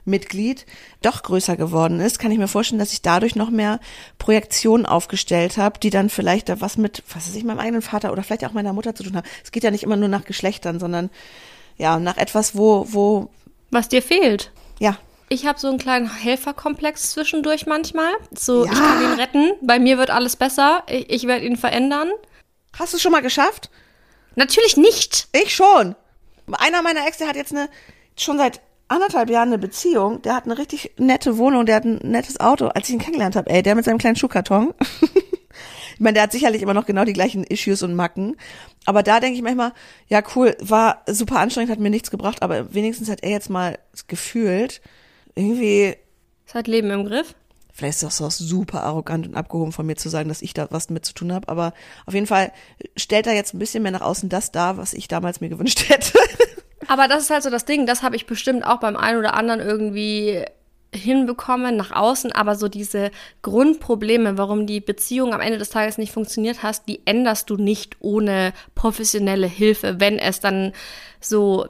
Familienmitglied 0.05 0.67
doch 1.03 1.23
größer 1.23 1.57
geworden 1.57 2.01
ist, 2.01 2.19
kann 2.19 2.31
ich 2.31 2.39
mir 2.39 2.49
vorstellen, 2.49 2.79
dass 2.79 2.93
ich 2.93 3.03
dadurch 3.03 3.37
noch 3.37 3.51
mehr 3.51 3.81
Projektionen 4.19 4.87
aufgestellt 4.87 5.57
habe, 5.57 5.79
die 5.81 5.91
dann 5.91 6.11
vielleicht 6.11 6.49
da 6.49 6.61
was 6.61 6.77
mit, 6.77 7.03
was 7.13 7.27
weiß 7.29 7.35
ich, 7.35 7.45
meinem 7.45 7.59
eigenen 7.59 7.83
Vater 7.83 8.13
oder 8.13 8.23
vielleicht 8.23 8.45
auch 8.45 8.53
meiner 8.53 8.73
Mutter 8.73 8.95
zu 8.95 9.03
tun 9.05 9.17
haben. 9.17 9.27
Es 9.43 9.51
geht 9.53 9.65
ja 9.65 9.71
nicht 9.71 9.83
immer 9.83 9.97
nur 9.97 10.09
nach 10.09 10.25
Geschlechtern, 10.25 10.79
sondern 10.79 11.11
ja, 11.77 11.99
nach 11.99 12.17
etwas, 12.17 12.57
wo, 12.57 12.87
wo, 12.91 13.31
Was 13.71 13.89
dir 13.89 14.03
fehlt? 14.03 14.53
ja, 14.79 14.97
Ich 15.29 15.47
habe 15.47 15.59
so 15.59 15.69
einen 15.69 15.79
kleinen 15.79 16.15
Helferkomplex 16.15 17.11
zwischendurch 17.13 17.67
manchmal. 17.67 18.13
So, 18.37 18.65
Ja. 18.65 18.73
ich 18.73 18.79
kann 18.79 19.03
ihn 19.03 19.19
retten, 19.21 19.53
bei 19.63 19.79
mir 19.79 19.99
wird 19.99 20.11
alles 20.11 20.37
besser, 20.37 20.85
ich, 20.89 21.11
ich 21.11 21.27
werde 21.27 21.45
ihn 21.47 21.57
verändern. 21.57 22.11
Hast 22.79 22.93
du 22.93 22.97
es 22.97 23.03
schon 23.03 23.13
mal 23.13 23.23
geschafft? 23.23 23.71
Natürlich 24.37 24.77
nicht. 24.77 25.29
Ich 25.33 25.55
schon. 25.55 25.95
Einer 26.53 26.83
meiner 26.83 27.07
Ex, 27.07 27.19
der 27.19 27.29
hat 27.29 27.37
jetzt 27.37 27.53
eine, 27.53 27.69
schon 28.19 28.37
seit 28.37 28.61
anderthalb 28.89 29.31
Jahren 29.31 29.49
eine 29.49 29.59
Beziehung. 29.59 30.23
Der 30.23 30.35
hat 30.35 30.45
eine 30.45 30.59
richtig 30.59 30.93
nette 30.99 31.39
Wohnung, 31.39 31.67
der 31.67 31.77
hat 31.77 31.85
ein 31.85 31.99
nettes 32.03 32.41
Auto. 32.41 32.67
Als 32.67 32.89
ich 32.89 32.95
ihn 32.95 33.01
kennengelernt 33.01 33.37
habe, 33.37 33.51
ey, 33.51 33.63
der 33.63 33.75
mit 33.75 33.85
seinem 33.85 33.99
kleinen 33.99 34.17
Schuhkarton. 34.17 34.75
ich 35.95 36.01
meine, 36.01 36.15
der 36.15 36.25
hat 36.25 36.33
sicherlich 36.33 36.63
immer 36.63 36.75
noch 36.75 36.87
genau 36.87 37.05
die 37.05 37.13
gleichen 37.13 37.45
Issues 37.45 37.83
und 37.83 37.95
Macken. 37.95 38.37
Aber 38.85 39.03
da 39.03 39.21
denke 39.21 39.37
ich 39.37 39.43
manchmal, 39.43 39.73
ja 40.09 40.23
cool, 40.35 40.57
war 40.61 41.03
super 41.09 41.41
anstrengend, 41.41 41.71
hat 41.71 41.79
mir 41.79 41.91
nichts 41.91 42.11
gebracht, 42.11 42.43
aber 42.43 42.75
wenigstens 42.75 43.09
hat 43.09 43.23
er 43.23 43.31
jetzt 43.31 43.51
mal 43.51 43.79
gefühlt, 44.09 44.81
irgendwie 45.35 45.97
Es 46.47 46.55
hat 46.55 46.69
Leben 46.69 46.91
im 46.91 47.07
Griff. 47.07 47.35
Vielleicht 47.73 47.97
ist 47.97 48.03
das 48.05 48.23
auch 48.23 48.31
super 48.31 48.85
arrogant 48.85 49.27
und 49.27 49.35
abgehoben 49.35 49.73
von 49.73 49.85
mir 49.85 49.97
zu 49.97 50.09
sagen, 50.09 50.29
dass 50.29 50.43
ich 50.43 50.55
da 50.55 50.69
was 50.71 50.91
mit 50.91 51.05
zu 51.05 51.13
tun 51.13 51.33
habe, 51.33 51.49
aber 51.49 51.73
auf 52.07 52.15
jeden 52.15 52.29
Fall 52.29 52.53
stellt 52.97 53.27
er 53.27 53.35
jetzt 53.35 53.53
ein 53.53 53.59
bisschen 53.59 53.83
mehr 53.83 53.91
nach 53.91 54.01
außen 54.01 54.29
das 54.29 54.53
dar, 54.53 54.77
was 54.77 54.95
ich 54.95 55.09
damals 55.09 55.41
mir 55.41 55.49
gewünscht 55.49 55.85
hätte. 55.89 56.17
Aber 56.89 57.09
das 57.09 57.25
ist 57.25 57.31
halt 57.31 57.43
so 57.43 57.51
das 57.51 57.65
Ding, 57.65 57.87
das 57.87 58.03
habe 58.03 58.17
ich 58.17 58.27
bestimmt 58.27 58.67
auch 58.67 58.81
beim 58.81 58.97
einen 58.97 59.19
oder 59.19 59.35
anderen 59.35 59.61
irgendwie 59.61 60.45
hinbekommen 60.95 61.77
nach 61.77 61.91
außen, 61.91 62.33
aber 62.33 62.55
so 62.55 62.69
diese 62.69 63.11
Grundprobleme, 63.43 64.39
warum 64.39 64.67
die 64.67 64.81
Beziehung 64.81 65.35
am 65.35 65.41
Ende 65.41 65.59
des 65.59 65.71
Tages 65.71 65.99
nicht 65.99 66.13
funktioniert 66.13 66.63
hast, 66.63 66.89
die 66.89 67.05
änderst 67.05 67.51
du 67.51 67.57
nicht 67.57 67.97
ohne 68.01 68.53
professionelle 68.75 69.49
Hilfe, 69.49 69.99
wenn 69.99 70.19
es 70.19 70.41
dann 70.41 70.73
so 71.21 71.67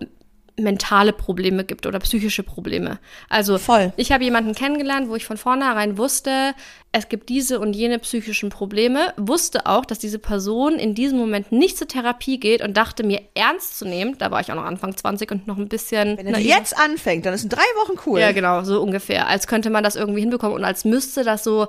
mentale 0.57 1.13
Probleme 1.13 1.65
gibt 1.65 1.87
oder 1.87 1.99
psychische 1.99 2.43
Probleme. 2.43 2.99
Also 3.29 3.59
Voll. 3.59 3.93
ich 3.97 4.13
habe 4.13 4.23
jemanden 4.23 4.55
kennengelernt, 4.55 5.09
wo 5.09 5.17
ich 5.17 5.25
von 5.25 5.37
vornherein 5.37 5.99
wusste, 5.99 6.55
es 6.93 7.09
gibt 7.09 7.29
diese 7.29 7.59
und 7.59 7.75
jene 7.75 7.99
psychischen 7.99 8.51
Probleme, 8.51 9.13
wusste 9.17 9.67
auch, 9.67 9.85
dass 9.85 9.99
diese 9.99 10.21
Person 10.21 10.75
in 10.75 10.95
diesem 10.95 11.19
Moment 11.19 11.51
nicht 11.51 11.77
zur 11.77 11.89
Therapie 11.89 12.39
geht 12.39 12.63
und 12.63 12.77
dachte 12.77 13.05
mir 13.05 13.23
ernst 13.35 13.79
zu 13.79 13.85
nehmen, 13.85 14.17
da 14.19 14.31
war 14.31 14.41
ich 14.41 14.53
auch 14.53 14.55
noch 14.55 14.65
Anfang 14.65 14.97
20 14.97 15.29
und 15.33 15.47
noch 15.49 15.59
ein 15.59 15.69
bisschen 15.69 16.17
Wenn 16.17 16.29
er 16.29 16.39
jetzt 16.39 16.79
anfängt, 16.79 17.27
dann 17.27 17.35
ist 17.35 17.43
in 17.43 17.51
drei 17.51 17.63
Wochen 17.83 17.99
cool. 18.07 18.21
Ja, 18.21 18.31
genau, 18.31 18.63
so 18.63 18.81
ungefähr. 18.81 19.27
Als 19.27 19.49
könnte 19.49 19.71
man 19.71 19.83
das 19.83 19.97
irgendwie 19.97 20.21
hinbekommen 20.21 20.55
und 20.55 20.65
als 20.65 20.85
müsste 20.85 21.25
das 21.25 21.43
so 21.43 21.67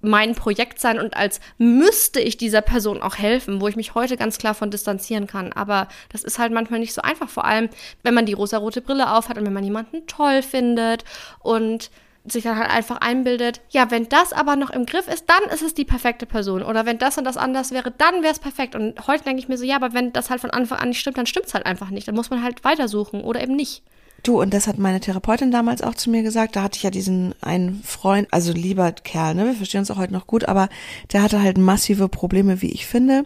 mein 0.00 0.34
Projekt 0.34 0.80
sein 0.80 0.98
und 0.98 1.16
als 1.16 1.40
müsste 1.58 2.20
ich 2.20 2.36
dieser 2.36 2.62
Person 2.62 3.02
auch 3.02 3.16
helfen, 3.16 3.60
wo 3.60 3.68
ich 3.68 3.76
mich 3.76 3.94
heute 3.94 4.16
ganz 4.16 4.38
klar 4.38 4.54
von 4.54 4.70
distanzieren 4.70 5.26
kann. 5.26 5.52
Aber 5.52 5.88
das 6.10 6.24
ist 6.24 6.38
halt 6.38 6.52
manchmal 6.52 6.80
nicht 6.80 6.94
so 6.94 7.02
einfach, 7.02 7.28
vor 7.28 7.44
allem 7.44 7.68
wenn 8.02 8.14
man 8.14 8.26
die 8.26 8.32
rosarote 8.32 8.80
Brille 8.80 9.12
aufhat 9.12 9.38
und 9.38 9.46
wenn 9.46 9.52
man 9.52 9.64
jemanden 9.64 10.06
toll 10.06 10.42
findet 10.42 11.04
und 11.40 11.90
sich 12.32 12.44
dann 12.44 12.58
halt 12.58 12.70
einfach 12.70 12.98
einbildet, 12.98 13.60
ja, 13.70 13.90
wenn 13.90 14.08
das 14.08 14.32
aber 14.32 14.56
noch 14.56 14.70
im 14.70 14.86
Griff 14.86 15.08
ist, 15.08 15.26
dann 15.28 15.50
ist 15.52 15.62
es 15.62 15.74
die 15.74 15.84
perfekte 15.84 16.26
Person. 16.26 16.62
Oder 16.62 16.86
wenn 16.86 16.98
das 16.98 17.18
und 17.18 17.24
das 17.24 17.36
anders 17.36 17.70
wäre, 17.70 17.90
dann 17.90 18.22
wäre 18.22 18.32
es 18.32 18.38
perfekt. 18.38 18.74
Und 18.74 19.06
heute 19.06 19.24
denke 19.24 19.40
ich 19.40 19.48
mir 19.48 19.56
so, 19.56 19.64
ja, 19.64 19.76
aber 19.76 19.94
wenn 19.94 20.12
das 20.12 20.30
halt 20.30 20.40
von 20.40 20.50
Anfang 20.50 20.78
an 20.78 20.88
nicht 20.90 21.00
stimmt, 21.00 21.18
dann 21.18 21.26
stimmt 21.26 21.46
es 21.46 21.54
halt 21.54 21.66
einfach 21.66 21.90
nicht. 21.90 22.08
Dann 22.08 22.14
muss 22.14 22.30
man 22.30 22.42
halt 22.42 22.64
weitersuchen 22.64 23.22
oder 23.22 23.42
eben 23.42 23.56
nicht. 23.56 23.82
Du, 24.22 24.40
und 24.40 24.52
das 24.52 24.66
hat 24.66 24.78
meine 24.78 25.00
Therapeutin 25.00 25.50
damals 25.50 25.80
auch 25.80 25.94
zu 25.94 26.10
mir 26.10 26.22
gesagt. 26.22 26.56
Da 26.56 26.62
hatte 26.62 26.76
ich 26.76 26.82
ja 26.82 26.90
diesen 26.90 27.34
einen 27.40 27.82
Freund, 27.84 28.28
also 28.32 28.52
lieber 28.52 28.90
Kerl, 28.92 29.34
ne? 29.34 29.46
Wir 29.46 29.54
verstehen 29.54 29.80
uns 29.80 29.90
auch 29.90 29.96
heute 29.96 30.12
noch 30.12 30.26
gut, 30.26 30.46
aber 30.46 30.68
der 31.12 31.22
hatte 31.22 31.40
halt 31.40 31.56
massive 31.56 32.08
Probleme, 32.08 32.60
wie 32.60 32.70
ich 32.70 32.86
finde. 32.86 33.24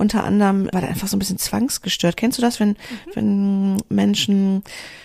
Unter 0.00 0.24
anderem 0.24 0.66
war 0.72 0.80
der 0.80 0.88
einfach 0.88 1.08
so 1.08 1.16
ein 1.16 1.18
bisschen 1.18 1.36
zwangsgestört. 1.36 2.16
Kennst 2.16 2.38
du 2.38 2.42
das, 2.42 2.58
wenn, 2.58 2.76
wenn 3.14 3.76
Menschen 3.90 4.62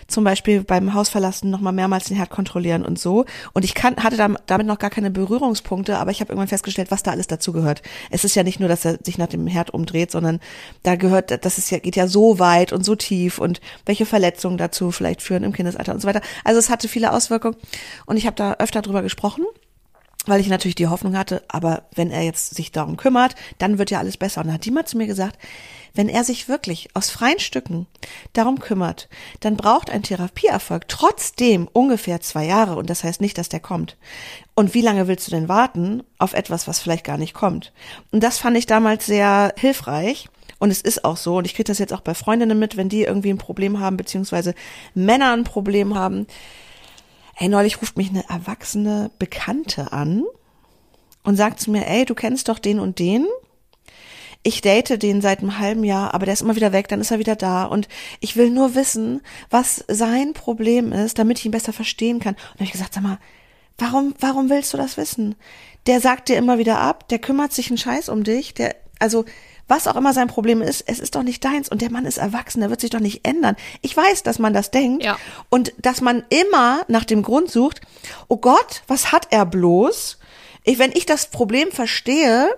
zum 0.07 0.23
Beispiel 0.23 0.63
beim 0.63 0.93
Hausverlassen 0.93 1.49
nochmal 1.51 1.73
mehrmals 1.73 2.05
den 2.05 2.15
Herd 2.15 2.29
kontrollieren 2.29 2.85
und 2.85 2.97
so? 2.97 3.25
Und 3.51 3.65
ich 3.65 3.73
kann, 3.73 3.97
hatte 3.97 4.15
dam- 4.15 4.37
damit 4.45 4.67
noch 4.67 4.79
gar 4.79 4.89
keine 4.89 5.11
Berührungspunkte, 5.11 5.97
aber 5.97 6.11
ich 6.11 6.21
habe 6.21 6.31
irgendwann 6.31 6.47
festgestellt, 6.47 6.91
was 6.91 7.03
da 7.03 7.11
alles 7.11 7.27
dazu 7.27 7.51
gehört. 7.51 7.81
Es 8.09 8.23
ist 8.23 8.35
ja 8.35 8.43
nicht 8.43 8.61
nur, 8.61 8.69
dass 8.69 8.85
er 8.85 8.97
sich 9.03 9.17
nach 9.17 9.27
dem 9.27 9.47
Herd 9.47 9.71
umdreht, 9.71 10.11
sondern 10.11 10.39
da 10.83 10.95
gehört, 10.95 11.43
das 11.43 11.57
ist 11.57 11.71
ja, 11.71 11.79
geht 11.79 11.97
ja 11.97 12.07
so 12.07 12.39
weit 12.39 12.71
und 12.71 12.85
so 12.85 12.95
tief 12.95 13.37
und 13.37 13.59
welche 13.85 14.05
Verletzungen 14.05 14.57
dazu 14.57 14.91
vielleicht 14.91 15.21
führen 15.21 15.43
im 15.43 15.51
Kindesalter 15.51 15.93
und 15.93 16.01
so 16.01 16.07
weiter. 16.07 16.21
Also 16.45 16.57
es 16.57 16.69
hatte 16.69 16.87
viele 16.87 17.11
Auswirkungen 17.11 17.57
und 18.05 18.15
ich 18.15 18.27
habe 18.27 18.37
da 18.37 18.53
öfter 18.59 18.81
drüber 18.81 19.01
gesprochen. 19.01 19.43
Weil 20.25 20.41
ich 20.41 20.47
natürlich 20.47 20.75
die 20.75 20.87
Hoffnung 20.87 21.17
hatte, 21.17 21.43
aber 21.47 21.83
wenn 21.93 22.11
er 22.11 22.23
jetzt 22.23 22.55
sich 22.55 22.71
darum 22.71 22.97
kümmert, 22.97 23.35
dann 23.57 23.77
wird 23.77 23.91
ja 23.91 23.99
alles 23.99 24.17
besser. 24.17 24.41
Und 24.41 24.47
dann 24.47 24.55
hat 24.55 24.65
die 24.65 24.71
mal 24.71 24.85
zu 24.85 24.97
mir 24.97 25.07
gesagt, 25.07 25.37
wenn 25.95 26.09
er 26.09 26.23
sich 26.23 26.49
wirklich 26.49 26.89
aus 26.93 27.09
freien 27.09 27.39
Stücken 27.39 27.87
darum 28.33 28.59
kümmert, 28.59 29.07
dann 29.39 29.55
braucht 29.55 29.89
ein 29.89 30.03
Therapieerfolg 30.03 30.87
trotzdem 30.89 31.69
ungefähr 31.71 32.19
zwei 32.19 32.45
Jahre. 32.45 32.75
Und 32.75 32.89
das 32.89 33.03
heißt 33.03 33.21
nicht, 33.21 33.37
dass 33.37 33.49
der 33.49 33.61
kommt. 33.61 33.97
Und 34.55 34.73
wie 34.73 34.81
lange 34.81 35.07
willst 35.07 35.27
du 35.27 35.31
denn 35.31 35.49
warten 35.49 36.03
auf 36.17 36.33
etwas, 36.33 36.67
was 36.67 36.79
vielleicht 36.79 37.05
gar 37.05 37.17
nicht 37.17 37.33
kommt? 37.33 37.71
Und 38.11 38.23
das 38.23 38.37
fand 38.37 38.57
ich 38.57 38.65
damals 38.65 39.05
sehr 39.05 39.53
hilfreich. 39.57 40.27
Und 40.59 40.69
es 40.69 40.81
ist 40.81 41.03
auch 41.05 41.17
so, 41.17 41.37
und 41.37 41.45
ich 41.45 41.53
kriege 41.53 41.67
das 41.67 41.79
jetzt 41.79 41.93
auch 41.93 42.01
bei 42.01 42.13
Freundinnen 42.13 42.57
mit, 42.59 42.77
wenn 42.77 42.89
die 42.89 43.03
irgendwie 43.03 43.29
ein 43.29 43.37
Problem 43.37 43.79
haben, 43.79 43.97
beziehungsweise 43.97 44.53
Männer 44.93 45.33
ein 45.33 45.43
Problem 45.43 45.95
haben. 45.95 46.27
Ey, 47.37 47.49
neulich 47.49 47.81
ruft 47.81 47.97
mich 47.97 48.09
eine 48.09 48.27
erwachsene 48.29 49.11
Bekannte 49.19 49.91
an 49.91 50.23
und 51.23 51.35
sagt 51.35 51.59
zu 51.59 51.71
mir, 51.71 51.87
ey, 51.87 52.05
du 52.05 52.15
kennst 52.15 52.49
doch 52.49 52.59
den 52.59 52.79
und 52.79 52.99
den 52.99 53.27
ich 54.45 54.61
date 54.61 55.01
den 55.01 55.21
seit 55.21 55.39
einem 55.39 55.57
halben 55.57 55.83
Jahr, 55.83 56.13
aber 56.13 56.25
der 56.25 56.33
ist 56.33 56.41
immer 56.41 56.55
wieder 56.55 56.71
weg, 56.71 56.87
dann 56.87 57.01
ist 57.01 57.09
er 57.09 57.17
wieder 57.17 57.35
da 57.35 57.63
und 57.63 57.87
ich 58.19 58.35
will 58.35 58.51
nur 58.51 58.75
wissen, 58.75 59.21
was 59.49 59.83
sein 59.87 60.33
Problem 60.33 60.93
ist, 60.93 61.17
damit 61.17 61.39
ich 61.39 61.45
ihn 61.45 61.51
besser 61.51 61.73
verstehen 61.73 62.19
kann. 62.19 62.35
Und 62.35 62.41
dann 62.41 62.53
habe 62.53 62.63
ich 62.65 62.71
gesagt, 62.71 62.93
sag 62.93 63.01
mal, 63.01 63.17
warum, 63.79 64.13
warum 64.19 64.51
willst 64.51 64.71
du 64.71 64.77
das 64.77 64.97
wissen? 64.97 65.33
Der 65.87 65.99
sagt 65.99 66.29
dir 66.29 66.37
immer 66.37 66.59
wieder 66.59 66.79
ab, 66.79 67.09
der 67.09 67.17
kümmert 67.17 67.53
sich 67.53 67.69
einen 67.69 67.79
Scheiß 67.79 68.07
um 68.07 68.23
dich, 68.23 68.53
der, 68.53 68.75
also, 68.99 69.25
was 69.67 69.87
auch 69.87 69.95
immer 69.95 70.13
sein 70.13 70.27
Problem 70.27 70.61
ist, 70.61 70.83
es 70.87 70.99
ist 70.99 71.15
doch 71.15 71.23
nicht 71.23 71.43
deins 71.43 71.69
und 71.69 71.81
der 71.81 71.91
Mann 71.91 72.05
ist 72.05 72.17
erwachsen, 72.17 72.59
der 72.61 72.69
wird 72.69 72.81
sich 72.81 72.89
doch 72.91 72.99
nicht 72.99 73.25
ändern. 73.27 73.55
Ich 73.81 73.95
weiß, 73.95 74.23
dass 74.23 74.37
man 74.39 74.53
das 74.53 74.71
denkt 74.71 75.03
Ja. 75.03 75.17
und 75.49 75.73
dass 75.79 76.01
man 76.01 76.23
immer 76.29 76.81
nach 76.87 77.03
dem 77.05 77.23
Grund 77.23 77.49
sucht, 77.51 77.81
oh 78.27 78.37
Gott, 78.37 78.83
was 78.87 79.11
hat 79.11 79.27
er 79.31 79.45
bloß? 79.45 80.19
Ich, 80.67 80.79
wenn 80.79 80.91
ich 80.93 81.05
das 81.05 81.27
Problem 81.29 81.71
verstehe 81.71 82.49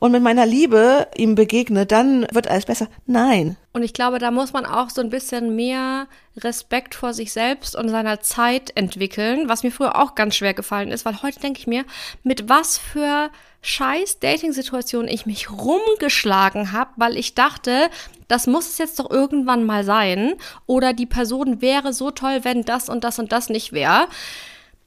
und 0.00 0.10
mit 0.10 0.20
meiner 0.22 0.46
Liebe 0.46 1.06
ihm 1.16 1.36
begegne, 1.36 1.86
dann 1.86 2.26
wird 2.32 2.48
alles 2.48 2.64
besser. 2.66 2.88
Nein. 3.06 3.56
Und 3.72 3.84
ich 3.84 3.92
glaube, 3.94 4.18
da 4.18 4.32
muss 4.32 4.52
man 4.52 4.66
auch 4.66 4.90
so 4.90 5.00
ein 5.00 5.10
bisschen 5.10 5.54
mehr 5.54 6.08
Respekt 6.36 6.96
vor 6.96 7.14
sich 7.14 7.32
selbst 7.32 7.76
und 7.76 7.88
seiner 7.88 8.20
Zeit 8.20 8.72
entwickeln, 8.76 9.48
was 9.48 9.62
mir 9.62 9.70
früher 9.70 9.96
auch 9.96 10.16
ganz 10.16 10.34
schwer 10.34 10.54
gefallen 10.54 10.90
ist, 10.90 11.04
weil 11.04 11.22
heute 11.22 11.38
denke 11.38 11.60
ich 11.60 11.68
mir, 11.68 11.84
mit 12.24 12.48
was 12.48 12.78
für 12.78 13.30
scheiß 13.62 14.18
Dating-Situationen 14.18 15.08
ich 15.08 15.24
mich 15.24 15.50
rumgeschlagen 15.50 16.72
habe, 16.72 16.90
weil 16.96 17.16
ich 17.16 17.34
dachte, 17.34 17.88
das 18.28 18.46
muss 18.46 18.68
es 18.68 18.78
jetzt 18.78 18.98
doch 18.98 19.10
irgendwann 19.10 19.64
mal 19.64 19.84
sein 19.84 20.34
oder 20.66 20.92
die 20.92 21.06
Person 21.06 21.62
wäre 21.62 21.92
so 21.92 22.10
toll, 22.10 22.40
wenn 22.42 22.64
das 22.64 22.88
und 22.88 23.04
das 23.04 23.18
und 23.18 23.32
das 23.32 23.48
nicht 23.48 23.72
wäre. 23.72 24.08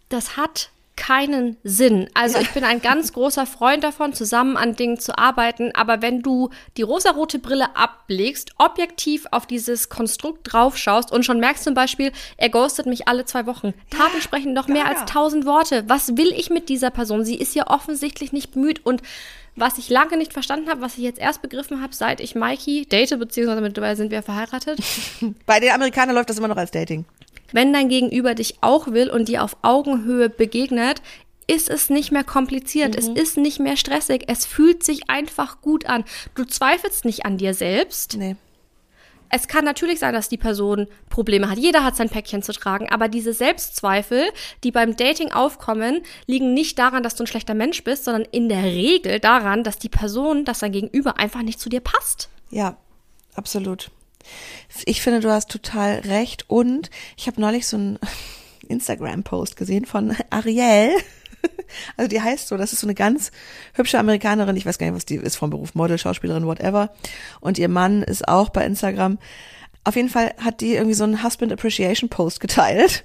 Das 0.09 0.37
hat 0.37 0.69
keinen 0.95 1.57
Sinn. 1.63 2.09
Also 2.13 2.39
ich 2.39 2.51
bin 2.51 2.63
ein 2.63 2.81
ganz 2.81 3.13
großer 3.13 3.45
Freund 3.45 3.83
davon, 3.83 4.13
zusammen 4.13 4.57
an 4.57 4.75
Dingen 4.75 4.99
zu 4.99 5.17
arbeiten, 5.17 5.71
aber 5.73 6.01
wenn 6.01 6.21
du 6.21 6.49
die 6.77 6.81
rosarote 6.81 7.39
Brille 7.39 7.75
ablegst, 7.75 8.51
objektiv 8.57 9.25
auf 9.31 9.45
dieses 9.45 9.89
Konstrukt 9.89 10.51
draufschaust 10.51 11.11
und 11.11 11.25
schon 11.25 11.39
merkst 11.39 11.63
zum 11.63 11.73
Beispiel, 11.73 12.11
er 12.37 12.49
ghostet 12.49 12.85
mich 12.85 13.07
alle 13.07 13.25
zwei 13.25 13.45
Wochen. 13.45 13.73
Taten 13.89 14.21
sprechen 14.21 14.53
noch 14.53 14.67
mehr 14.67 14.85
ja, 14.85 14.89
als 14.89 15.05
tausend 15.05 15.45
Worte. 15.45 15.83
Was 15.87 16.17
will 16.17 16.31
ich 16.35 16.49
mit 16.49 16.69
dieser 16.69 16.91
Person? 16.91 17.25
Sie 17.25 17.35
ist 17.35 17.55
ja 17.55 17.67
offensichtlich 17.67 18.31
nicht 18.31 18.51
bemüht 18.51 18.85
und 18.85 19.01
was 19.55 19.77
ich 19.77 19.89
lange 19.89 20.17
nicht 20.17 20.33
verstanden 20.33 20.69
habe, 20.69 20.81
was 20.81 20.97
ich 20.97 21.03
jetzt 21.03 21.19
erst 21.19 21.41
begriffen 21.41 21.81
habe, 21.81 21.95
seit 21.95 22.19
ich 22.19 22.35
Mikey 22.35 22.85
date, 22.85 23.17
beziehungsweise 23.17 23.61
mittlerweile 23.61 23.95
sind 23.95 24.11
wir 24.11 24.21
verheiratet, 24.21 24.79
Bei 25.45 25.59
den 25.59 25.71
Amerikanern 25.71 26.15
läuft 26.15 26.29
das 26.29 26.37
immer 26.37 26.47
noch 26.47 26.57
als 26.57 26.71
Dating. 26.71 27.05
Wenn 27.55 27.71
dein 27.71 27.87
Gegenüber 27.87 28.35
dich 28.35 28.57
auch 28.59 28.87
will 28.87 29.09
und 29.09 29.29
dir 29.29 29.43
auf 29.43 29.55
Augenhöhe 29.61 30.29
begegnet, 30.29 31.01
ist 31.47 31.69
es 31.69 31.89
nicht 31.89 32.11
mehr 32.11 32.23
kompliziert, 32.23 32.95
es 32.95 33.07
ist 33.07 33.37
nicht 33.37 33.59
mehr 33.59 33.77
stressig, 33.77 34.25
es 34.27 34.45
fühlt 34.45 34.83
sich 34.83 35.09
einfach 35.09 35.61
gut 35.61 35.85
an. 35.85 36.03
Du 36.33 36.43
zweifelst 36.43 37.05
nicht 37.05 37.25
an 37.25 37.37
dir 37.37 37.53
selbst. 37.53 38.17
Nee. 38.17 38.35
Es 39.29 39.47
kann 39.47 39.63
natürlich 39.63 39.99
sein, 39.99 40.13
dass 40.13 40.27
die 40.27 40.37
Person 40.37 40.87
Probleme 41.09 41.49
hat. 41.49 41.57
Jeder 41.57 41.83
hat 41.83 41.95
sein 41.95 42.09
Päckchen 42.09 42.43
zu 42.43 42.51
tragen, 42.51 42.89
aber 42.89 43.07
diese 43.07 43.33
Selbstzweifel, 43.33 44.23
die 44.63 44.71
beim 44.71 44.97
Dating 44.97 45.31
aufkommen, 45.31 46.01
liegen 46.27 46.53
nicht 46.53 46.77
daran, 46.77 47.03
dass 47.03 47.15
du 47.15 47.23
ein 47.23 47.27
schlechter 47.27 47.53
Mensch 47.53 47.83
bist, 47.83 48.03
sondern 48.03 48.27
in 48.31 48.49
der 48.49 48.63
Regel 48.63 49.19
daran, 49.19 49.63
dass 49.63 49.77
die 49.79 49.89
Person, 49.89 50.43
dass 50.45 50.59
dein 50.59 50.73
Gegenüber 50.73 51.19
einfach 51.19 51.41
nicht 51.41 51.59
zu 51.59 51.69
dir 51.69 51.81
passt. 51.81 52.29
Ja, 52.49 52.77
absolut. 53.33 53.91
Ich 54.85 55.01
finde, 55.01 55.19
du 55.19 55.31
hast 55.31 55.49
total 55.49 55.99
recht. 55.99 56.45
Und 56.49 56.89
ich 57.17 57.27
habe 57.27 57.41
neulich 57.41 57.67
so 57.67 57.77
einen 57.77 57.99
Instagram-Post 58.67 59.55
gesehen 59.55 59.85
von 59.85 60.15
Ariel. 60.29 60.91
Also 61.95 62.09
die 62.09 62.21
heißt 62.21 62.47
so, 62.47 62.57
das 62.57 62.73
ist 62.73 62.79
so 62.79 62.87
eine 62.87 62.95
ganz 62.95 63.29
hübsche 63.73 63.99
Amerikanerin, 63.99 64.55
ich 64.55 64.65
weiß 64.65 64.79
gar 64.79 64.87
nicht, 64.87 64.95
was 64.95 65.05
die 65.05 65.15
ist 65.15 65.35
vom 65.35 65.51
Beruf, 65.51 65.75
Model, 65.75 65.99
Schauspielerin, 65.99 66.47
whatever. 66.47 66.91
Und 67.39 67.59
ihr 67.59 67.69
Mann 67.69 68.01
ist 68.01 68.27
auch 68.27 68.49
bei 68.49 68.65
Instagram. 68.65 69.19
Auf 69.83 69.95
jeden 69.95 70.09
Fall 70.09 70.33
hat 70.39 70.61
die 70.61 70.73
irgendwie 70.73 70.95
so 70.95 71.03
einen 71.03 71.23
Husband 71.23 71.51
Appreciation 71.51 72.09
Post 72.09 72.39
geteilt. 72.39 73.03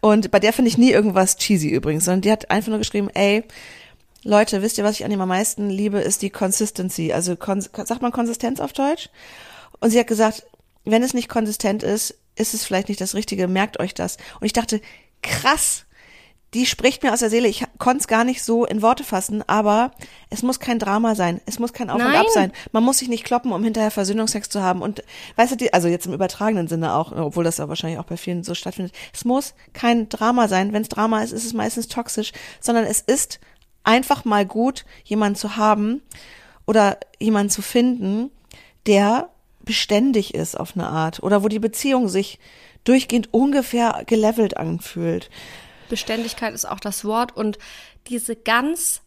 Und 0.00 0.30
bei 0.30 0.40
der 0.40 0.54
finde 0.54 0.70
ich 0.70 0.78
nie 0.78 0.90
irgendwas 0.90 1.36
cheesy 1.36 1.68
übrigens, 1.68 2.06
sondern 2.06 2.22
die 2.22 2.32
hat 2.32 2.50
einfach 2.50 2.70
nur 2.70 2.78
geschrieben, 2.78 3.10
ey, 3.12 3.44
Leute, 4.22 4.62
wisst 4.62 4.76
ihr, 4.78 4.84
was 4.84 4.98
ich 4.98 5.04
an 5.04 5.12
ihm 5.12 5.20
am 5.20 5.28
meisten 5.28 5.70
liebe, 5.70 6.00
ist 6.00 6.22
die 6.22 6.30
Consistency. 6.30 7.12
Also, 7.12 7.36
sagt 7.36 8.02
man 8.02 8.12
Konsistenz 8.12 8.58
auf 8.60 8.72
Deutsch? 8.72 9.08
Und 9.80 9.90
sie 9.90 9.98
hat 9.98 10.06
gesagt, 10.06 10.46
wenn 10.84 11.02
es 11.02 11.14
nicht 11.14 11.28
konsistent 11.28 11.82
ist, 11.82 12.18
ist 12.36 12.54
es 12.54 12.64
vielleicht 12.64 12.88
nicht 12.88 13.00
das 13.00 13.14
Richtige, 13.14 13.48
merkt 13.48 13.80
euch 13.80 13.94
das. 13.94 14.18
Und 14.40 14.46
ich 14.46 14.52
dachte, 14.52 14.80
krass, 15.22 15.86
die 16.54 16.64
spricht 16.64 17.02
mir 17.02 17.12
aus 17.12 17.20
der 17.20 17.30
Seele. 17.30 17.48
Ich 17.48 17.64
konnte 17.78 17.98
es 17.98 18.08
gar 18.08 18.24
nicht 18.24 18.42
so 18.42 18.64
in 18.64 18.80
Worte 18.80 19.04
fassen, 19.04 19.46
aber 19.46 19.90
es 20.30 20.42
muss 20.42 20.60
kein 20.60 20.78
Drama 20.78 21.14
sein. 21.14 21.40
Es 21.44 21.58
muss 21.58 21.72
kein 21.72 21.90
Auf 21.90 21.96
und 22.00 22.04
Nein. 22.04 22.16
Ab 22.16 22.26
sein. 22.32 22.52
Man 22.72 22.84
muss 22.84 22.98
sich 22.98 23.08
nicht 23.08 23.24
kloppen, 23.24 23.52
um 23.52 23.62
hinterher 23.64 23.90
Versöhnungsex 23.90 24.48
zu 24.48 24.62
haben. 24.62 24.80
Und 24.80 25.02
weißt 25.34 25.52
du, 25.52 25.56
die, 25.56 25.74
also 25.74 25.88
jetzt 25.88 26.06
im 26.06 26.14
übertragenen 26.14 26.68
Sinne 26.68 26.94
auch, 26.94 27.12
obwohl 27.12 27.44
das 27.44 27.58
ja 27.58 27.68
wahrscheinlich 27.68 27.98
auch 27.98 28.04
bei 28.04 28.16
vielen 28.16 28.44
so 28.44 28.54
stattfindet. 28.54 28.94
Es 29.12 29.24
muss 29.24 29.54
kein 29.72 30.08
Drama 30.08 30.48
sein. 30.48 30.72
Wenn 30.72 30.82
es 30.82 30.88
Drama 30.88 31.22
ist, 31.22 31.32
ist 31.32 31.44
es 31.44 31.52
meistens 31.52 31.88
toxisch, 31.88 32.32
sondern 32.60 32.84
es 32.84 33.00
ist 33.00 33.40
einfach 33.82 34.24
mal 34.24 34.46
gut, 34.46 34.84
jemanden 35.04 35.36
zu 35.36 35.56
haben 35.56 36.00
oder 36.64 36.98
jemanden 37.18 37.50
zu 37.50 37.60
finden, 37.60 38.30
der 38.86 39.30
beständig 39.66 40.32
ist 40.32 40.58
auf 40.58 40.74
eine 40.74 40.86
Art 40.88 41.22
oder 41.22 41.42
wo 41.42 41.48
die 41.48 41.58
Beziehung 41.58 42.08
sich 42.08 42.38
durchgehend 42.84 43.34
ungefähr 43.34 44.04
gelevelt 44.06 44.56
anfühlt. 44.56 45.28
Beständigkeit 45.90 46.54
ist 46.54 46.64
auch 46.64 46.80
das 46.80 47.04
Wort 47.04 47.36
und 47.36 47.58
diese 48.08 48.34
ganz 48.34 49.02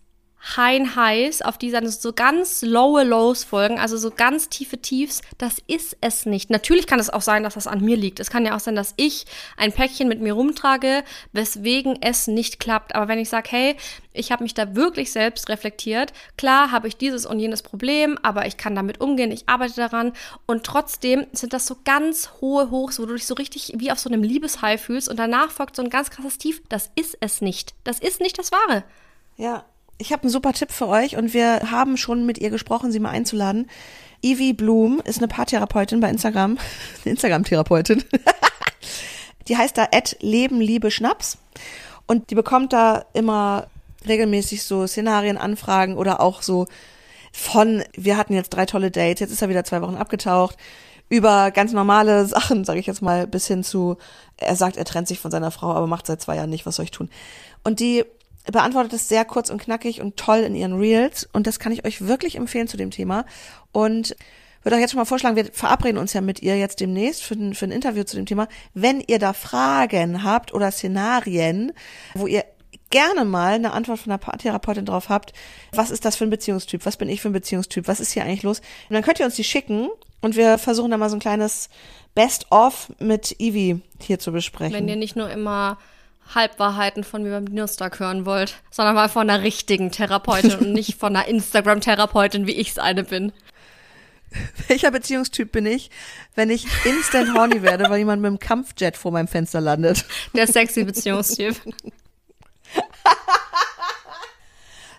High 0.55 0.95
Highs, 0.95 1.41
auf 1.41 1.57
die 1.57 1.71
dann 1.71 1.89
so 1.89 2.13
ganz 2.13 2.61
lowe 2.61 3.03
Lows 3.03 3.43
folgen, 3.43 3.79
also 3.79 3.97
so 3.97 4.11
ganz 4.11 4.49
tiefe 4.49 4.77
Tiefs, 4.77 5.21
das 5.37 5.57
ist 5.67 5.97
es 6.01 6.25
nicht. 6.25 6.49
Natürlich 6.49 6.87
kann 6.87 6.99
es 6.99 7.09
auch 7.09 7.21
sein, 7.21 7.43
dass 7.43 7.55
das 7.55 7.67
an 7.67 7.83
mir 7.83 7.97
liegt. 7.97 8.19
Es 8.19 8.29
kann 8.29 8.45
ja 8.45 8.55
auch 8.55 8.59
sein, 8.59 8.75
dass 8.75 8.93
ich 8.97 9.25
ein 9.57 9.71
Päckchen 9.73 10.07
mit 10.07 10.21
mir 10.21 10.33
rumtrage, 10.33 11.03
weswegen 11.33 11.97
es 12.01 12.27
nicht 12.27 12.59
klappt. 12.59 12.95
Aber 12.95 13.07
wenn 13.07 13.19
ich 13.19 13.29
sage, 13.29 13.49
hey, 13.51 13.75
ich 14.13 14.31
habe 14.31 14.43
mich 14.43 14.53
da 14.53 14.75
wirklich 14.75 15.11
selbst 15.11 15.49
reflektiert, 15.49 16.13
klar 16.37 16.71
habe 16.71 16.87
ich 16.87 16.97
dieses 16.97 17.25
und 17.25 17.39
jenes 17.39 17.61
Problem, 17.61 18.17
aber 18.23 18.45
ich 18.45 18.57
kann 18.57 18.75
damit 18.75 19.01
umgehen, 19.01 19.31
ich 19.31 19.47
arbeite 19.47 19.75
daran 19.75 20.13
und 20.45 20.63
trotzdem 20.63 21.27
sind 21.31 21.53
das 21.53 21.65
so 21.65 21.77
ganz 21.83 22.31
hohe 22.41 22.71
Hochs, 22.71 22.99
wo 22.99 23.05
du 23.05 23.13
dich 23.13 23.27
so 23.27 23.35
richtig 23.35 23.73
wie 23.75 23.91
auf 23.91 23.99
so 23.99 24.09
einem 24.09 24.23
Liebeshigh 24.23 24.81
fühlst 24.81 25.09
und 25.09 25.17
danach 25.17 25.51
folgt 25.51 25.75
so 25.75 25.83
ein 25.83 25.89
ganz 25.89 26.09
krasses 26.09 26.37
Tief. 26.37 26.61
Das 26.69 26.91
ist 26.95 27.17
es 27.19 27.41
nicht. 27.41 27.75
Das 27.83 27.99
ist 27.99 28.21
nicht 28.21 28.37
das 28.37 28.51
Wahre. 28.51 28.83
Ja, 29.37 29.65
ich 29.99 30.13
habe 30.13 30.23
einen 30.23 30.31
super 30.31 30.53
Tipp 30.53 30.71
für 30.71 30.87
euch 30.87 31.17
und 31.17 31.33
wir 31.33 31.71
haben 31.71 31.97
schon 31.97 32.25
mit 32.25 32.39
ihr 32.39 32.49
gesprochen, 32.49 32.91
sie 32.91 32.99
mal 32.99 33.11
einzuladen. 33.11 33.69
Evie 34.23 34.53
Bloom 34.53 35.01
ist 35.03 35.19
eine 35.19 35.27
Paartherapeutin 35.27 35.99
bei 35.99 36.09
Instagram, 36.09 36.57
eine 37.03 37.11
Instagram-Therapeutin. 37.11 38.03
die 39.47 39.57
heißt 39.57 39.77
da 39.77 39.87
Leben, 40.21 40.61
Liebe, 40.61 40.89
Schnaps 40.89 41.37
und 42.07 42.29
die 42.29 42.35
bekommt 42.35 42.73
da 42.73 43.05
immer 43.13 43.67
regelmäßig 44.07 44.63
so 44.63 44.87
Szenarien, 44.87 45.37
Anfragen 45.37 45.97
oder 45.97 46.21
auch 46.21 46.41
so 46.41 46.65
von, 47.33 47.83
wir 47.95 48.17
hatten 48.17 48.33
jetzt 48.33 48.49
drei 48.49 48.65
tolle 48.65 48.91
Dates, 48.91 49.19
jetzt 49.19 49.31
ist 49.31 49.41
er 49.41 49.49
wieder 49.49 49.65
zwei 49.65 49.81
Wochen 49.81 49.95
abgetaucht, 49.95 50.55
über 51.09 51.51
ganz 51.51 51.73
normale 51.73 52.25
Sachen, 52.25 52.63
sage 52.63 52.79
ich 52.79 52.87
jetzt 52.87 53.01
mal, 53.01 53.27
bis 53.27 53.47
hin 53.47 53.65
zu, 53.65 53.97
er 54.37 54.55
sagt, 54.55 54.77
er 54.77 54.85
trennt 54.85 55.09
sich 55.09 55.19
von 55.19 55.29
seiner 55.29 55.51
Frau, 55.51 55.73
aber 55.73 55.87
macht 55.87 56.07
seit 56.07 56.21
zwei 56.21 56.37
Jahren 56.37 56.49
nicht, 56.49 56.65
was 56.65 56.77
soll 56.77 56.85
ich 56.85 56.91
tun? 56.91 57.09
Und 57.63 57.81
die 57.81 58.05
beantwortet 58.51 58.93
es 58.93 59.07
sehr 59.07 59.25
kurz 59.25 59.49
und 59.49 59.61
knackig 59.61 60.01
und 60.01 60.17
toll 60.17 60.39
in 60.39 60.55
ihren 60.55 60.77
Reels 60.77 61.27
und 61.33 61.47
das 61.47 61.59
kann 61.59 61.71
ich 61.71 61.85
euch 61.85 62.07
wirklich 62.07 62.35
empfehlen 62.35 62.67
zu 62.67 62.77
dem 62.77 62.91
Thema 62.91 63.25
und 63.71 64.15
würde 64.63 64.75
euch 64.75 64.81
jetzt 64.81 64.91
schon 64.91 64.99
mal 64.99 65.05
vorschlagen, 65.05 65.35
wir 65.35 65.45
verabreden 65.45 65.97
uns 65.97 66.13
ja 66.13 66.21
mit 66.21 66.41
ihr 66.41 66.57
jetzt 66.57 66.79
demnächst 66.79 67.23
für 67.23 67.35
ein, 67.35 67.53
für 67.53 67.65
ein 67.65 67.71
Interview 67.71 68.03
zu 68.03 68.17
dem 68.17 68.25
Thema. 68.25 68.47
Wenn 68.73 69.01
ihr 69.01 69.19
da 69.19 69.33
Fragen 69.33 70.23
habt 70.23 70.53
oder 70.53 70.71
Szenarien, 70.71 71.71
wo 72.13 72.27
ihr 72.27 72.43
gerne 72.89 73.23
mal 73.23 73.53
eine 73.53 73.71
Antwort 73.71 73.99
von 73.99 74.11
einer 74.11 74.17
Paartherapeutin 74.17 74.85
drauf 74.85 75.09
habt, 75.09 75.33
was 75.71 75.91
ist 75.91 76.05
das 76.05 76.15
für 76.15 76.25
ein 76.25 76.29
Beziehungstyp, 76.29 76.85
was 76.85 76.97
bin 76.97 77.07
ich 77.07 77.21
für 77.21 77.29
ein 77.29 77.33
Beziehungstyp, 77.33 77.87
was 77.87 77.99
ist 77.99 78.11
hier 78.11 78.23
eigentlich 78.23 78.43
los? 78.43 78.59
Und 78.89 78.95
dann 78.95 79.03
könnt 79.03 79.19
ihr 79.19 79.25
uns 79.25 79.35
die 79.35 79.43
schicken 79.43 79.89
und 80.21 80.35
wir 80.35 80.57
versuchen 80.57 80.91
da 80.91 80.97
mal 80.97 81.09
so 81.09 81.15
ein 81.15 81.21
kleines 81.21 81.69
Best-of 82.15 82.91
mit 82.99 83.39
Ivy 83.39 83.81
hier 84.01 84.19
zu 84.19 84.31
besprechen. 84.31 84.73
Wenn 84.73 84.89
ihr 84.89 84.95
nicht 84.95 85.15
nur 85.15 85.29
immer 85.29 85.77
Halbwahrheiten 86.33 87.03
von 87.03 87.23
mir 87.23 87.31
beim 87.31 87.49
Dienstag 87.49 87.99
hören 87.99 88.25
wollt, 88.25 88.55
sondern 88.71 88.95
mal 88.95 89.09
von 89.09 89.29
einer 89.29 89.43
richtigen 89.43 89.91
Therapeutin 89.91 90.55
und 90.55 90.73
nicht 90.73 90.99
von 90.99 91.15
einer 91.15 91.27
Instagram-Therapeutin, 91.27 92.47
wie 92.47 92.55
ich's 92.55 92.77
eine 92.77 93.03
bin. 93.03 93.31
Welcher 94.67 94.91
Beziehungstyp 94.91 95.51
bin 95.51 95.65
ich, 95.65 95.89
wenn 96.35 96.49
ich 96.49 96.67
instant 96.85 97.33
horny 97.33 97.61
werde, 97.63 97.89
weil 97.89 97.99
jemand 97.99 98.21
mit 98.21 98.29
einem 98.29 98.39
Kampfjet 98.39 98.95
vor 98.95 99.11
meinem 99.11 99.27
Fenster 99.27 99.59
landet? 99.61 100.05
Der 100.33 100.47
sexy 100.47 100.83
Beziehungstyp. 100.83 101.55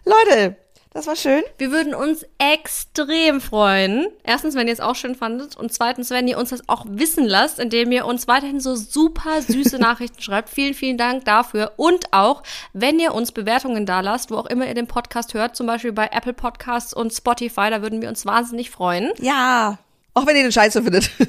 Leute, 0.04 0.56
das 0.92 1.06
war 1.06 1.14
schön. 1.14 1.42
Wir 1.56 1.70
würden 1.70 1.94
uns 1.94 2.26
extrem 2.38 3.40
freuen. 3.40 4.08
Erstens, 4.24 4.56
wenn 4.56 4.66
ihr 4.66 4.72
es 4.72 4.80
auch 4.80 4.96
schön 4.96 5.14
fandet. 5.14 5.56
Und 5.56 5.72
zweitens, 5.72 6.10
wenn 6.10 6.26
ihr 6.26 6.36
uns 6.36 6.50
das 6.50 6.68
auch 6.68 6.84
wissen 6.88 7.26
lasst, 7.26 7.60
indem 7.60 7.92
ihr 7.92 8.06
uns 8.06 8.26
weiterhin 8.26 8.58
so 8.58 8.74
super 8.74 9.40
süße 9.40 9.78
Nachrichten 9.80 10.20
schreibt. 10.20 10.48
Vielen, 10.48 10.74
vielen 10.74 10.98
Dank 10.98 11.24
dafür. 11.24 11.72
Und 11.76 12.12
auch, 12.12 12.42
wenn 12.72 12.98
ihr 12.98 13.14
uns 13.14 13.30
Bewertungen 13.30 13.86
da 13.86 14.00
lasst, 14.00 14.32
wo 14.32 14.36
auch 14.36 14.46
immer 14.46 14.66
ihr 14.66 14.74
den 14.74 14.88
Podcast 14.88 15.32
hört, 15.34 15.54
zum 15.54 15.68
Beispiel 15.68 15.92
bei 15.92 16.08
Apple 16.10 16.32
Podcasts 16.32 16.92
und 16.92 17.12
Spotify, 17.12 17.70
da 17.70 17.82
würden 17.82 18.02
wir 18.02 18.08
uns 18.08 18.26
wahnsinnig 18.26 18.70
freuen. 18.70 19.12
Ja. 19.20 19.78
Auch 20.14 20.26
wenn 20.26 20.34
ihr 20.34 20.42
den 20.42 20.52
Scheiße 20.52 20.82
findet. 20.82 21.08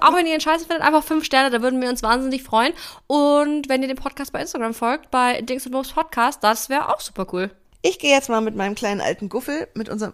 Auch 0.00 0.14
wenn 0.14 0.26
ihr 0.26 0.32
den 0.32 0.40
Scheiße 0.40 0.64
findet, 0.64 0.82
einfach 0.82 1.02
fünf 1.02 1.24
Sterne, 1.24 1.50
da 1.50 1.60
würden 1.60 1.82
wir 1.82 1.88
uns 1.88 2.04
wahnsinnig 2.04 2.44
freuen. 2.44 2.72
Und 3.08 3.68
wenn 3.68 3.82
ihr 3.82 3.88
den 3.88 3.96
Podcast 3.96 4.32
bei 4.32 4.40
Instagram 4.40 4.74
folgt, 4.74 5.10
bei 5.10 5.42
Dings 5.42 5.66
und 5.66 5.72
Bobs 5.72 5.90
Podcast, 5.90 6.44
das 6.44 6.68
wäre 6.68 6.94
auch 6.94 7.00
super 7.00 7.26
cool. 7.32 7.50
Ich 7.88 8.00
gehe 8.00 8.10
jetzt 8.10 8.28
mal 8.28 8.40
mit 8.40 8.56
meinem 8.56 8.74
kleinen 8.74 9.00
alten 9.00 9.28
Guffel, 9.28 9.68
mit 9.74 9.88
unserem. 9.88 10.12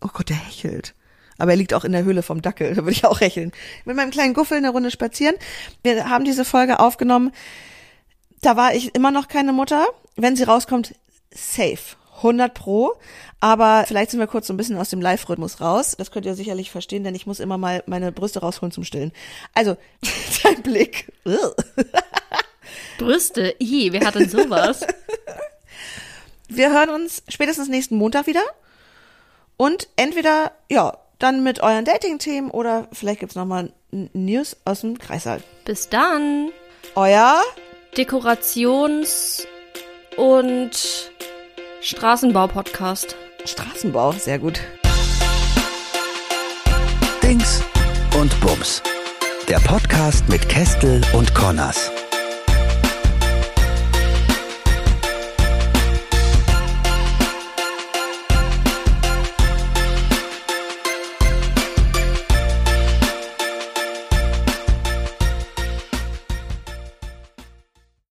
Oh 0.00 0.08
Gott, 0.12 0.28
der 0.28 0.36
hechelt. 0.36 0.94
Aber 1.36 1.50
er 1.50 1.56
liegt 1.56 1.74
auch 1.74 1.84
in 1.84 1.90
der 1.90 2.04
Höhle 2.04 2.22
vom 2.22 2.42
Dackel, 2.42 2.74
da 2.74 2.82
würde 2.82 2.92
ich 2.92 3.04
auch 3.04 3.20
hecheln. 3.20 3.50
Mit 3.84 3.96
meinem 3.96 4.12
kleinen 4.12 4.34
Guffel 4.34 4.58
eine 4.58 4.70
Runde 4.70 4.92
spazieren. 4.92 5.34
Wir 5.82 6.08
haben 6.08 6.24
diese 6.24 6.44
Folge 6.44 6.78
aufgenommen. 6.78 7.32
Da 8.40 8.56
war 8.56 8.74
ich 8.74 8.94
immer 8.94 9.10
noch 9.10 9.26
keine 9.26 9.52
Mutter. 9.52 9.86
Wenn 10.14 10.36
sie 10.36 10.44
rauskommt, 10.44 10.94
safe. 11.32 11.96
100 12.18 12.54
pro. 12.54 12.92
Aber 13.40 13.84
vielleicht 13.88 14.12
sind 14.12 14.20
wir 14.20 14.28
kurz 14.28 14.46
so 14.46 14.52
ein 14.52 14.56
bisschen 14.56 14.76
aus 14.76 14.90
dem 14.90 15.00
Live-Rhythmus 15.00 15.60
raus. 15.60 15.96
Das 15.98 16.12
könnt 16.12 16.26
ihr 16.26 16.34
sicherlich 16.34 16.70
verstehen, 16.70 17.02
denn 17.02 17.16
ich 17.16 17.26
muss 17.26 17.40
immer 17.40 17.58
mal 17.58 17.82
meine 17.86 18.12
Brüste 18.12 18.40
rausholen 18.40 18.70
zum 18.70 18.84
Stillen. 18.84 19.10
Also, 19.54 19.76
dein 20.44 20.62
Blick. 20.62 21.12
Brüste, 22.98 23.56
i, 23.60 23.92
wer 23.92 24.06
hat 24.06 24.14
denn 24.14 24.28
sowas? 24.28 24.86
Wir 26.54 26.70
hören 26.70 26.90
uns 26.90 27.22
spätestens 27.28 27.68
nächsten 27.68 27.96
Montag 27.96 28.26
wieder. 28.26 28.42
Und 29.56 29.88
entweder, 29.96 30.52
ja, 30.70 30.98
dann 31.18 31.42
mit 31.42 31.60
euren 31.60 31.84
Dating-Themen 31.84 32.50
oder 32.50 32.88
vielleicht 32.92 33.20
gibt's 33.20 33.36
noch 33.36 33.46
mal 33.46 33.72
News 33.90 34.56
aus 34.66 34.82
dem 34.82 34.98
Kreissaal. 34.98 35.42
Bis 35.64 35.88
dann. 35.88 36.50
Euer 36.94 37.40
Dekorations- 37.96 39.46
und 40.16 41.10
Straßenbau-Podcast. 41.80 43.16
Straßenbau, 43.46 44.12
sehr 44.12 44.38
gut. 44.38 44.60
Dings 47.22 47.62
und 48.20 48.38
Bums. 48.40 48.82
Der 49.48 49.58
Podcast 49.60 50.28
mit 50.28 50.48
Kestel 50.50 51.00
und 51.14 51.34
Connors. 51.34 51.90